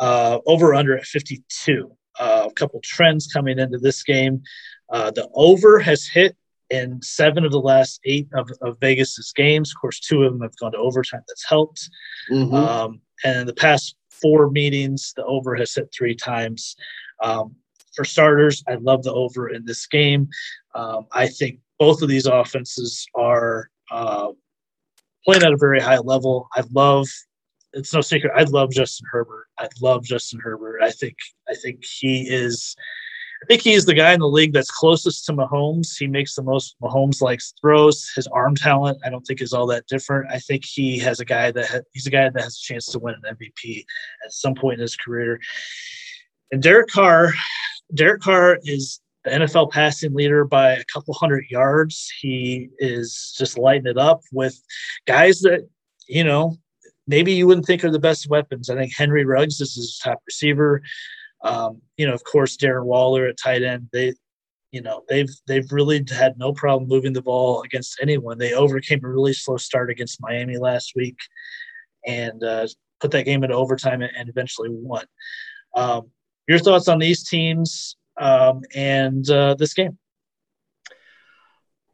Uh, 0.00 0.38
over 0.46 0.74
under 0.74 0.96
at 0.96 1.04
52. 1.04 1.94
Uh, 2.18 2.48
a 2.48 2.52
couple 2.54 2.80
trends 2.82 3.26
coming 3.26 3.58
into 3.58 3.78
this 3.78 4.02
game. 4.02 4.42
Uh, 4.90 5.10
the 5.10 5.28
over 5.34 5.78
has 5.78 6.06
hit 6.06 6.34
in 6.70 7.00
seven 7.02 7.44
of 7.44 7.52
the 7.52 7.60
last 7.60 8.00
eight 8.04 8.28
of, 8.34 8.50
of 8.62 8.78
Vegas's 8.80 9.32
games. 9.34 9.70
Of 9.70 9.80
course, 9.80 10.00
two 10.00 10.24
of 10.24 10.32
them 10.32 10.42
have 10.42 10.56
gone 10.56 10.72
to 10.72 10.78
overtime. 10.78 11.22
That's 11.28 11.48
helped. 11.48 11.88
Mm-hmm. 12.30 12.54
Um, 12.54 13.00
and 13.24 13.40
in 13.40 13.46
the 13.46 13.54
past 13.54 13.96
four 14.22 14.50
meetings, 14.50 15.12
the 15.16 15.24
over 15.24 15.54
has 15.56 15.74
hit 15.74 15.92
three 15.92 16.14
times. 16.14 16.76
Um, 17.22 17.56
for 17.94 18.04
starters, 18.04 18.62
I 18.68 18.76
love 18.76 19.02
the 19.02 19.12
over 19.12 19.50
in 19.50 19.64
this 19.66 19.86
game. 19.86 20.28
Um, 20.74 21.06
I 21.12 21.28
think 21.28 21.58
both 21.78 22.00
of 22.00 22.08
these 22.08 22.26
offenses 22.26 23.06
are 23.14 23.68
uh, 23.90 24.28
playing 25.24 25.42
at 25.42 25.52
a 25.52 25.58
very 25.58 25.80
high 25.80 25.98
level. 25.98 26.48
I 26.54 26.62
love. 26.72 27.06
It's 27.74 27.92
no 27.92 28.00
secret. 28.00 28.32
I 28.36 28.44
love 28.44 28.70
Justin 28.70 29.06
Herbert. 29.10 29.46
I 29.58 29.68
love 29.80 30.04
Justin 30.04 30.40
Herbert. 30.40 30.82
I 30.82 30.90
think. 30.90 31.16
I 31.48 31.54
think 31.54 31.84
he 31.84 32.28
is. 32.28 32.76
I 33.42 33.44
think 33.46 33.62
he's 33.62 33.84
the 33.84 33.94
guy 33.94 34.12
in 34.12 34.20
the 34.20 34.28
league 34.28 34.52
that's 34.52 34.70
closest 34.70 35.26
to 35.26 35.32
Mahomes. 35.32 35.98
He 35.98 36.06
makes 36.06 36.36
the 36.36 36.44
most 36.44 36.76
Mahomes-like 36.80 37.40
throws. 37.60 38.08
His 38.14 38.28
arm 38.28 38.54
talent, 38.54 38.98
I 39.04 39.10
don't 39.10 39.26
think, 39.26 39.42
is 39.42 39.52
all 39.52 39.66
that 39.66 39.86
different. 39.88 40.30
I 40.30 40.38
think 40.38 40.64
he 40.64 40.96
has 41.00 41.18
a 41.18 41.24
guy 41.24 41.50
that 41.50 41.66
ha- 41.66 41.80
he's 41.92 42.06
a 42.06 42.10
guy 42.10 42.30
that 42.30 42.40
has 42.40 42.56
a 42.56 42.72
chance 42.72 42.86
to 42.86 43.00
win 43.00 43.16
an 43.24 43.36
MVP 43.36 43.84
at 44.24 44.32
some 44.32 44.54
point 44.54 44.74
in 44.74 44.82
his 44.82 44.94
career. 44.94 45.40
And 46.52 46.62
Derek 46.62 46.88
Carr, 46.88 47.32
Derek 47.92 48.22
Carr 48.22 48.58
is 48.62 49.00
the 49.24 49.30
NFL 49.30 49.72
passing 49.72 50.14
leader 50.14 50.44
by 50.44 50.74
a 50.74 50.84
couple 50.92 51.12
hundred 51.14 51.44
yards. 51.50 52.12
He 52.20 52.68
is 52.78 53.34
just 53.36 53.58
lighting 53.58 53.86
it 53.86 53.98
up 53.98 54.20
with 54.30 54.60
guys 55.06 55.40
that, 55.40 55.68
you 56.06 56.22
know, 56.22 56.58
maybe 57.08 57.32
you 57.32 57.46
wouldn't 57.48 57.66
think 57.66 57.84
are 57.84 57.90
the 57.90 57.98
best 57.98 58.28
weapons. 58.28 58.70
I 58.70 58.76
think 58.76 58.94
Henry 58.96 59.24
Ruggs 59.24 59.60
is 59.60 59.74
his 59.74 59.98
top 60.02 60.20
receiver. 60.26 60.82
Um, 61.42 61.82
you 61.96 62.06
know, 62.06 62.14
of 62.14 62.24
course, 62.24 62.56
Darren 62.56 62.84
Waller 62.84 63.26
at 63.26 63.36
tight 63.36 63.62
end. 63.62 63.88
They, 63.92 64.14
you 64.70 64.80
know, 64.80 65.02
they've 65.08 65.30
they've 65.46 65.70
really 65.70 66.04
had 66.10 66.38
no 66.38 66.52
problem 66.52 66.88
moving 66.88 67.12
the 67.12 67.22
ball 67.22 67.62
against 67.62 67.98
anyone. 68.00 68.38
They 68.38 68.54
overcame 68.54 69.04
a 69.04 69.08
really 69.08 69.32
slow 69.32 69.56
start 69.56 69.90
against 69.90 70.20
Miami 70.20 70.56
last 70.56 70.92
week, 70.94 71.18
and 72.06 72.42
uh, 72.42 72.66
put 73.00 73.10
that 73.10 73.24
game 73.24 73.44
into 73.44 73.56
overtime 73.56 74.02
and 74.02 74.28
eventually 74.28 74.68
won. 74.70 75.04
Um, 75.74 76.10
your 76.48 76.58
thoughts 76.58 76.88
on 76.88 76.98
these 76.98 77.28
teams? 77.28 77.96
um, 78.20 78.62
and 78.74 79.28
uh, 79.30 79.54
this 79.54 79.74
game? 79.74 79.98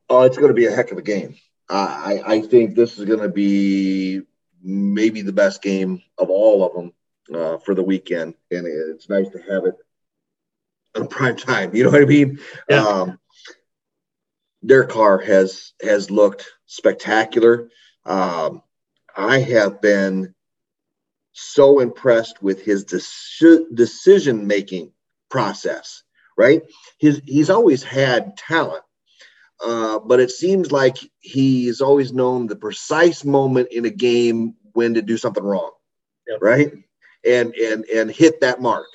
Oh, 0.08 0.22
it's 0.22 0.36
going 0.36 0.48
to 0.48 0.54
be 0.54 0.66
a 0.66 0.70
heck 0.70 0.90
of 0.90 0.98
a 0.98 1.02
game. 1.02 1.36
I, 1.70 2.22
I 2.24 2.40
think 2.40 2.74
this 2.74 2.98
is 2.98 3.04
going 3.04 3.20
to 3.20 3.28
be 3.28 4.22
maybe 4.62 5.20
the 5.20 5.32
best 5.32 5.60
game 5.60 6.02
of 6.16 6.30
all 6.30 6.64
of 6.64 6.72
them 6.72 6.92
uh, 7.34 7.58
for 7.58 7.74
the 7.74 7.82
weekend, 7.82 8.34
and 8.50 8.66
it's 8.66 9.08
nice 9.08 9.28
to 9.30 9.38
have 9.38 9.64
it 9.64 9.74
on 10.94 11.08
prime 11.08 11.36
time. 11.36 11.74
You 11.74 11.84
know 11.84 11.90
what 11.90 12.02
I 12.02 12.06
mean? 12.06 12.38
Yeah. 12.68 12.84
Um, 12.84 13.18
Derek 14.64 14.90
Carr 14.90 15.18
has 15.18 15.72
has 15.82 16.10
looked 16.10 16.50
spectacular. 16.66 17.70
Um, 18.04 18.62
I 19.16 19.38
have 19.40 19.80
been 19.80 20.34
so 21.32 21.80
impressed 21.80 22.42
with 22.42 22.62
his 22.62 22.84
de- 22.84 23.74
decision 23.74 24.46
making 24.46 24.92
process 25.28 26.02
right? 26.38 26.62
He's 26.98 27.20
he's 27.26 27.50
always 27.50 27.82
had 27.82 28.38
talent, 28.38 28.84
uh, 29.62 29.98
but 29.98 30.20
it 30.20 30.30
seems 30.30 30.72
like 30.72 30.96
he's 31.18 31.82
always 31.82 32.12
known 32.12 32.46
the 32.46 32.56
precise 32.56 33.24
moment 33.24 33.68
in 33.72 33.84
a 33.84 33.90
game 33.90 34.54
when 34.72 34.94
to 34.94 35.02
do 35.02 35.18
something 35.18 35.42
wrong, 35.42 35.72
yep. 36.26 36.38
right? 36.40 36.72
And 37.26 37.54
and 37.54 37.84
and 37.86 38.10
hit 38.10 38.40
that 38.40 38.60
mark. 38.60 38.86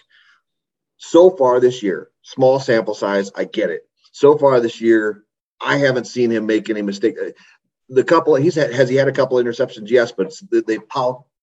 So 0.97 1.29
far 1.31 1.59
this 1.59 1.83
year, 1.83 2.09
small 2.21 2.59
sample 2.59 2.95
size, 2.95 3.31
I 3.35 3.43
get 3.43 3.69
it. 3.69 3.87
So 4.11 4.37
far 4.37 4.59
this 4.59 4.79
year, 4.79 5.25
I 5.59 5.77
haven't 5.77 6.07
seen 6.07 6.31
him 6.31 6.45
make 6.45 6.69
any 6.69 6.81
mistake. 6.81 7.17
The 7.89 8.03
couple 8.03 8.35
he's 8.35 8.55
had 8.55 8.73
has 8.73 8.89
he 8.89 8.95
had 8.95 9.07
a 9.07 9.13
couple 9.13 9.37
interceptions? 9.37 9.89
Yes, 9.89 10.11
but 10.11 10.33
they 10.51 10.79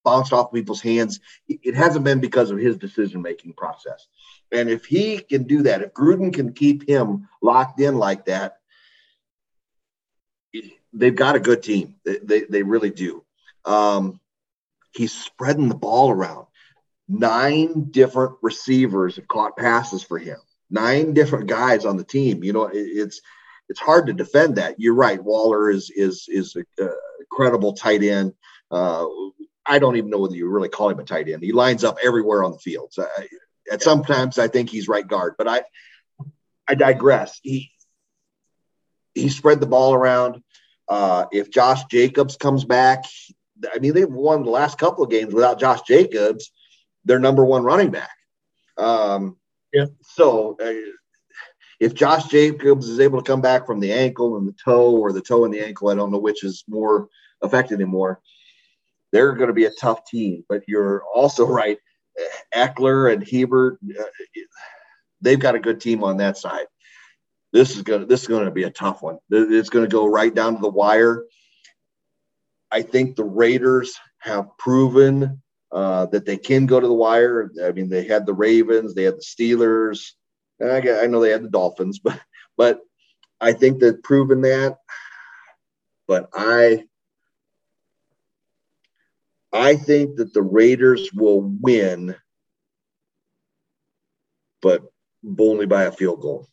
bounced 0.03 0.33
off 0.33 0.51
people's 0.51 0.81
hands. 0.81 1.19
It 1.47 1.75
hasn't 1.75 2.05
been 2.05 2.19
because 2.19 2.49
of 2.49 2.57
his 2.57 2.77
decision 2.77 3.21
making 3.21 3.53
process. 3.53 4.07
And 4.51 4.69
if 4.69 4.85
he 4.85 5.19
can 5.19 5.43
do 5.43 5.63
that, 5.63 5.81
if 5.81 5.93
Gruden 5.93 6.33
can 6.33 6.53
keep 6.53 6.87
him 6.87 7.29
locked 7.41 7.79
in 7.79 7.97
like 7.97 8.25
that, 8.25 8.57
they've 10.93 11.15
got 11.15 11.35
a 11.35 11.39
good 11.39 11.63
team. 11.63 11.95
They, 12.03 12.17
they, 12.17 12.41
they 12.41 12.63
really 12.63 12.89
do. 12.89 13.23
Um, 13.63 14.19
he's 14.93 15.13
spreading 15.13 15.69
the 15.69 15.75
ball 15.75 16.09
around. 16.09 16.47
Nine 17.13 17.89
different 17.91 18.37
receivers 18.41 19.17
have 19.17 19.27
caught 19.27 19.57
passes 19.57 20.01
for 20.01 20.17
him. 20.17 20.37
Nine 20.69 21.13
different 21.13 21.47
guys 21.47 21.83
on 21.83 21.97
the 21.97 22.05
team. 22.05 22.41
You 22.41 22.53
know, 22.53 22.67
it, 22.67 22.77
it's 22.77 23.21
it's 23.67 23.81
hard 23.81 24.07
to 24.07 24.13
defend 24.13 24.55
that. 24.55 24.75
You're 24.79 24.95
right. 24.95 25.21
Waller 25.21 25.69
is 25.69 25.91
is 25.93 26.25
is 26.29 26.55
a, 26.55 26.83
a 26.83 26.89
credible 27.29 27.73
tight 27.73 28.01
end. 28.01 28.33
Uh, 28.71 29.05
I 29.65 29.79
don't 29.79 29.97
even 29.97 30.09
know 30.09 30.19
whether 30.19 30.35
you 30.35 30.47
really 30.47 30.69
call 30.69 30.89
him 30.89 30.99
a 30.99 31.03
tight 31.03 31.27
end. 31.27 31.43
He 31.43 31.51
lines 31.51 31.83
up 31.83 31.97
everywhere 32.01 32.45
on 32.45 32.53
the 32.53 32.59
field. 32.59 32.93
So 32.93 33.05
I, 33.17 33.27
at 33.69 33.81
sometimes 33.81 34.39
I 34.39 34.47
think 34.47 34.69
he's 34.69 34.87
right 34.87 35.07
guard, 35.07 35.35
but 35.37 35.49
I 35.49 35.63
I 36.65 36.75
digress. 36.75 37.39
He 37.43 37.71
he 39.13 39.27
spread 39.27 39.59
the 39.59 39.67
ball 39.67 39.93
around. 39.93 40.41
Uh, 40.87 41.25
if 41.33 41.51
Josh 41.51 41.83
Jacobs 41.85 42.37
comes 42.37 42.63
back, 42.63 43.03
I 43.73 43.79
mean 43.79 43.93
they've 43.93 44.09
won 44.09 44.43
the 44.43 44.49
last 44.49 44.77
couple 44.77 45.03
of 45.03 45.09
games 45.11 45.33
without 45.33 45.59
Josh 45.59 45.81
Jacobs. 45.81 46.51
Their 47.05 47.19
number 47.19 47.43
one 47.45 47.63
running 47.63 47.91
back. 47.91 48.11
Um, 48.77 49.37
yeah. 49.73 49.85
So 50.01 50.57
uh, 50.63 50.73
if 51.79 51.93
Josh 51.93 52.25
Jacobs 52.27 52.87
is 52.87 52.99
able 52.99 53.21
to 53.21 53.29
come 53.29 53.41
back 53.41 53.65
from 53.65 53.79
the 53.79 53.91
ankle 53.91 54.37
and 54.37 54.47
the 54.47 54.55
toe, 54.63 54.95
or 54.95 55.11
the 55.11 55.21
toe 55.21 55.45
and 55.45 55.53
the 55.53 55.65
ankle, 55.65 55.89
I 55.89 55.95
don't 55.95 56.11
know 56.11 56.19
which 56.19 56.43
is 56.43 56.63
more 56.67 57.07
affected 57.41 57.81
him 57.81 57.89
more. 57.89 58.21
They're 59.11 59.33
going 59.33 59.47
to 59.47 59.53
be 59.53 59.65
a 59.65 59.71
tough 59.71 60.05
team, 60.05 60.45
but 60.47 60.61
you're 60.67 61.03
also 61.13 61.45
right. 61.45 61.77
Ekeler 62.55 63.11
and 63.11 63.27
Herbert, 63.27 63.79
uh, 63.99 64.03
they've 65.21 65.39
got 65.39 65.55
a 65.55 65.59
good 65.59 65.81
team 65.81 66.03
on 66.03 66.17
that 66.17 66.37
side. 66.37 66.67
This 67.53 67.75
is 67.75 67.81
going 67.81 68.01
to 68.01 68.05
this 68.05 68.21
is 68.21 68.27
going 68.27 68.45
to 68.45 68.51
be 68.51 68.63
a 68.63 68.69
tough 68.69 69.01
one. 69.01 69.17
It's 69.29 69.69
going 69.69 69.85
to 69.85 69.91
go 69.91 70.07
right 70.07 70.33
down 70.33 70.55
to 70.55 70.61
the 70.61 70.69
wire. 70.69 71.25
I 72.71 72.81
think 72.81 73.15
the 73.15 73.25
Raiders 73.25 73.93
have 74.19 74.57
proven 74.57 75.41
uh, 75.71 76.05
that 76.07 76.25
they 76.25 76.37
can 76.37 76.65
go 76.65 76.79
to 76.79 76.87
the 76.87 76.93
wire. 76.93 77.51
I 77.63 77.71
mean, 77.71 77.89
they 77.89 78.03
had 78.03 78.25
the 78.25 78.33
Ravens, 78.33 78.93
they 78.93 79.03
had 79.03 79.15
the 79.15 79.21
Steelers. 79.21 80.11
I, 80.61 81.03
I 81.03 81.07
know 81.07 81.21
they 81.21 81.31
had 81.31 81.43
the 81.43 81.49
Dolphins, 81.49 81.99
but 82.03 82.19
but 82.57 82.81
I 83.39 83.53
think 83.53 83.79
they've 83.79 84.01
proven 84.03 84.41
that. 84.41 84.77
But 86.07 86.29
I 86.33 86.85
I 89.53 89.75
think 89.75 90.17
that 90.17 90.33
the 90.33 90.41
Raiders 90.41 91.11
will 91.13 91.41
win, 91.41 92.15
but 94.61 94.83
only 95.39 95.65
by 95.65 95.83
a 95.83 95.91
field 95.91 96.21
goal. 96.21 96.47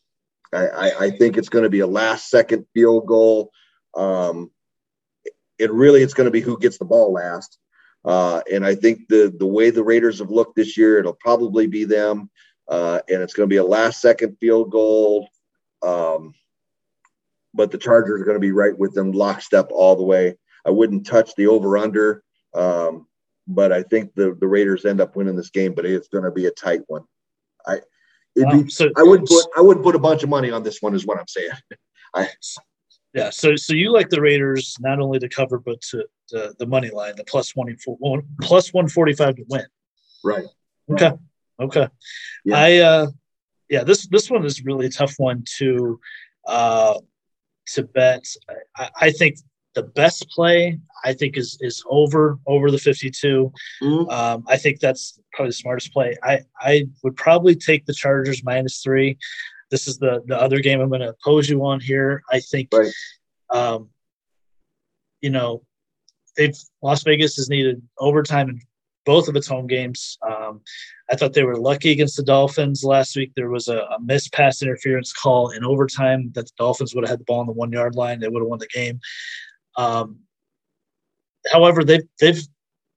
I, 0.51 0.67
I, 0.67 0.99
I 1.05 1.09
think 1.11 1.37
it's 1.37 1.49
going 1.49 1.63
to 1.63 1.69
be 1.69 1.79
a 1.79 1.87
last 1.87 2.29
second 2.29 2.65
field 2.73 3.05
goal. 3.05 3.51
Um, 3.95 4.51
it 5.57 5.71
really 5.71 6.01
it's 6.01 6.13
going 6.13 6.25
to 6.25 6.31
be 6.31 6.41
who 6.41 6.57
gets 6.57 6.77
the 6.77 6.85
ball 6.85 7.13
last. 7.13 7.58
Uh, 8.05 8.41
and 8.51 8.65
I 8.65 8.75
think 8.75 9.07
the 9.07 9.33
the 9.37 9.45
way 9.45 9.69
the 9.69 9.83
Raiders 9.83 10.19
have 10.19 10.31
looked 10.31 10.55
this 10.55 10.77
year, 10.77 10.99
it'll 10.99 11.13
probably 11.13 11.67
be 11.67 11.83
them. 11.83 12.29
Uh, 12.67 12.99
and 13.09 13.21
it's 13.21 13.33
going 13.33 13.49
to 13.49 13.53
be 13.53 13.57
a 13.57 13.63
last 13.63 13.99
second 13.99 14.37
field 14.39 14.71
goal. 14.71 15.27
Um, 15.81 16.33
but 17.53 17.71
the 17.71 17.77
Chargers 17.77 18.21
are 18.21 18.25
going 18.25 18.35
to 18.35 18.39
be 18.39 18.51
right 18.51 18.77
with 18.77 18.93
them, 18.93 19.11
lockstep 19.11 19.69
all 19.71 19.95
the 19.95 20.03
way. 20.03 20.37
I 20.65 20.69
wouldn't 20.69 21.05
touch 21.05 21.33
the 21.35 21.47
over 21.47 21.77
under, 21.77 22.23
um, 22.53 23.07
but 23.47 23.71
I 23.71 23.83
think 23.83 24.13
the 24.15 24.37
the 24.39 24.47
Raiders 24.47 24.85
end 24.85 25.01
up 25.01 25.15
winning 25.15 25.35
this 25.35 25.49
game. 25.49 25.73
But 25.73 25.85
it's 25.85 26.07
going 26.07 26.23
to 26.23 26.31
be 26.31 26.45
a 26.45 26.51
tight 26.51 26.81
one. 26.87 27.03
I 27.65 27.81
wow. 28.35 28.61
be, 28.61 28.69
so, 28.69 28.89
I 28.95 29.03
would 29.03 29.25
put 29.25 29.45
I 29.57 29.61
would 29.61 29.81
put 29.81 29.95
a 29.95 29.99
bunch 29.99 30.23
of 30.23 30.29
money 30.29 30.51
on 30.51 30.63
this 30.63 30.81
one, 30.81 30.93
is 30.93 31.05
what 31.05 31.19
I'm 31.19 31.27
saying. 31.27 31.51
I 32.13 32.27
yeah, 33.13 33.29
so 33.29 33.55
so 33.55 33.73
you 33.73 33.91
like 33.91 34.09
the 34.09 34.21
Raiders 34.21 34.75
not 34.79 34.99
only 34.99 35.19
to 35.19 35.29
cover 35.29 35.57
but 35.57 35.81
to 35.89 36.05
the, 36.29 36.55
the 36.59 36.65
money 36.65 36.89
line, 36.89 37.15
the 37.15 37.23
plus 37.23 37.55
one 37.55 37.75
plus 38.41 38.73
one 38.73 38.87
forty 38.87 39.13
five 39.13 39.35
to 39.35 39.45
win. 39.49 39.65
Right. 40.23 40.45
Okay. 40.91 41.11
Okay. 41.59 41.87
Yeah. 42.45 42.57
I 42.57 42.77
uh 42.77 43.07
yeah, 43.69 43.83
this 43.83 44.07
this 44.07 44.29
one 44.29 44.45
is 44.45 44.63
really 44.63 44.87
a 44.87 44.89
tough 44.91 45.15
one 45.17 45.43
to 45.57 45.99
uh 46.47 46.99
to 47.73 47.83
bet. 47.83 48.25
I, 48.75 48.89
I 49.01 49.11
think 49.11 49.37
the 49.75 49.83
best 49.83 50.27
play 50.29 50.79
I 51.05 51.13
think 51.13 51.37
is 51.37 51.57
is 51.61 51.83
over 51.89 52.39
over 52.47 52.71
the 52.71 52.77
52. 52.77 53.51
Mm-hmm. 53.81 54.09
Um, 54.09 54.43
I 54.47 54.57
think 54.57 54.79
that's 54.79 55.19
probably 55.33 55.49
the 55.49 55.53
smartest 55.53 55.93
play. 55.93 56.15
I 56.23 56.41
I 56.59 56.87
would 57.03 57.15
probably 57.15 57.55
take 57.55 57.85
the 57.85 57.93
Chargers 57.93 58.43
minus 58.43 58.81
three. 58.81 59.17
This 59.71 59.87
is 59.87 59.97
the 59.97 60.23
the 60.25 60.39
other 60.39 60.59
game 60.59 60.81
I'm 60.81 60.89
going 60.89 61.01
to 61.01 61.15
pose 61.23 61.49
you 61.49 61.63
on 61.65 61.79
here. 61.79 62.23
I 62.31 62.39
think, 62.39 62.69
right. 62.73 62.91
um, 63.51 63.89
you 65.21 65.29
know, 65.29 65.63
they've 66.39 66.57
Las 66.81 67.03
Vegas 67.03 67.35
has 67.35 67.49
needed 67.49 67.81
overtime 67.99 68.49
in 68.49 68.61
both 69.05 69.27
of 69.27 69.35
its 69.35 69.47
home 69.47 69.67
games. 69.67 70.17
Um, 70.27 70.61
I 71.11 71.15
thought 71.15 71.33
they 71.33 71.43
were 71.43 71.57
lucky 71.57 71.91
against 71.91 72.15
the 72.15 72.23
Dolphins 72.23 72.83
last 72.83 73.15
week. 73.15 73.31
There 73.35 73.49
was 73.49 73.67
a, 73.67 73.79
a 73.79 73.99
missed 74.01 74.31
pass 74.33 74.61
interference 74.61 75.11
call 75.11 75.49
in 75.49 75.65
overtime 75.65 76.31
that 76.35 76.45
the 76.45 76.51
Dolphins 76.57 76.95
would 76.95 77.03
have 77.03 77.09
had 77.09 77.19
the 77.19 77.25
ball 77.25 77.41
on 77.41 77.47
the 77.47 77.51
one 77.51 77.71
yard 77.71 77.95
line. 77.95 78.19
They 78.19 78.29
would 78.29 78.41
have 78.41 78.47
won 78.47 78.59
the 78.59 78.67
game. 78.67 78.99
Um, 79.77 80.19
however, 81.51 81.83
they've 81.83 82.07
they've 82.19 82.41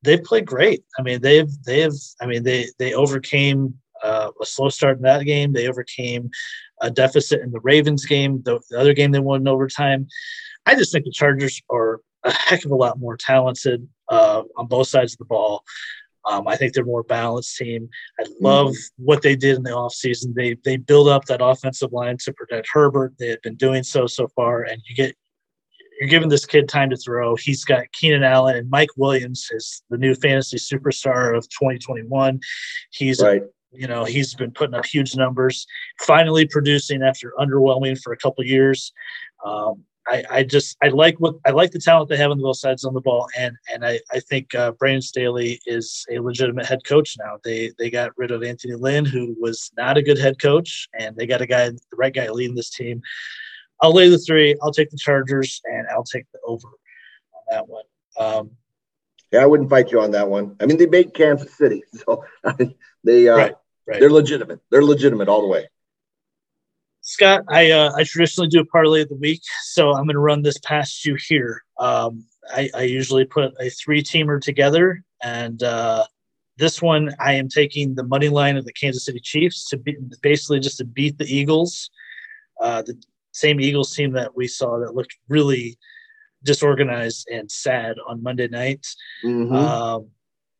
they've 0.02 0.22
played 0.22 0.46
great. 0.46 0.84
I 0.98 1.02
mean, 1.02 1.20
they've 1.20 1.50
they've 1.64 1.94
I 2.20 2.26
mean 2.26 2.44
they 2.44 2.68
they 2.78 2.94
overcame 2.94 3.74
uh, 4.04 4.30
a 4.40 4.46
slow 4.46 4.68
start 4.68 4.98
in 4.98 5.02
that 5.02 5.24
game. 5.24 5.52
They 5.52 5.68
overcame 5.68 6.30
a 6.80 6.90
deficit 6.90 7.40
in 7.40 7.52
the 7.52 7.60
Ravens 7.60 8.04
game, 8.04 8.42
the, 8.42 8.60
the, 8.70 8.78
other 8.78 8.92
game 8.92 9.12
they 9.12 9.20
won 9.20 9.40
in 9.40 9.48
overtime. 9.48 10.08
I 10.66 10.74
just 10.74 10.92
think 10.92 11.04
the 11.04 11.12
Chargers 11.12 11.60
are 11.70 12.00
a 12.24 12.32
heck 12.32 12.64
of 12.64 12.70
a 12.70 12.76
lot 12.76 12.98
more 12.98 13.16
talented 13.16 13.86
uh, 14.08 14.42
on 14.56 14.66
both 14.66 14.88
sides 14.88 15.14
of 15.14 15.18
the 15.18 15.24
ball. 15.24 15.64
Um, 16.24 16.46
I 16.46 16.56
think 16.56 16.72
they're 16.72 16.84
a 16.84 16.86
more 16.86 17.02
balanced 17.02 17.56
team. 17.56 17.88
I 18.20 18.24
love 18.40 18.68
mm-hmm. 18.68 19.04
what 19.04 19.22
they 19.22 19.34
did 19.34 19.56
in 19.56 19.64
the 19.64 19.70
offseason. 19.70 20.34
They 20.34 20.56
they 20.64 20.76
build 20.76 21.08
up 21.08 21.24
that 21.24 21.40
offensive 21.42 21.92
line 21.92 22.16
to 22.18 22.32
protect 22.32 22.68
Herbert. 22.72 23.14
They 23.18 23.28
had 23.28 23.42
been 23.42 23.56
doing 23.56 23.82
so 23.82 24.06
so 24.06 24.28
far, 24.36 24.62
and 24.62 24.80
you 24.86 24.94
get 24.94 25.16
you're 25.98 26.08
giving 26.08 26.28
this 26.28 26.46
kid 26.46 26.68
time 26.68 26.90
to 26.90 26.96
throw. 26.96 27.34
He's 27.34 27.64
got 27.64 27.90
Keenan 27.92 28.22
Allen 28.22 28.56
and 28.56 28.70
Mike 28.70 28.90
Williams 28.96 29.48
is 29.50 29.82
the 29.90 29.98
new 29.98 30.14
fantasy 30.14 30.58
superstar 30.58 31.36
of 31.36 31.48
2021. 31.48 32.40
He's 32.90 33.20
right 33.20 33.42
you 33.72 33.86
know 33.86 34.04
he's 34.04 34.34
been 34.34 34.50
putting 34.50 34.74
up 34.74 34.84
huge 34.84 35.16
numbers 35.16 35.66
finally 36.00 36.46
producing 36.46 37.02
after 37.02 37.32
underwhelming 37.38 37.98
for 37.98 38.12
a 38.12 38.16
couple 38.16 38.44
years 38.44 38.92
um, 39.44 39.82
I, 40.08 40.24
I, 40.30 40.42
just 40.42 40.76
I 40.82 40.88
like 40.88 41.18
what 41.20 41.36
I 41.46 41.50
like 41.50 41.70
the 41.70 41.78
talent 41.78 42.08
they 42.08 42.16
have 42.16 42.30
on 42.30 42.40
both 42.40 42.56
sides 42.56 42.84
on 42.84 42.94
the 42.94 43.00
ball, 43.00 43.28
and 43.38 43.56
and 43.72 43.84
I, 43.84 44.00
I 44.12 44.20
think 44.20 44.54
uh, 44.54 44.72
Brandon 44.72 45.02
Staley 45.02 45.60
is 45.66 46.04
a 46.10 46.18
legitimate 46.18 46.66
head 46.66 46.84
coach 46.84 47.16
now. 47.18 47.38
They 47.44 47.72
they 47.78 47.90
got 47.90 48.16
rid 48.16 48.32
of 48.32 48.42
Anthony 48.42 48.74
Lynn, 48.74 49.04
who 49.04 49.36
was 49.40 49.70
not 49.76 49.96
a 49.96 50.02
good 50.02 50.18
head 50.18 50.40
coach, 50.40 50.88
and 50.98 51.16
they 51.16 51.26
got 51.26 51.40
a 51.40 51.46
guy, 51.46 51.70
the 51.70 51.78
right 51.96 52.12
guy, 52.12 52.28
leading 52.30 52.56
this 52.56 52.70
team. 52.70 53.00
I'll 53.80 53.94
lay 53.94 54.08
the 54.08 54.18
three. 54.18 54.56
I'll 54.62 54.72
take 54.72 54.90
the 54.90 54.98
Chargers, 54.98 55.60
and 55.64 55.86
I'll 55.88 56.04
take 56.04 56.26
the 56.32 56.40
over 56.44 56.66
on 56.66 57.42
that 57.50 57.68
one. 57.68 57.84
Um, 58.18 58.50
yeah, 59.30 59.42
I 59.42 59.46
wouldn't 59.46 59.70
fight 59.70 59.92
you 59.92 60.00
on 60.00 60.10
that 60.12 60.28
one. 60.28 60.56
I 60.60 60.66
mean, 60.66 60.78
they 60.78 60.86
beat 60.86 61.14
Kansas 61.14 61.54
City, 61.54 61.82
so 61.94 62.24
they 63.04 63.28
uh, 63.28 63.36
right. 63.36 63.54
Right. 63.86 64.00
They're 64.00 64.10
legitimate. 64.10 64.60
They're 64.70 64.84
legitimate 64.84 65.28
all 65.28 65.42
the 65.42 65.48
way. 65.48 65.68
Scott, 67.02 67.42
I 67.48 67.70
uh, 67.72 67.92
I 67.96 68.04
traditionally 68.04 68.48
do 68.48 68.60
a 68.60 68.64
parlay 68.64 69.02
of 69.02 69.08
the 69.08 69.16
week, 69.16 69.42
so 69.64 69.90
I'm 69.90 70.04
going 70.04 70.14
to 70.14 70.20
run 70.20 70.42
this 70.42 70.58
past 70.58 71.04
you 71.04 71.16
here. 71.28 71.62
Um, 71.78 72.24
I, 72.50 72.70
I, 72.74 72.82
usually 72.82 73.24
put 73.24 73.52
a 73.60 73.70
three 73.70 74.02
teamer 74.02 74.40
together, 74.40 75.02
and 75.20 75.60
uh, 75.64 76.04
this 76.58 76.80
one 76.80 77.12
I 77.18 77.34
am 77.34 77.48
taking 77.48 77.96
the 77.96 78.04
money 78.04 78.28
line 78.28 78.56
of 78.56 78.64
the 78.64 78.72
Kansas 78.72 79.04
City 79.04 79.18
Chiefs 79.20 79.68
to 79.70 79.78
be, 79.78 79.96
basically 80.22 80.60
just 80.60 80.78
to 80.78 80.84
beat 80.84 81.18
the 81.18 81.24
Eagles, 81.24 81.90
uh, 82.60 82.82
the 82.82 82.94
same 83.32 83.60
Eagles 83.60 83.94
team 83.94 84.12
that 84.12 84.36
we 84.36 84.46
saw 84.46 84.78
that 84.78 84.94
looked 84.94 85.16
really 85.28 85.76
disorganized 86.44 87.28
and 87.32 87.50
sad 87.50 87.96
on 88.06 88.22
Monday 88.22 88.46
night. 88.46 88.86
Mm-hmm. 89.24 89.54
Um, 89.54 90.08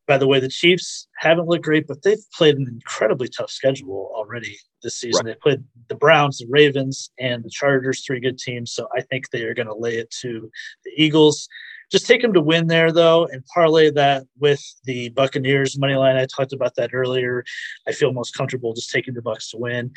by 0.07 0.19
the 0.19 0.27
way, 0.27 0.41
the 0.41 0.49
Chiefs 0.49 1.07
haven't 1.19 1.47
looked 1.47 1.65
great, 1.65 1.87
but 1.87 2.03
they've 2.03 2.19
played 2.37 2.57
an 2.57 2.67
incredibly 2.69 3.29
tough 3.29 3.51
schedule 3.51 4.11
already 4.15 4.57
this 4.83 4.97
season. 4.97 5.27
Right. 5.27 5.35
They 5.35 5.41
played 5.41 5.65
the 5.89 5.95
Browns, 5.95 6.39
the 6.39 6.47
Ravens, 6.49 7.11
and 7.19 7.45
the 7.45 7.51
Chargers, 7.51 8.05
three 8.05 8.21
good 8.21 8.39
teams. 8.39 8.73
So 8.73 8.89
I 8.97 9.03
think 9.03 9.31
they 9.31 9.43
are 9.45 9.55
going 9.55 9.69
to 9.69 9.75
lay 9.75 9.97
it 9.97 10.11
to 10.23 10.51
the 10.85 10.91
Eagles. 10.97 11.49
Just 11.91 12.07
take 12.07 12.23
them 12.23 12.33
to 12.33 12.41
win 12.41 12.67
there, 12.67 12.91
though, 12.91 13.27
and 13.27 13.45
parlay 13.55 13.91
that 13.91 14.25
with 14.39 14.63
the 14.85 15.11
Buccaneers 15.11 15.79
money 15.79 15.95
line. 15.95 16.17
I 16.17 16.27
talked 16.27 16.53
about 16.53 16.75
that 16.77 16.91
earlier. 16.95 17.45
I 17.87 17.93
feel 17.93 18.13
most 18.13 18.35
comfortable 18.35 18.73
just 18.73 18.91
taking 18.91 19.15
the 19.15 19.23
Bucs 19.23 19.51
to 19.51 19.59
win. 19.59 19.93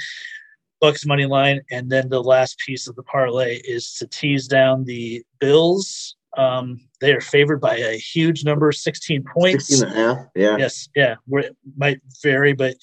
Bucs 0.84 1.08
money 1.08 1.26
line, 1.26 1.62
and 1.72 1.89
then 1.89 2.10
the 2.10 2.22
last 2.22 2.60
piece 2.60 2.88
of 2.88 2.95
the 2.95 3.03
parlay 3.03 3.62
is 3.64 3.93
to 3.95 4.08
tease 4.08 4.45
down 4.45 4.84
the 4.84 5.24
Bills 5.39 6.16
um, 6.38 6.80
they 7.02 7.14
are 7.14 7.22
favored 7.22 7.60
by 7.62 7.78
a 7.78 7.98
huge 7.98 8.44
number, 8.44 8.72
16 8.72 9.24
points. 9.24 9.68
16 9.68 9.88
and 9.88 9.98
a 9.98 10.00
half. 10.00 10.26
Yeah. 10.36 10.58
Yes. 10.58 10.90
Yeah. 10.96 11.16
It 11.28 11.56
might 11.78 12.02
vary, 12.22 12.54
but 12.54 12.76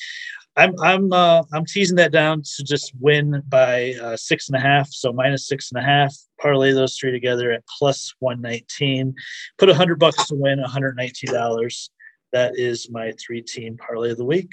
I'm 0.57 0.79
I'm 0.81 1.13
uh, 1.13 1.43
I'm 1.53 1.65
teasing 1.65 1.97
that 1.97 2.13
down 2.13 2.43
to 2.43 2.65
just 2.65 2.93
win 3.01 3.43
by 3.49 3.95
uh, 4.03 4.17
six 4.17 4.49
and 4.49 4.57
a 4.57 4.61
half. 4.61 4.89
So 4.89 5.13
minus 5.13 5.49
six 5.49 5.73
and 5.73 5.83
a 5.83 5.87
half. 5.87 6.15
Parlay 6.41 6.73
those 6.73 6.97
three 6.97 7.11
together 7.11 7.53
at 7.53 7.65
plus 7.67 8.13
119. 8.19 9.15
Put 9.59 9.71
a 9.71 9.75
hundred 9.75 9.99
bucks 9.99 10.27
to 10.27 10.35
win, 10.35 10.61
119 10.61 11.33
dollars. 11.33 11.91
That 12.33 12.59
is 12.59 12.91
my 12.91 13.13
three 13.13 13.43
team 13.43 13.77
parlay 13.79 14.11
of 14.11 14.19
the 14.19 14.25
week. 14.25 14.51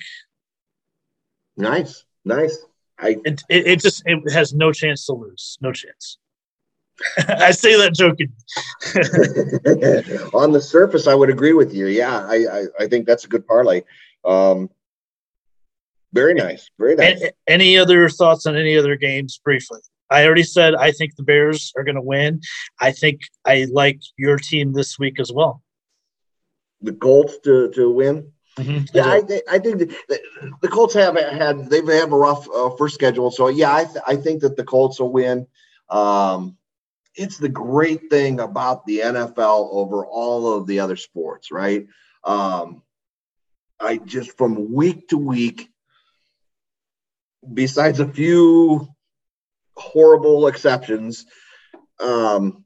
Nice, 1.57 2.05
nice. 2.23 2.57
I 2.97 3.17
it, 3.25 3.43
it, 3.49 3.67
it 3.67 3.81
just 3.81 4.03
it 4.05 4.31
has 4.31 4.53
no 4.53 4.71
chance 4.71 5.05
to 5.07 5.13
lose. 5.13 5.57
No 5.61 5.73
chance. 5.73 6.17
I 7.27 7.51
say 7.51 7.77
that 7.77 7.93
joking. 7.93 8.31
On 10.33 10.51
the 10.51 10.61
surface, 10.61 11.07
I 11.07 11.15
would 11.15 11.29
agree 11.29 11.53
with 11.53 11.73
you. 11.73 11.87
Yeah, 11.87 12.25
I, 12.25 12.35
I, 12.35 12.65
I 12.81 12.87
think 12.87 13.05
that's 13.05 13.25
a 13.25 13.27
good 13.27 13.47
parlay. 13.47 13.83
Um, 14.25 14.69
very 16.13 16.33
nice. 16.33 16.69
Very 16.79 16.95
nice. 16.95 17.23
Any 17.47 17.77
other 17.77 18.09
thoughts 18.09 18.45
on 18.45 18.55
any 18.55 18.75
other 18.77 18.95
games 18.95 19.39
briefly? 19.43 19.79
I 20.09 20.25
already 20.25 20.43
said 20.43 20.75
I 20.75 20.91
think 20.91 21.15
the 21.15 21.23
Bears 21.23 21.71
are 21.77 21.83
going 21.83 21.95
to 21.95 22.01
win. 22.01 22.41
I 22.79 22.91
think 22.91 23.21
I 23.45 23.67
like 23.71 24.01
your 24.17 24.37
team 24.37 24.73
this 24.73 24.97
week 24.97 25.19
as 25.19 25.31
well. 25.31 25.61
The 26.81 26.93
Colts 26.93 27.37
to, 27.43 27.69
to 27.71 27.91
win? 27.91 28.31
Mm-hmm. 28.57 28.85
Yeah, 28.93 29.11
I, 29.11 29.21
th- 29.21 29.43
I 29.49 29.59
think 29.59 29.79
the, 29.79 30.19
the, 30.61 30.67
Colts 30.67 30.93
have 30.95 31.15
had 31.15 31.69
they 31.69 31.77
have 31.97 32.11
a 32.11 32.17
rough 32.17 32.47
uh, 32.49 32.71
first 32.71 32.95
schedule, 32.95 33.31
so 33.31 33.47
yeah, 33.47 33.73
I, 33.73 33.85
th- 33.85 34.03
I 34.07 34.15
think 34.15 34.41
that 34.41 34.57
the 34.57 34.63
Colts 34.63 34.99
will 34.99 35.11
win. 35.11 35.47
Um, 35.89 36.57
it's 37.15 37.37
the 37.37 37.49
great 37.49 38.09
thing 38.09 38.39
about 38.39 38.85
the 38.85 38.99
NFL 38.99 39.69
over 39.71 40.05
all 40.05 40.53
of 40.53 40.67
the 40.67 40.79
other 40.79 40.95
sports, 40.95 41.51
right? 41.51 41.87
Um, 42.23 42.83
I 43.79 43.97
just 43.97 44.37
from 44.37 44.73
week 44.73 45.07
to 45.09 45.17
week, 45.17 45.69
besides 47.53 47.99
a 47.99 48.07
few 48.07 48.87
horrible 49.75 50.47
exceptions, 50.47 51.25
um, 51.99 52.65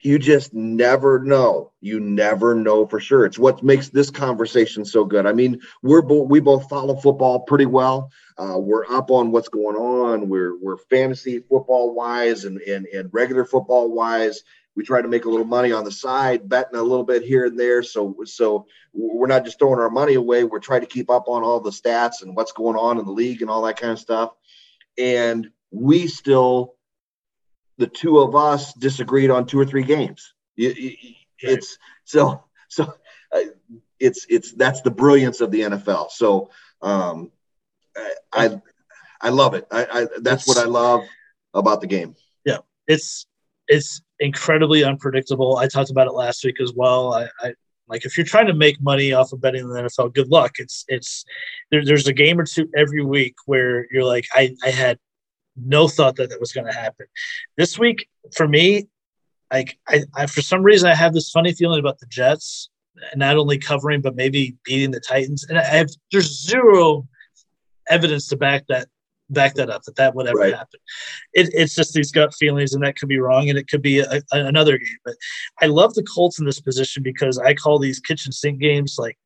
you 0.00 0.18
just 0.18 0.52
never 0.52 1.18
know. 1.18 1.72
You 1.80 2.00
never 2.00 2.54
know 2.54 2.86
for 2.86 3.00
sure. 3.00 3.24
It's 3.24 3.38
what 3.38 3.62
makes 3.62 3.88
this 3.88 4.10
conversation 4.10 4.84
so 4.84 5.04
good. 5.04 5.26
I 5.26 5.32
mean, 5.32 5.60
we're 5.82 6.02
both 6.02 6.28
we 6.28 6.40
both 6.40 6.68
follow 6.68 6.96
football 6.96 7.40
pretty 7.40 7.66
well. 7.66 8.10
Uh, 8.36 8.58
we're 8.58 8.86
up 8.86 9.10
on 9.10 9.32
what's 9.32 9.48
going 9.48 9.76
on. 9.76 10.28
We're 10.28 10.56
we're 10.58 10.76
fantasy 10.76 11.38
football 11.38 11.94
wise 11.94 12.44
and 12.44 12.60
and, 12.60 12.86
and 12.86 13.08
regular 13.12 13.44
football 13.44 13.90
wise. 13.90 14.42
we 14.74 14.84
try 14.84 15.00
to 15.00 15.08
make 15.08 15.24
a 15.24 15.30
little 15.30 15.46
money 15.46 15.72
on 15.72 15.84
the 15.84 15.90
side, 15.90 16.48
betting 16.48 16.78
a 16.78 16.82
little 16.82 17.04
bit 17.04 17.22
here 17.22 17.46
and 17.46 17.58
there. 17.58 17.82
So 17.82 18.16
so 18.26 18.66
we're 18.92 19.26
not 19.26 19.44
just 19.44 19.58
throwing 19.58 19.80
our 19.80 19.90
money 19.90 20.14
away. 20.14 20.44
We're 20.44 20.58
trying 20.60 20.82
to 20.82 20.86
keep 20.86 21.10
up 21.10 21.24
on 21.28 21.42
all 21.42 21.60
the 21.60 21.70
stats 21.70 22.22
and 22.22 22.36
what's 22.36 22.52
going 22.52 22.76
on 22.76 22.98
in 22.98 23.06
the 23.06 23.12
league 23.12 23.40
and 23.40 23.50
all 23.50 23.62
that 23.62 23.80
kind 23.80 23.92
of 23.92 23.98
stuff. 23.98 24.32
And 24.98 25.50
we 25.70 26.06
still, 26.06 26.75
the 27.78 27.86
two 27.86 28.18
of 28.18 28.34
us, 28.34 28.72
disagreed 28.74 29.30
on 29.30 29.46
two 29.46 29.58
or 29.58 29.66
three 29.66 29.84
games. 29.84 30.32
It's 30.56 31.78
so 32.04 32.44
so. 32.68 32.94
Uh, 33.32 33.40
it's 33.98 34.26
it's 34.28 34.52
that's 34.52 34.82
the 34.82 34.90
brilliance 34.90 35.40
of 35.40 35.50
the 35.50 35.62
NFL. 35.62 36.10
So 36.10 36.50
um, 36.82 37.30
I 38.32 38.60
I 39.20 39.30
love 39.30 39.54
it. 39.54 39.66
I, 39.70 39.86
I 39.90 40.06
that's 40.20 40.46
what 40.46 40.58
I 40.58 40.64
love 40.64 41.04
about 41.54 41.80
the 41.80 41.86
game. 41.86 42.14
Yeah, 42.44 42.58
it's 42.86 43.26
it's 43.68 44.02
incredibly 44.20 44.84
unpredictable. 44.84 45.56
I 45.56 45.66
talked 45.66 45.90
about 45.90 46.06
it 46.06 46.12
last 46.12 46.44
week 46.44 46.60
as 46.60 46.72
well. 46.74 47.14
I, 47.14 47.28
I 47.40 47.54
like 47.88 48.04
if 48.04 48.16
you're 48.16 48.26
trying 48.26 48.46
to 48.46 48.54
make 48.54 48.80
money 48.80 49.12
off 49.12 49.32
of 49.32 49.40
betting 49.40 49.62
in 49.62 49.68
the 49.68 49.82
NFL, 49.82 50.14
good 50.14 50.28
luck. 50.28 50.52
It's 50.58 50.84
it's 50.88 51.24
there, 51.70 51.84
there's 51.84 52.06
a 52.06 52.12
game 52.12 52.38
or 52.38 52.44
two 52.44 52.68
every 52.76 53.04
week 53.04 53.36
where 53.46 53.86
you're 53.90 54.04
like, 54.04 54.26
I 54.34 54.54
I 54.62 54.70
had 54.70 54.98
no 55.56 55.88
thought 55.88 56.16
that 56.16 56.30
that 56.30 56.40
was 56.40 56.52
going 56.52 56.66
to 56.66 56.72
happen. 56.72 57.06
This 57.56 57.78
week 57.78 58.08
for 58.34 58.46
me, 58.48 58.88
like 59.52 59.78
I, 59.88 60.04
I 60.14 60.26
for 60.26 60.42
some 60.42 60.62
reason 60.62 60.88
I 60.88 60.94
have 60.94 61.14
this 61.14 61.30
funny 61.30 61.52
feeling 61.52 61.80
about 61.80 61.98
the 61.98 62.06
Jets 62.06 62.70
not 63.14 63.36
only 63.36 63.58
covering 63.58 64.00
but 64.00 64.16
maybe 64.16 64.56
beating 64.64 64.90
the 64.90 65.00
Titans. 65.00 65.44
And 65.44 65.58
I 65.58 65.64
have 65.64 65.88
there's 66.12 66.46
zero 66.46 67.06
evidence 67.88 68.28
to 68.28 68.36
back 68.36 68.64
that 68.68 68.88
back 69.30 69.54
that 69.54 69.70
up 69.70 69.82
that 69.82 69.96
that 69.96 70.14
would 70.14 70.26
ever 70.26 70.38
right. 70.38 70.54
happen. 70.54 70.80
It, 71.32 71.50
it's 71.52 71.74
just 71.74 71.94
these 71.94 72.12
gut 72.12 72.34
feelings, 72.34 72.74
and 72.74 72.84
that 72.84 72.96
could 72.96 73.08
be 73.08 73.18
wrong, 73.18 73.48
and 73.48 73.58
it 73.58 73.68
could 73.68 73.82
be 73.82 74.00
a, 74.00 74.22
a, 74.32 74.44
another 74.44 74.78
game. 74.78 74.98
But 75.04 75.16
I 75.60 75.66
love 75.66 75.94
the 75.94 76.04
Colts 76.04 76.38
in 76.38 76.46
this 76.46 76.60
position 76.60 77.02
because 77.02 77.38
I 77.38 77.54
call 77.54 77.78
these 77.78 78.00
kitchen 78.00 78.32
sink 78.32 78.60
games 78.60 78.96
like 78.98 79.18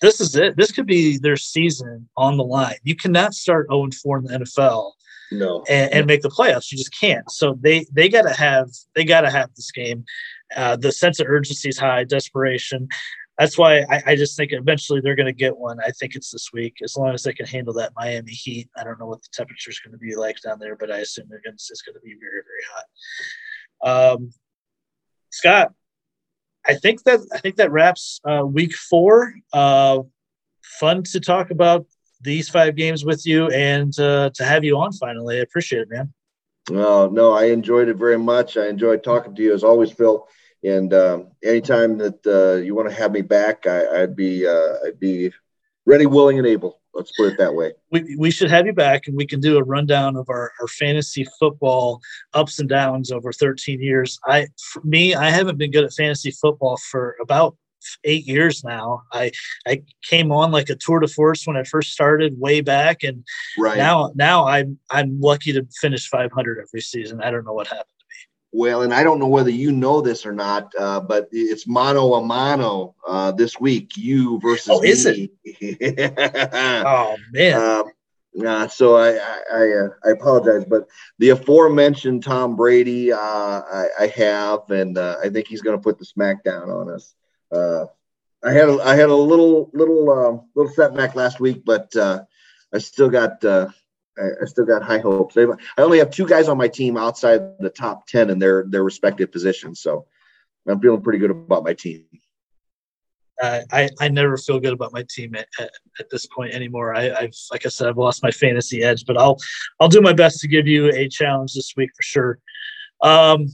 this 0.00 0.20
is 0.20 0.34
it. 0.36 0.56
This 0.56 0.72
could 0.72 0.86
be 0.86 1.18
their 1.18 1.36
season 1.36 2.08
on 2.16 2.36
the 2.36 2.44
line. 2.44 2.76
You 2.82 2.96
cannot 2.96 3.34
start 3.34 3.68
0 3.70 3.88
4 4.02 4.18
in 4.18 4.24
the 4.24 4.38
NFL. 4.38 4.92
No. 5.38 5.64
And, 5.68 5.92
and 5.92 6.06
make 6.06 6.22
the 6.22 6.28
playoffs. 6.28 6.70
You 6.70 6.78
just 6.78 6.98
can't. 6.98 7.28
So 7.30 7.58
they 7.60 7.86
they 7.92 8.08
gotta 8.08 8.32
have 8.32 8.68
they 8.94 9.04
gotta 9.04 9.30
have 9.30 9.50
this 9.54 9.70
game. 9.70 10.04
Uh, 10.54 10.76
the 10.76 10.92
sense 10.92 11.20
of 11.20 11.26
urgency 11.28 11.68
is 11.68 11.78
high, 11.78 12.04
desperation. 12.04 12.88
That's 13.38 13.56
why 13.56 13.80
I, 13.90 14.02
I 14.08 14.16
just 14.16 14.36
think 14.36 14.52
eventually 14.52 15.00
they're 15.00 15.16
going 15.16 15.26
to 15.26 15.32
get 15.32 15.56
one. 15.56 15.78
I 15.80 15.90
think 15.90 16.14
it's 16.14 16.30
this 16.30 16.50
week, 16.52 16.76
as 16.84 16.96
long 16.96 17.14
as 17.14 17.22
they 17.22 17.32
can 17.32 17.46
handle 17.46 17.72
that 17.74 17.92
Miami 17.96 18.30
heat. 18.30 18.68
I 18.76 18.84
don't 18.84 19.00
know 19.00 19.06
what 19.06 19.22
the 19.22 19.30
temperature 19.32 19.70
is 19.70 19.80
going 19.80 19.92
to 19.92 19.98
be 19.98 20.14
like 20.14 20.40
down 20.42 20.58
there, 20.58 20.76
but 20.76 20.90
I 20.90 20.98
assume 20.98 21.26
they're 21.28 21.40
to, 21.40 21.50
it's 21.50 21.82
going 21.82 21.94
to 21.94 22.00
be 22.00 22.14
very, 22.20 22.42
very 22.42 22.64
hot. 23.82 24.12
Um, 24.14 24.30
Scott, 25.30 25.72
I 26.66 26.74
think 26.74 27.02
that 27.04 27.20
I 27.32 27.38
think 27.38 27.56
that 27.56 27.72
wraps 27.72 28.20
uh, 28.28 28.44
week 28.44 28.74
four. 28.74 29.34
Uh, 29.52 30.00
fun 30.78 31.02
to 31.02 31.18
talk 31.18 31.50
about 31.50 31.86
these 32.22 32.48
five 32.48 32.76
games 32.76 33.04
with 33.04 33.26
you 33.26 33.48
and 33.50 33.98
uh, 33.98 34.30
to 34.34 34.44
have 34.44 34.64
you 34.64 34.78
on 34.78 34.92
finally. 34.92 35.38
I 35.38 35.42
appreciate 35.42 35.82
it, 35.82 35.90
man. 35.90 36.12
Oh, 36.70 37.08
no, 37.12 37.32
I 37.32 37.46
enjoyed 37.46 37.88
it 37.88 37.96
very 37.96 38.18
much. 38.18 38.56
I 38.56 38.68
enjoyed 38.68 39.02
talking 39.02 39.34
to 39.34 39.42
you 39.42 39.54
as 39.54 39.64
always, 39.64 39.90
Phil. 39.90 40.28
And 40.64 40.94
um, 40.94 41.32
anytime 41.42 41.98
that 41.98 42.24
uh, 42.26 42.62
you 42.62 42.74
want 42.74 42.88
to 42.88 42.94
have 42.94 43.10
me 43.10 43.22
back, 43.22 43.66
I, 43.66 44.02
would 44.02 44.14
be 44.14 44.46
uh, 44.46 44.74
I'd 44.86 45.00
be 45.00 45.32
ready, 45.86 46.06
willing, 46.06 46.38
and 46.38 46.46
able. 46.46 46.80
Let's 46.94 47.10
put 47.16 47.32
it 47.32 47.38
that 47.38 47.54
way. 47.54 47.72
We, 47.90 48.16
we 48.16 48.30
should 48.30 48.50
have 48.50 48.66
you 48.66 48.72
back, 48.72 49.08
and 49.08 49.16
we 49.16 49.26
can 49.26 49.40
do 49.40 49.56
a 49.56 49.64
rundown 49.64 50.14
of 50.14 50.28
our, 50.28 50.52
our 50.60 50.68
fantasy 50.68 51.26
football 51.40 52.00
ups 52.34 52.60
and 52.60 52.68
downs 52.68 53.10
over 53.10 53.32
13 53.32 53.80
years. 53.80 54.20
I, 54.26 54.46
for 54.72 54.82
me, 54.82 55.14
I 55.14 55.30
haven't 55.30 55.58
been 55.58 55.70
good 55.70 55.84
at 55.84 55.92
fantasy 55.94 56.30
football 56.30 56.76
for 56.90 57.16
about 57.20 57.56
eight 58.04 58.26
years 58.26 58.64
now. 58.64 59.02
I 59.12 59.32
I 59.66 59.82
came 60.02 60.32
on 60.32 60.50
like 60.50 60.70
a 60.70 60.76
tour 60.76 61.00
de 61.00 61.08
force 61.08 61.46
when 61.46 61.56
I 61.56 61.64
first 61.64 61.92
started 61.92 62.38
way 62.38 62.60
back, 62.60 63.02
and 63.02 63.24
right. 63.58 63.76
now 63.76 64.12
now 64.14 64.46
I'm 64.46 64.78
I'm 64.90 65.20
lucky 65.20 65.52
to 65.52 65.66
finish 65.80 66.08
500 66.08 66.58
every 66.60 66.80
season. 66.80 67.22
I 67.22 67.30
don't 67.30 67.44
know 67.44 67.54
what 67.54 67.66
happened. 67.66 67.86
To 67.98 68.04
me. 68.04 68.60
Well, 68.60 68.82
and 68.82 68.92
I 68.92 69.02
don't 69.02 69.18
know 69.18 69.28
whether 69.28 69.50
you 69.50 69.72
know 69.72 70.00
this 70.00 70.26
or 70.26 70.32
not, 70.32 70.72
uh, 70.78 71.00
but 71.00 71.28
it's 71.32 71.66
mano 71.66 72.14
a 72.14 72.22
mano 72.22 72.94
uh, 73.06 73.32
this 73.32 73.58
week. 73.60 73.96
You 73.96 74.40
versus 74.40 74.68
oh, 74.70 74.82
is 74.82 75.06
me. 75.06 75.30
it? 75.44 76.84
oh 76.86 77.16
man. 77.32 77.60
Um, 77.60 77.92
uh, 78.46 78.66
so 78.66 78.96
I 78.96 79.10
I, 79.10 79.42
I, 79.52 79.72
uh, 79.72 79.88
I, 80.06 80.10
apologize, 80.10 80.64
but 80.64 80.88
the 81.18 81.30
aforementioned 81.30 82.22
Tom 82.22 82.56
Brady, 82.56 83.12
uh, 83.12 83.18
I, 83.18 83.86
I, 84.00 84.06
have, 84.16 84.70
and 84.70 84.96
uh, 84.96 85.16
I 85.22 85.28
think 85.28 85.48
he's 85.48 85.60
going 85.60 85.76
to 85.76 85.82
put 85.82 85.98
the 85.98 86.06
smackdown 86.06 86.68
on 86.68 86.90
us. 86.90 87.14
I 87.52 88.52
had 88.52 88.68
a, 88.68 88.80
I 88.82 88.96
had 88.96 89.08
a 89.08 89.14
little 89.14 89.70
little 89.72 90.10
um, 90.10 90.48
little 90.54 90.72
setback 90.72 91.14
last 91.14 91.40
week, 91.40 91.64
but 91.64 91.94
I 91.96 92.78
still 92.78 93.10
got 93.10 93.44
I, 94.18 94.22
I 94.42 94.44
still 94.46 94.66
got 94.66 94.82
high 94.82 94.98
hopes. 94.98 95.36
I 95.36 95.46
only 95.82 95.98
have 95.98 96.10
two 96.10 96.26
guys 96.26 96.48
on 96.48 96.58
my 96.58 96.68
team 96.68 96.96
outside 96.96 97.40
the 97.60 97.70
top 97.70 98.06
ten 98.06 98.30
in 98.30 98.38
their 98.38 98.64
their 98.68 98.84
respective 98.84 99.32
positions, 99.32 99.80
so 99.80 100.06
I'm 100.68 100.80
feeling 100.80 101.02
pretty 101.02 101.18
good 101.18 101.30
about 101.30 101.64
my 101.64 101.74
team. 101.74 102.04
Uh, 103.42 103.62
I, 103.72 103.88
I 103.98 104.08
never 104.08 104.36
feel 104.36 104.60
good 104.60 104.74
about 104.74 104.92
my 104.92 105.04
team 105.08 105.34
at, 105.34 105.48
at, 105.58 105.70
at 105.98 106.10
this 106.10 106.26
point 106.26 106.52
anymore. 106.52 106.94
I, 106.94 107.22
have 107.22 107.32
like 107.50 107.66
I 107.66 107.70
said, 107.70 107.88
I've 107.88 107.96
lost 107.96 108.22
my 108.22 108.30
fantasy 108.30 108.82
edge, 108.84 109.04
but 109.06 109.16
I'll 109.16 109.38
I'll 109.80 109.88
do 109.88 110.00
my 110.00 110.12
best 110.12 110.40
to 110.40 110.48
give 110.48 110.68
you 110.68 110.90
a 110.92 111.08
challenge 111.08 111.54
this 111.54 111.72
week 111.76 111.90
for 111.96 112.02
sure. 112.02 112.38
Um, 113.00 113.48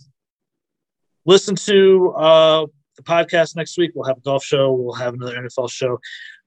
listen 1.25 1.55
to 1.55 2.11
uh, 2.17 2.67
the 2.99 3.03
podcast 3.03 3.57
next 3.57 3.79
week. 3.79 3.93
We'll 3.95 4.07
have 4.07 4.19
a 4.19 4.21
golf 4.21 4.45
show. 4.45 4.73
We'll 4.73 4.95
have 4.95 5.15
another 5.15 5.37
NFL 5.37 5.71
show. 5.71 5.99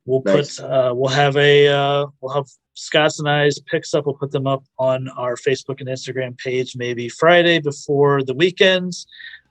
We'll 0.06 0.22
nice. 0.26 0.60
put 0.60 0.66
uh, 0.66 0.94
we'll 0.96 1.10
have 1.10 1.36
a 1.38 1.68
uh, 1.68 2.06
we'll 2.22 2.34
have 2.34 2.46
Scott's 2.76 3.20
and 3.20 3.30
I's 3.30 3.60
picks 3.60 3.94
up. 3.94 4.06
We'll 4.06 4.16
put 4.16 4.32
them 4.32 4.48
up 4.48 4.64
on 4.78 5.10
our 5.10 5.36
Facebook 5.36 5.80
and 5.80 5.90
Instagram 5.90 6.38
page 6.38 6.76
maybe 6.76 7.10
Friday 7.10 7.60
before 7.60 8.24
the 8.24 8.34
weekends. 8.34 9.08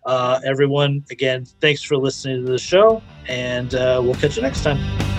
Uh, 0.06 0.40
everyone, 0.46 1.04
again, 1.10 1.44
thanks 1.60 1.82
for 1.82 1.96
listening 1.96 2.46
to 2.46 2.52
the 2.52 2.58
show, 2.58 3.02
and 3.28 3.74
uh, 3.74 4.00
we'll 4.02 4.14
catch 4.14 4.36
you 4.36 4.42
next 4.42 4.62
time. 4.62 5.09